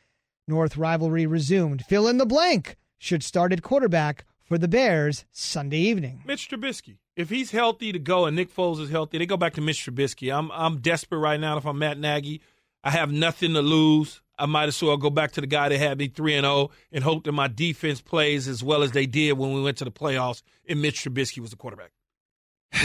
North 0.48 0.76
rivalry 0.76 1.26
resumed. 1.26 1.84
Fill 1.84 2.08
in 2.08 2.18
the 2.18 2.26
blank. 2.26 2.76
Should 2.98 3.22
start 3.22 3.52
at 3.52 3.62
quarterback 3.62 4.24
for 4.42 4.58
the 4.58 4.68
Bears 4.68 5.24
Sunday 5.30 5.78
evening. 5.78 6.22
Mitch 6.26 6.48
Trubisky. 6.48 6.96
If 7.16 7.30
he's 7.30 7.50
healthy 7.50 7.92
to 7.92 7.98
go 7.98 8.26
and 8.26 8.34
Nick 8.36 8.54
Foles 8.54 8.80
is 8.80 8.90
healthy, 8.90 9.18
they 9.18 9.26
go 9.26 9.36
back 9.36 9.54
to 9.54 9.60
Mitch 9.60 9.84
Trubisky. 9.84 10.34
I'm 10.34 10.50
I'm 10.52 10.78
desperate 10.78 11.18
right 11.18 11.38
now. 11.38 11.56
If 11.56 11.66
I'm 11.66 11.78
Matt 11.78 11.98
Nagy, 11.98 12.40
I 12.82 12.90
have 12.90 13.12
nothing 13.12 13.54
to 13.54 13.62
lose. 13.62 14.20
I 14.40 14.46
might 14.46 14.68
as 14.68 14.82
well 14.82 14.96
go 14.96 15.10
back 15.10 15.32
to 15.32 15.40
the 15.40 15.46
guy 15.46 15.68
that 15.68 15.78
had 15.78 15.98
me 15.98 16.08
3 16.08 16.36
and 16.36 16.44
0 16.44 16.70
and 16.92 17.04
hope 17.04 17.24
that 17.24 17.32
my 17.32 17.48
defense 17.48 18.00
plays 18.00 18.48
as 18.48 18.62
well 18.64 18.82
as 18.82 18.92
they 18.92 19.06
did 19.06 19.32
when 19.34 19.52
we 19.52 19.62
went 19.62 19.76
to 19.78 19.84
the 19.84 19.90
playoffs 19.90 20.42
and 20.68 20.80
Mitch 20.80 21.04
Trubisky 21.04 21.40
was 21.40 21.50
the 21.50 21.56
quarterback. 21.56 21.92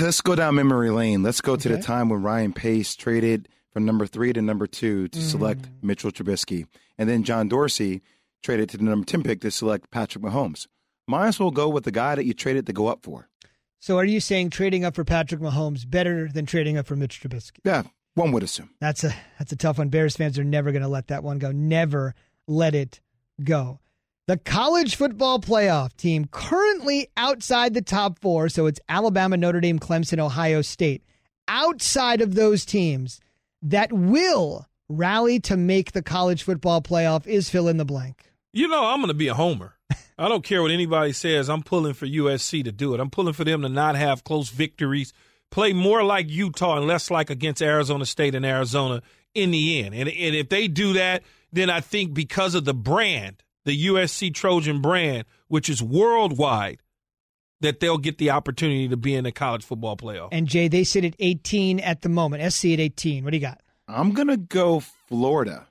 Let's 0.01 0.21
go 0.21 0.35
down 0.35 0.55
memory 0.55 0.89
lane. 0.89 1.23
Let's 1.23 1.41
go 1.41 1.55
to 1.55 1.69
Okay. 1.69 1.77
the 1.77 1.83
time 1.83 2.09
when 2.09 2.21
Ryan 2.21 2.53
Pace 2.53 2.95
traded 2.95 3.47
from 3.71 3.85
number 3.85 4.05
three 4.05 4.33
to 4.33 4.41
number 4.41 4.67
two 4.67 5.07
to 5.09 5.19
mm. 5.19 5.21
select 5.21 5.69
Mitchell 5.81 6.11
Trubisky. 6.11 6.65
And 6.97 7.09
then 7.09 7.23
John 7.23 7.47
Dorsey 7.47 8.01
traded 8.43 8.69
to 8.69 8.77
the 8.77 8.83
number 8.83 9.05
10 9.05 9.23
pick 9.23 9.41
to 9.41 9.51
select 9.51 9.91
Patrick 9.91 10.23
Mahomes. 10.23 10.67
Might 11.07 11.27
as 11.27 11.39
well 11.39 11.51
go 11.51 11.69
with 11.69 11.83
the 11.83 11.91
guy 11.91 12.15
that 12.15 12.25
you 12.25 12.33
traded 12.33 12.65
to 12.67 12.73
go 12.73 12.87
up 12.87 13.03
for. 13.03 13.29
So 13.79 13.97
are 13.97 14.05
you 14.05 14.19
saying 14.19 14.49
trading 14.49 14.83
up 14.83 14.95
for 14.95 15.03
Patrick 15.03 15.41
Mahomes 15.41 15.87
better 15.87 16.27
than 16.27 16.45
trading 16.45 16.77
up 16.77 16.87
for 16.87 16.95
Mitch 16.95 17.21
Trubisky? 17.21 17.59
Yeah, 17.63 17.83
one 18.15 18.31
would 18.31 18.43
assume. 18.43 18.71
That's 18.79 19.03
a 19.03 19.13
that's 19.37 19.51
a 19.51 19.55
tough 19.55 19.77
one. 19.77 19.89
Bears 19.89 20.17
fans 20.17 20.39
are 20.39 20.43
never 20.43 20.71
going 20.71 20.81
to 20.81 20.87
let 20.87 21.07
that 21.07 21.23
one 21.23 21.37
go. 21.37 21.51
Never 21.51 22.15
let 22.47 22.73
it 22.73 22.99
go. 23.43 23.79
The 24.27 24.37
college 24.37 24.95
football 24.95 25.39
playoff 25.39 25.95
team 25.97 26.25
currently 26.25 27.09
outside 27.15 27.75
the 27.75 27.81
top 27.83 28.17
4, 28.19 28.49
so 28.49 28.65
it's 28.65 28.79
Alabama, 28.89 29.37
Notre 29.37 29.61
Dame, 29.61 29.77
Clemson, 29.77 30.17
Ohio 30.17 30.63
State. 30.63 31.03
Outside 31.47 32.21
of 32.21 32.33
those 32.33 32.65
teams 32.65 33.19
that 33.61 33.93
will 33.93 34.65
rally 34.89 35.39
to 35.41 35.55
make 35.55 35.91
the 35.91 36.01
college 36.01 36.41
football 36.41 36.81
playoff 36.81 37.27
is 37.27 37.51
fill 37.51 37.67
in 37.67 37.77
the 37.77 37.85
blank. 37.85 38.31
You 38.51 38.67
know, 38.67 38.85
I'm 38.85 38.97
going 38.97 39.09
to 39.09 39.13
be 39.13 39.27
a 39.27 39.35
homer. 39.35 39.75
I 40.17 40.27
don't 40.27 40.43
care 40.43 40.63
what 40.63 40.71
anybody 40.71 41.11
says. 41.11 41.47
I'm 41.47 41.61
pulling 41.61 41.93
for 41.93 42.07
USC 42.07 42.63
to 42.63 42.71
do 42.71 42.95
it. 42.95 42.99
I'm 42.99 43.11
pulling 43.11 43.33
for 43.33 43.43
them 43.43 43.61
to 43.61 43.69
not 43.69 43.95
have 43.95 44.23
close 44.23 44.49
victories, 44.49 45.13
play 45.55 45.71
more 45.71 46.03
like 46.03 46.29
Utah 46.29 46.75
and 46.75 46.85
less 46.85 47.09
like 47.09 47.29
against 47.29 47.61
Arizona 47.61 48.05
State 48.05 48.35
and 48.35 48.45
Arizona 48.45 49.01
in 49.33 49.51
the 49.51 49.81
end. 49.81 49.95
And, 49.95 50.09
and 50.09 50.35
if 50.35 50.49
they 50.49 50.67
do 50.67 50.91
that, 50.93 51.23
then 51.53 51.69
I 51.69 51.79
think 51.79 52.13
because 52.13 52.55
of 52.55 52.65
the 52.65 52.73
brand, 52.73 53.41
the 53.63 53.85
USC 53.85 54.33
Trojan 54.33 54.81
brand, 54.81 55.23
which 55.47 55.69
is 55.69 55.81
worldwide, 55.81 56.81
that 57.61 57.79
they'll 57.79 57.97
get 57.97 58.17
the 58.17 58.31
opportunity 58.31 58.89
to 58.89 58.97
be 58.97 59.15
in 59.15 59.23
the 59.23 59.31
college 59.31 59.63
football 59.63 59.95
playoff. 59.95 60.27
And 60.33 60.45
Jay, 60.45 60.67
they 60.67 60.83
sit 60.83 61.05
at 61.05 61.15
18 61.19 61.79
at 61.79 62.01
the 62.01 62.09
moment. 62.09 62.51
SC 62.51 62.65
at 62.65 62.81
18. 62.81 63.23
What 63.23 63.31
do 63.31 63.37
you 63.37 63.41
got? 63.41 63.61
I'm 63.87 64.11
going 64.11 64.27
to 64.27 64.35
go 64.35 64.81
Florida. 64.81 65.67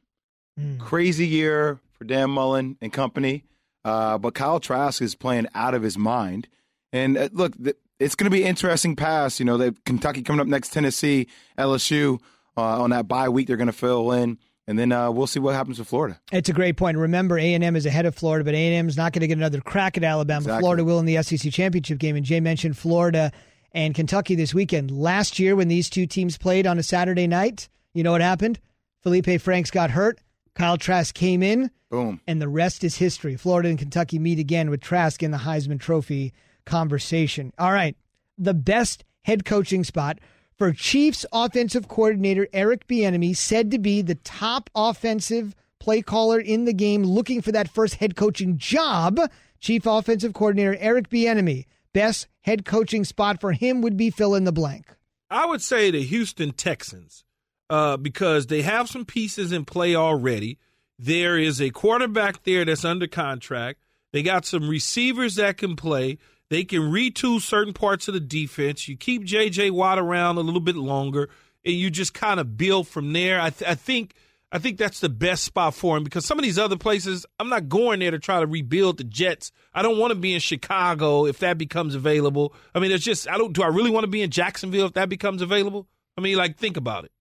Crazy 0.79 1.27
year 1.27 1.79
for 1.93 2.05
Dan 2.05 2.31
Mullen 2.31 2.79
and 2.81 2.91
company. 2.91 3.45
Uh, 3.85 4.17
but 4.17 4.35
Kyle 4.35 4.61
Trask 4.61 5.03
is 5.03 5.15
playing 5.15 5.47
out 5.55 5.75
of 5.75 5.83
his 5.83 5.99
mind. 5.99 6.49
And 6.91 7.19
uh, 7.19 7.29
look, 7.33 7.63
th- 7.63 7.77
it's 8.05 8.15
going 8.15 8.31
to 8.31 8.37
be 8.37 8.45
interesting 8.45 8.97
pass. 8.97 9.39
You 9.39 9.47
know, 9.47 9.57
they 9.57 9.73
Kentucky 9.87 10.23
coming 10.23 10.41
up 10.41 10.47
next, 10.47 10.73
Tennessee, 10.73 11.27
LSU 11.59 12.21
uh, 12.57 12.83
on 12.83 12.91
that 12.91 13.09
bye 13.09 13.29
week. 13.29 13.49
They're 13.49 13.57
going 13.57 13.67
to 13.67 13.73
fill 13.73 14.13
in, 14.13 14.39
and 14.67 14.79
then 14.79 14.93
uh, 14.93 15.11
we'll 15.11 15.27
see 15.27 15.41
what 15.41 15.55
happens 15.55 15.79
with 15.79 15.89
Florida. 15.89 16.21
It's 16.31 16.49
a 16.49 16.53
great 16.53 16.77
point. 16.77 16.99
Remember, 16.99 17.39
A 17.39 17.55
and 17.55 17.65
M 17.65 17.77
is 17.77 17.87
ahead 17.87 18.05
of 18.07 18.15
Florida, 18.15 18.45
but 18.45 18.55
A 18.55 18.67
and 18.67 18.75
M 18.75 18.89
is 18.89 18.97
not 18.97 19.13
going 19.13 19.23
to 19.23 19.27
get 19.27 19.39
another 19.39 19.61
crack 19.61 19.97
at 19.97 20.05
Alabama. 20.05 20.41
Exactly. 20.41 20.61
Florida 20.61 20.85
will 20.85 20.99
in 20.99 21.07
the 21.07 21.23
SEC 21.23 21.51
championship 21.53 21.99
game. 21.99 22.15
And 22.17 22.25
Jay 22.27 22.41
mentioned 22.41 22.77
Florida 22.77 23.33
and 23.73 23.95
Kentucky 23.95 24.35
this 24.35 24.55
weekend. 24.55 24.91
Last 24.91 25.39
year, 25.39 25.57
when 25.57 25.69
these 25.69 25.89
two 25.89 26.07
teams 26.07 26.37
played 26.37 26.67
on 26.67 26.79
a 26.79 26.83
Saturday 26.83 27.27
night, 27.27 27.69
you 27.95 28.03
know 28.03 28.13
what 28.13 28.21
happened? 28.21 28.61
Felipe 29.03 29.41
Franks 29.41 29.71
got 29.71 29.91
hurt. 29.91 30.19
Kyle 30.55 30.79
Trask 30.79 31.13
came 31.15 31.43
in, 31.43 31.69
Boom. 31.91 32.21
and 32.29 32.41
the 32.41 32.49
rest 32.49 32.85
is 32.85 32.97
history. 32.97 33.35
Florida 33.37 33.69
and 33.69 33.79
Kentucky 33.79 34.21
meet 34.21 34.39
again 34.39 34.71
with 34.71 34.81
Trask 34.81 35.21
in 35.21 35.33
the 35.33 35.39
Heisman 35.39 35.81
Trophy 35.81 36.33
conversation. 36.65 37.53
All 37.59 37.73
right, 37.73 37.97
the 38.39 38.55
best 38.55 39.05
head 39.23 39.45
coaching 39.45 39.85
spot 39.85 40.19
for 40.57 40.73
Chiefs 40.73 41.27
offensive 41.33 41.89
coordinator 41.89 42.49
Eric 42.53 42.87
Bieniemy, 42.87 43.37
said 43.37 43.71
to 43.71 43.79
be 43.79 44.03
the 44.03 44.15
top 44.17 44.71
offensive 44.75 45.55
play 45.81 46.01
caller 46.01 46.39
in 46.41 46.65
the 46.65 46.73
game, 46.73 47.03
looking 47.03 47.43
for 47.43 47.53
that 47.53 47.69
first 47.69 47.97
head 47.97 48.17
coaching 48.17 48.57
job. 48.57 49.21
Chief 49.61 49.87
offensive 49.87 50.35
coordinator 50.35 50.77
Eric 50.79 51.09
Bieniemy, 51.09 51.67
best 51.93 52.29
head 52.43 52.65
coaching 52.65 53.05
spot 53.05 53.41
for 53.41 53.53
him 53.53 53.81
would 53.83 53.97
be 53.97 54.11
fill 54.11 54.35
in 54.35 54.45
the 54.45 54.53
blank. 54.53 54.87
I 55.31 55.47
would 55.47 55.63
say 55.63 55.91
the 55.91 56.03
Houston 56.03 56.53
Texans 56.53 57.25
uh, 57.69 57.97
because 57.97 58.47
they 58.47 58.63
have 58.63 58.89
some 58.89 59.05
pieces 59.05 59.53
in 59.53 59.65
play 59.65 59.95
already. 59.95 60.59
There 60.99 61.39
is 61.39 61.61
a 61.61 61.71
quarterback 61.71 62.45
there 62.45 62.65
that's 62.65 62.85
under 62.85 63.07
contract. 63.07 63.81
They 64.13 64.23
got 64.23 64.47
some 64.47 64.69
receivers 64.69 65.35
that 65.37 65.57
can 65.57 65.75
play. 65.75 66.19
They 66.51 66.65
can 66.65 66.83
retool 66.83 67.41
certain 67.41 67.73
parts 67.73 68.09
of 68.09 68.15
the 68.15 68.21
defense. 68.21 68.87
You 68.89 68.97
keep 68.97 69.25
J.J. 69.25 69.71
Watt 69.71 69.99
around 69.99 70.37
a 70.37 70.41
little 70.41 70.61
bit 70.61 70.77
longer, 70.77 71.29
and 71.65 71.75
you 71.75 71.91
just 71.91 72.15
kind 72.15 72.39
of 72.39 72.57
build 72.57 72.87
from 72.87 73.13
there. 73.13 73.41
I, 73.41 73.51
th- 73.51 73.71
I 73.71 73.75
think 73.75 74.15
I 74.53 74.59
think 74.59 74.79
that's 74.79 75.01
the 75.01 75.09
best 75.09 75.43
spot 75.43 75.75
for 75.75 75.97
him 75.97 76.05
because 76.05 76.25
some 76.25 76.39
of 76.39 76.45
these 76.45 76.61
other 76.61 76.77
places, 76.77 77.27
I'm 77.41 77.49
not 77.49 77.69
going 77.69 77.99
there 77.99 78.13
to 78.13 78.21
try 78.21 78.39
to 78.39 78.47
rebuild 78.47 78.99
the 78.99 79.05
Jets. 79.05 79.51
I 79.75 79.83
don't 79.83 79.99
want 79.99 80.13
to 80.13 80.19
be 80.19 80.33
in 80.33 80.39
Chicago 80.39 81.27
if 81.27 81.41
that 81.41 81.59
becomes 81.59 81.97
available. 81.97 82.55
I 82.73 82.79
mean, 82.79 82.93
it's 82.93 83.03
just 83.03 83.29
I 83.29 83.37
don't. 83.37 83.53
Do 83.53 83.65
I 83.65 83.69
really 83.69 83.91
want 83.91 84.05
to 84.05 84.11
be 84.11 84.23
in 84.23 84.31
Jacksonville 84.31 84.87
if 84.87 84.93
that 84.93 85.09
becomes 85.09 85.43
available? 85.43 85.89
I 86.17 86.21
mean, 86.21 86.37
like 86.37 86.57
think 86.57 86.77
about 86.77 87.05
it. 87.05 87.13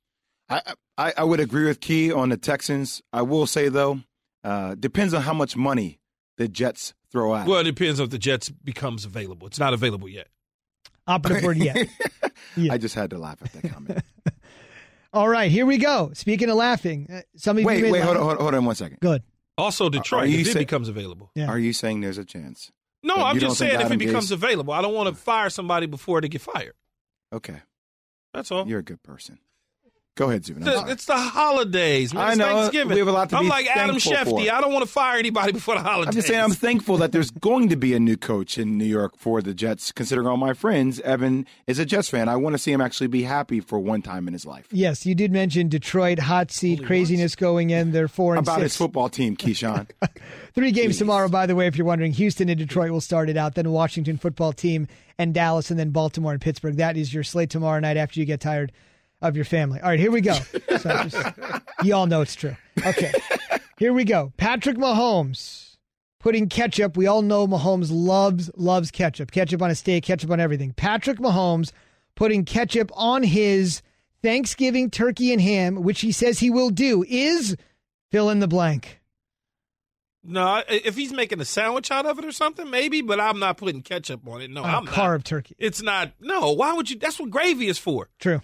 I, 0.47 0.73
I, 0.95 1.13
I 1.17 1.23
would 1.23 1.39
agree 1.39 1.65
with 1.65 1.79
Key 1.79 2.11
on 2.11 2.29
the 2.29 2.37
Texans. 2.37 3.01
I 3.11 3.23
will 3.23 3.47
say, 3.47 3.69
though, 3.69 4.01
uh, 4.43 4.75
depends 4.75 5.15
on 5.15 5.23
how 5.23 5.33
much 5.33 5.55
money 5.55 5.99
the 6.37 6.47
Jets 6.47 6.93
throw 7.13 7.33
out. 7.33 7.47
Well, 7.47 7.59
it 7.59 7.63
depends 7.63 8.01
if 8.01 8.09
the 8.09 8.17
Jets 8.19 8.49
becomes 8.49 9.05
available. 9.05 9.47
It's 9.47 9.59
not 9.59 9.73
available 9.73 10.09
yet. 10.09 10.27
Operative 11.07 11.43
word 11.43 11.57
yet. 11.57 11.87
I 12.69 12.77
just 12.77 12.95
had 12.95 13.11
to 13.11 13.17
laugh 13.17 13.37
at 13.41 13.53
that 13.53 13.71
comment. 13.71 13.99
All 15.13 15.29
right, 15.29 15.49
here 15.51 15.65
we 15.65 15.77
go. 15.77 16.09
Speaking 16.13 16.49
of 16.49 16.55
laughing, 16.55 17.07
uh, 17.13 17.21
some 17.37 17.57
of 17.57 17.63
wait, 17.63 17.81
may 17.83 17.91
wait, 17.91 18.01
hold 18.01 18.17
on, 18.17 18.23
hold 18.23 18.35
on, 18.37 18.41
hold 18.41 18.55
on 18.55 18.65
one 18.65 18.75
second. 18.75 18.97
Good. 18.99 19.21
Also, 19.57 19.87
Detroit, 19.87 20.23
Are 20.23 20.25
you 20.27 20.39
if 20.39 20.47
it 20.47 20.53
say- 20.53 20.59
becomes 20.59 20.89
available. 20.89 21.29
Yeah. 21.35 21.47
Are 21.47 21.59
you 21.59 21.71
saying 21.71 22.01
there's 22.01 22.17
a 22.17 22.25
chance? 22.25 22.71
No, 23.03 23.15
You 23.17 23.21
I'm 23.21 23.35
don't 23.37 23.49
just 23.49 23.59
think 23.59 23.69
saying 23.71 23.79
if 23.81 23.85
Adam 23.85 24.01
it 24.01 24.05
becomes 24.05 24.29
Gase- 24.29 24.33
available. 24.33 24.73
I 24.73 24.81
don't 24.81 24.93
want 24.95 25.09
to 25.09 25.15
fire 25.15 25.49
somebody 25.51 25.85
before 25.85 26.19
they 26.21 26.29
get 26.29 26.41
fired. 26.41 26.73
Okay, 27.31 27.57
That's 28.33 28.49
all. 28.51 28.67
you're 28.67 28.79
a 28.79 28.83
good 28.83 29.03
person. 29.03 29.37
Go 30.15 30.29
ahead, 30.29 30.45
Zubin. 30.45 30.61
It's 30.67 30.83
the, 30.83 30.91
it's 30.91 31.05
the 31.05 31.17
holidays. 31.17 32.13
Man. 32.13 32.23
I 32.23 32.29
It's 32.29 32.37
know. 32.37 32.45
Uh, 32.45 32.61
Thanksgiving. 32.61 32.93
We 32.93 32.99
have 32.99 33.07
a 33.07 33.11
lot 33.11 33.29
to 33.31 33.37
I'm 33.37 33.43
be 33.45 33.49
like 33.49 33.65
Adam 33.65 33.97
thankful 33.99 34.11
Shefty. 34.35 34.45
for. 34.47 34.53
I 34.53 34.61
don't 34.61 34.71
want 34.71 34.85
to 34.85 34.91
fire 34.91 35.17
anybody 35.17 35.53
before 35.53 35.73
the 35.73 35.81
holidays. 35.81 36.09
I'm 36.09 36.13
just 36.13 36.27
saying 36.27 36.39
I'm 36.39 36.51
thankful 36.51 36.97
that 36.97 37.11
there's 37.11 37.31
going 37.41 37.69
to 37.69 37.75
be 37.75 37.95
a 37.95 37.99
new 37.99 38.15
coach 38.15 38.59
in 38.59 38.77
New 38.77 38.85
York 38.85 39.17
for 39.17 39.41
the 39.41 39.55
Jets, 39.55 39.91
considering 39.91 40.27
all 40.27 40.37
my 40.37 40.53
friends. 40.53 40.99
Evan 40.99 41.47
is 41.65 41.79
a 41.79 41.85
Jets 41.85 42.09
fan. 42.09 42.29
I 42.29 42.35
want 42.35 42.53
to 42.53 42.59
see 42.59 42.71
him 42.71 42.79
actually 42.79 43.07
be 43.07 43.23
happy 43.23 43.59
for 43.59 43.79
one 43.79 44.03
time 44.03 44.27
in 44.27 44.33
his 44.33 44.45
life. 44.45 44.67
Yes, 44.71 45.03
you 45.03 45.15
did 45.15 45.31
mention 45.31 45.67
Detroit 45.67 46.19
hot 46.19 46.51
seat 46.51 46.85
craziness 46.85 47.35
going 47.35 47.71
in. 47.71 47.91
They're 47.91 48.07
four 48.07 48.35
and 48.35 48.45
About 48.45 48.59
six. 48.59 48.73
his 48.73 48.77
football 48.77 49.09
team, 49.09 49.35
Keyshawn. 49.35 49.87
Three 50.53 50.71
games 50.71 50.99
tomorrow, 50.99 51.27
by 51.27 51.47
the 51.47 51.55
way, 51.55 51.65
if 51.65 51.75
you're 51.75 51.87
wondering. 51.87 52.11
Houston 52.13 52.49
and 52.49 52.59
Detroit 52.59 52.91
will 52.91 53.01
start 53.01 53.29
it 53.29 53.37
out, 53.37 53.55
then 53.55 53.71
Washington 53.71 54.17
football 54.17 54.53
team 54.53 54.87
and 55.17 55.33
Dallas, 55.33 55.71
and 55.71 55.79
then 55.79 55.89
Baltimore 55.89 56.33
and 56.33 56.41
Pittsburgh. 56.41 56.75
That 56.77 56.97
is 56.97 57.11
your 57.11 57.23
slate 57.23 57.49
tomorrow 57.49 57.79
night 57.79 57.97
after 57.97 58.19
you 58.19 58.27
get 58.27 58.39
tired 58.39 58.71
of 59.23 59.35
your 59.35 59.45
family. 59.45 59.79
All 59.81 59.89
right, 59.89 59.99
here 59.99 60.11
we 60.11 60.21
go. 60.21 60.37
So 60.79 61.03
just- 61.03 61.33
you 61.83 61.95
all 61.95 62.05
know 62.07 62.21
it's 62.21 62.35
true. 62.35 62.55
Okay, 62.85 63.11
here 63.77 63.93
we 63.93 64.03
go. 64.03 64.31
Patrick 64.37 64.77
Mahomes 64.77 65.75
putting 66.19 66.49
ketchup. 66.49 66.95
We 66.97 67.07
all 67.07 67.21
know 67.21 67.47
Mahomes 67.47 67.87
loves 67.91 68.51
loves 68.55 68.91
ketchup. 68.91 69.31
Ketchup 69.31 69.61
on 69.61 69.71
a 69.71 69.75
steak, 69.75 70.03
ketchup 70.03 70.29
on 70.31 70.39
everything. 70.39 70.73
Patrick 70.73 71.17
Mahomes 71.19 71.71
putting 72.15 72.45
ketchup 72.45 72.91
on 72.93 73.23
his 73.23 73.81
Thanksgiving 74.21 74.89
turkey 74.89 75.31
and 75.33 75.41
ham, 75.41 75.77
which 75.83 76.01
he 76.01 76.11
says 76.11 76.39
he 76.39 76.49
will 76.49 76.69
do, 76.69 77.03
is 77.07 77.55
fill 78.11 78.29
in 78.29 78.39
the 78.39 78.47
blank. 78.47 78.99
No, 80.25 80.63
if 80.69 80.95
he's 80.95 81.11
making 81.11 81.41
a 81.41 81.45
sandwich 81.45 81.91
out 81.91 82.05
of 82.05 82.17
it 82.17 82.23
or 82.23 82.31
something, 82.31 82.69
maybe. 82.69 83.01
But 83.01 83.19
I'm 83.19 83.39
not 83.39 83.57
putting 83.57 83.81
ketchup 83.81 84.25
on 84.27 84.41
it. 84.41 84.49
No, 84.49 84.63
On 84.63 84.69
a 84.69 84.77
I'm 84.77 84.85
not. 84.85 84.93
carb 84.93 85.23
turkey. 85.25 85.55
It's 85.59 85.81
not. 85.81 86.11
No, 86.21 86.53
why 86.53 86.71
would 86.73 86.89
you? 86.89 86.97
That's 86.97 87.19
what 87.19 87.29
gravy 87.29 87.67
is 87.67 87.77
for. 87.77 88.09
True. 88.19 88.41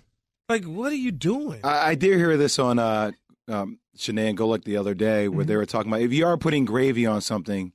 Like, 0.50 0.66
what 0.66 0.92
are 0.92 0.96
you 0.96 1.12
doing? 1.12 1.62
I, 1.64 1.90
I 1.92 1.96
did 1.96 2.18
hear 2.18 2.36
this 2.36 2.58
on 2.58 2.80
uh, 2.80 3.12
um, 3.48 3.80
Chiney 3.98 4.28
and 4.30 4.38
Golic 4.38 4.64
the 4.64 4.78
other 4.78 4.94
day 4.96 5.28
where 5.28 5.46
they 5.46 5.56
were 5.56 5.66
talking 5.68 5.92
about 5.92 6.02
if 6.02 6.12
you 6.12 6.26
are 6.26 6.38
putting 6.38 6.66
gravy 6.66 7.06
on 7.06 7.22
something, 7.22 7.72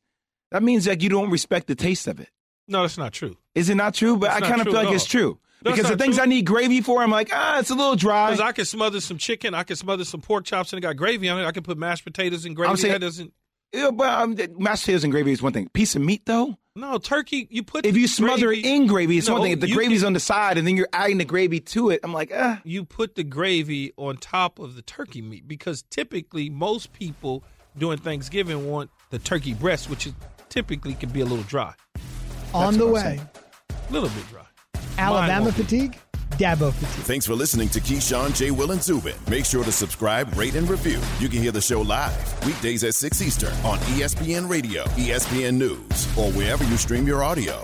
that 0.51 0.63
means 0.63 0.87
like 0.89 1.03
you 1.03 1.09
don't 1.09 1.31
respect 1.31 1.69
the 1.69 1.75
taste 1.77 2.09
of 2.09 2.19
it. 2.19 2.29
No, 2.67 2.83
that's 2.83 2.99
not 2.99 3.13
true. 3.13 3.37
Is 3.55 3.69
it 3.69 3.75
not 3.77 3.95
true? 3.95 4.17
But 4.17 4.31
That's 4.31 4.43
I 4.43 4.49
kind 4.49 4.61
of 4.61 4.67
feel 4.67 4.75
like 4.75 4.89
it's 4.95 5.05
all. 5.05 5.09
true. 5.09 5.39
That's 5.63 5.77
because 5.77 5.91
the 5.91 5.97
things 5.97 6.17
true. 6.17 6.25
I 6.25 6.27
need 6.27 6.47
gravy 6.47 6.81
for, 6.81 7.03
I'm 7.03 7.11
like, 7.11 7.31
ah, 7.33 7.59
it's 7.59 7.71
a 7.71 7.75
little 7.75 7.95
dry. 7.95 8.31
Because 8.31 8.41
I 8.41 8.53
can 8.53 8.65
smother 8.65 9.01
some 9.01 9.19
chicken, 9.19 9.55
I 9.55 9.63
can 9.63 9.77
smother 9.77 10.05
some 10.05 10.21
pork 10.21 10.45
chops, 10.45 10.73
and 10.73 10.79
it 10.79 10.81
got 10.83 10.97
gravy 10.97 11.29
on 11.29 11.41
it. 11.41 11.47
I 11.47 11.53
can 11.53 11.63
put 11.63 11.79
mashed 11.79 12.05
potatoes 12.05 12.45
and 12.45 12.57
gravy. 12.57 12.71
I'm 12.71 12.77
saying- 12.77 12.93
that 12.93 13.01
doesn't. 13.01 13.33
Yeah, 13.73 13.91
but 13.91 14.09
um, 14.09 14.37
mashed 14.59 14.85
potatoes 14.85 15.05
and 15.05 15.13
gravy 15.13 15.33
is 15.33 15.43
one 15.43 15.53
thing. 15.53 15.69
Piece 15.69 15.95
of 15.97 16.03
meat, 16.03 16.23
though, 16.27 16.57
No, 16.77 16.99
turkey. 16.99 17.47
You 17.53 17.63
put 17.63 17.87
if 17.87 17.95
the 17.95 18.01
you 18.01 18.09
smother 18.09 18.47
gravy- 18.49 18.69
it 18.69 18.75
in 18.75 18.87
gravy, 18.89 19.19
it's 19.19 19.29
No, 19.29 19.35
one 19.35 19.43
thing. 19.43 19.53
If 19.53 19.61
the 19.61 19.71
gravy's 19.73 20.01
can- 20.01 20.09
on 20.09 20.13
the 20.13 20.19
side 20.21 20.59
and 20.59 20.67
then 20.67 20.77
you're 20.77 20.89
adding 20.93 21.19
the 21.19 21.25
gravy 21.25 21.61
to 21.61 21.91
it, 21.91 22.01
I'm 22.03 22.13
like, 22.13 22.33
ah. 22.35 22.61
you 22.65 22.85
put 22.85 23.15
the 23.15 23.23
gravy 23.23 23.93
on 23.97 24.17
top 24.17 24.59
of 24.59 24.75
the 24.75 24.83
turkey 24.83 25.23
meat 25.23 25.47
because 25.47 25.83
typically 25.89 26.51
most 26.51 26.93
people 26.93 27.45
during 27.79 27.99
Thanksgiving 27.99 28.69
want 28.69 28.91
the 29.11 29.21
turkey 29.21 29.55
breast, 29.55 29.89
which 29.89 30.09
is 30.09 30.15
typically 30.49 30.95
can 30.95 31.11
be 31.11 31.21
a 31.21 31.25
little 31.25 31.45
dry, 31.45 31.75
On 32.53 32.77
the 32.77 32.89
way. 32.89 33.21
a 33.71 33.93
little 33.93 34.09
bit 34.09 34.29
dry. 34.29 34.43
Alabama 34.99 35.53
fatigue? 35.53 35.97
Dabo 36.35 36.73
Fatigue. 36.73 37.05
Thanks 37.05 37.27
for 37.27 37.35
listening 37.35 37.69
to 37.71 37.81
Keyshawn, 37.81 38.35
J. 38.37 38.51
Will, 38.51 38.71
and 38.73 38.83
Zubin. 38.83 39.15
Make 39.29 39.45
sure 39.45 39.65
to 39.65 39.73
subscribe, 39.73 40.37
rate, 40.37 40.55
and 40.55 40.69
review. 40.69 41.01
You 41.19 41.29
can 41.29 41.41
hear 41.43 41.53
the 41.53 41.61
show 41.61 41.81
live 41.81 42.47
weekdays 42.47 42.85
at 42.85 42.95
6 42.95 43.23
Eastern 43.23 43.53
on 43.65 43.79
ESPN 43.95 44.49
Radio, 44.49 44.85
ESPN 44.85 45.57
News, 45.57 46.19
or 46.19 46.31
wherever 46.33 46.65
you 46.65 46.77
stream 46.77 47.07
your 47.07 47.23
audio. 47.23 47.63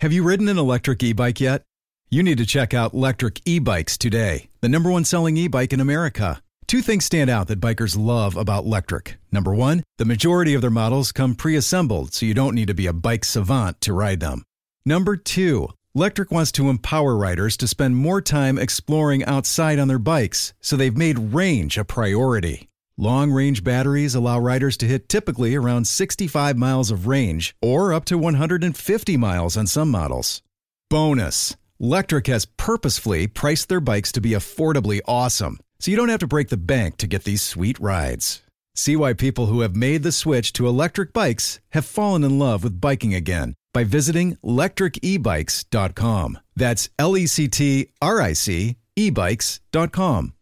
Have 0.00 0.12
you 0.12 0.22
ridden 0.22 0.48
an 0.48 0.58
electric 0.58 1.02
e 1.02 1.12
bike 1.12 1.40
yet? 1.40 1.62
You 2.10 2.22
need 2.22 2.38
to 2.38 2.46
check 2.46 2.74
out 2.74 2.92
Lectric 2.92 3.40
E 3.44 3.58
Bikes 3.58 3.96
today, 3.96 4.48
the 4.60 4.68
number 4.68 4.90
one 4.90 5.04
selling 5.04 5.36
e 5.36 5.48
bike 5.48 5.72
in 5.72 5.80
America. 5.80 6.42
Two 6.66 6.80
things 6.80 7.04
stand 7.04 7.28
out 7.30 7.48
that 7.48 7.60
bikers 7.60 7.96
love 7.98 8.36
about 8.36 8.64
Lectric. 8.64 9.14
Number 9.32 9.54
one, 9.54 9.82
the 9.98 10.04
majority 10.04 10.54
of 10.54 10.60
their 10.60 10.70
models 10.70 11.12
come 11.12 11.34
pre 11.34 11.56
assembled, 11.56 12.12
so 12.12 12.26
you 12.26 12.34
don't 12.34 12.54
need 12.54 12.68
to 12.68 12.74
be 12.74 12.86
a 12.86 12.92
bike 12.92 13.24
savant 13.24 13.80
to 13.82 13.92
ride 13.92 14.20
them. 14.20 14.42
Number 14.86 15.16
two, 15.16 15.68
Lectric 15.96 16.30
wants 16.30 16.52
to 16.52 16.68
empower 16.68 17.16
riders 17.16 17.56
to 17.56 17.66
spend 17.66 17.96
more 17.96 18.20
time 18.20 18.58
exploring 18.58 19.24
outside 19.24 19.78
on 19.78 19.88
their 19.88 19.98
bikes, 19.98 20.52
so 20.60 20.76
they've 20.76 20.96
made 20.96 21.32
range 21.32 21.78
a 21.78 21.86
priority. 21.86 22.68
Long 22.98 23.30
range 23.30 23.64
batteries 23.64 24.14
allow 24.14 24.38
riders 24.38 24.76
to 24.76 24.86
hit 24.86 25.08
typically 25.08 25.54
around 25.54 25.86
65 25.86 26.58
miles 26.58 26.90
of 26.90 27.06
range 27.06 27.56
or 27.62 27.94
up 27.94 28.04
to 28.04 28.18
150 28.18 29.16
miles 29.16 29.56
on 29.56 29.66
some 29.66 29.90
models. 29.90 30.42
Bonus 30.90 31.56
Lectric 31.80 32.26
has 32.26 32.44
purposefully 32.44 33.26
priced 33.26 33.70
their 33.70 33.80
bikes 33.80 34.12
to 34.12 34.20
be 34.20 34.30
affordably 34.30 35.00
awesome, 35.08 35.58
so 35.80 35.90
you 35.90 35.96
don't 35.96 36.10
have 36.10 36.20
to 36.20 36.26
break 36.26 36.50
the 36.50 36.58
bank 36.58 36.98
to 36.98 37.06
get 37.06 37.24
these 37.24 37.40
sweet 37.40 37.80
rides. 37.80 38.43
See 38.74 38.96
why 38.96 39.12
people 39.12 39.46
who 39.46 39.60
have 39.60 39.76
made 39.76 40.02
the 40.02 40.12
switch 40.12 40.52
to 40.54 40.66
electric 40.66 41.12
bikes 41.12 41.60
have 41.70 41.84
fallen 41.84 42.24
in 42.24 42.38
love 42.38 42.64
with 42.64 42.80
biking 42.80 43.14
again 43.14 43.54
by 43.72 43.84
visiting 43.84 44.36
lectricebikes.com. 44.44 46.38
That's 46.56 46.88
L 46.98 47.16
E 47.16 47.26
C 47.26 47.48
T 47.48 47.88
R 48.00 48.20
I 48.20 48.32
C 48.32 48.76
ebikes.com. 48.96 50.32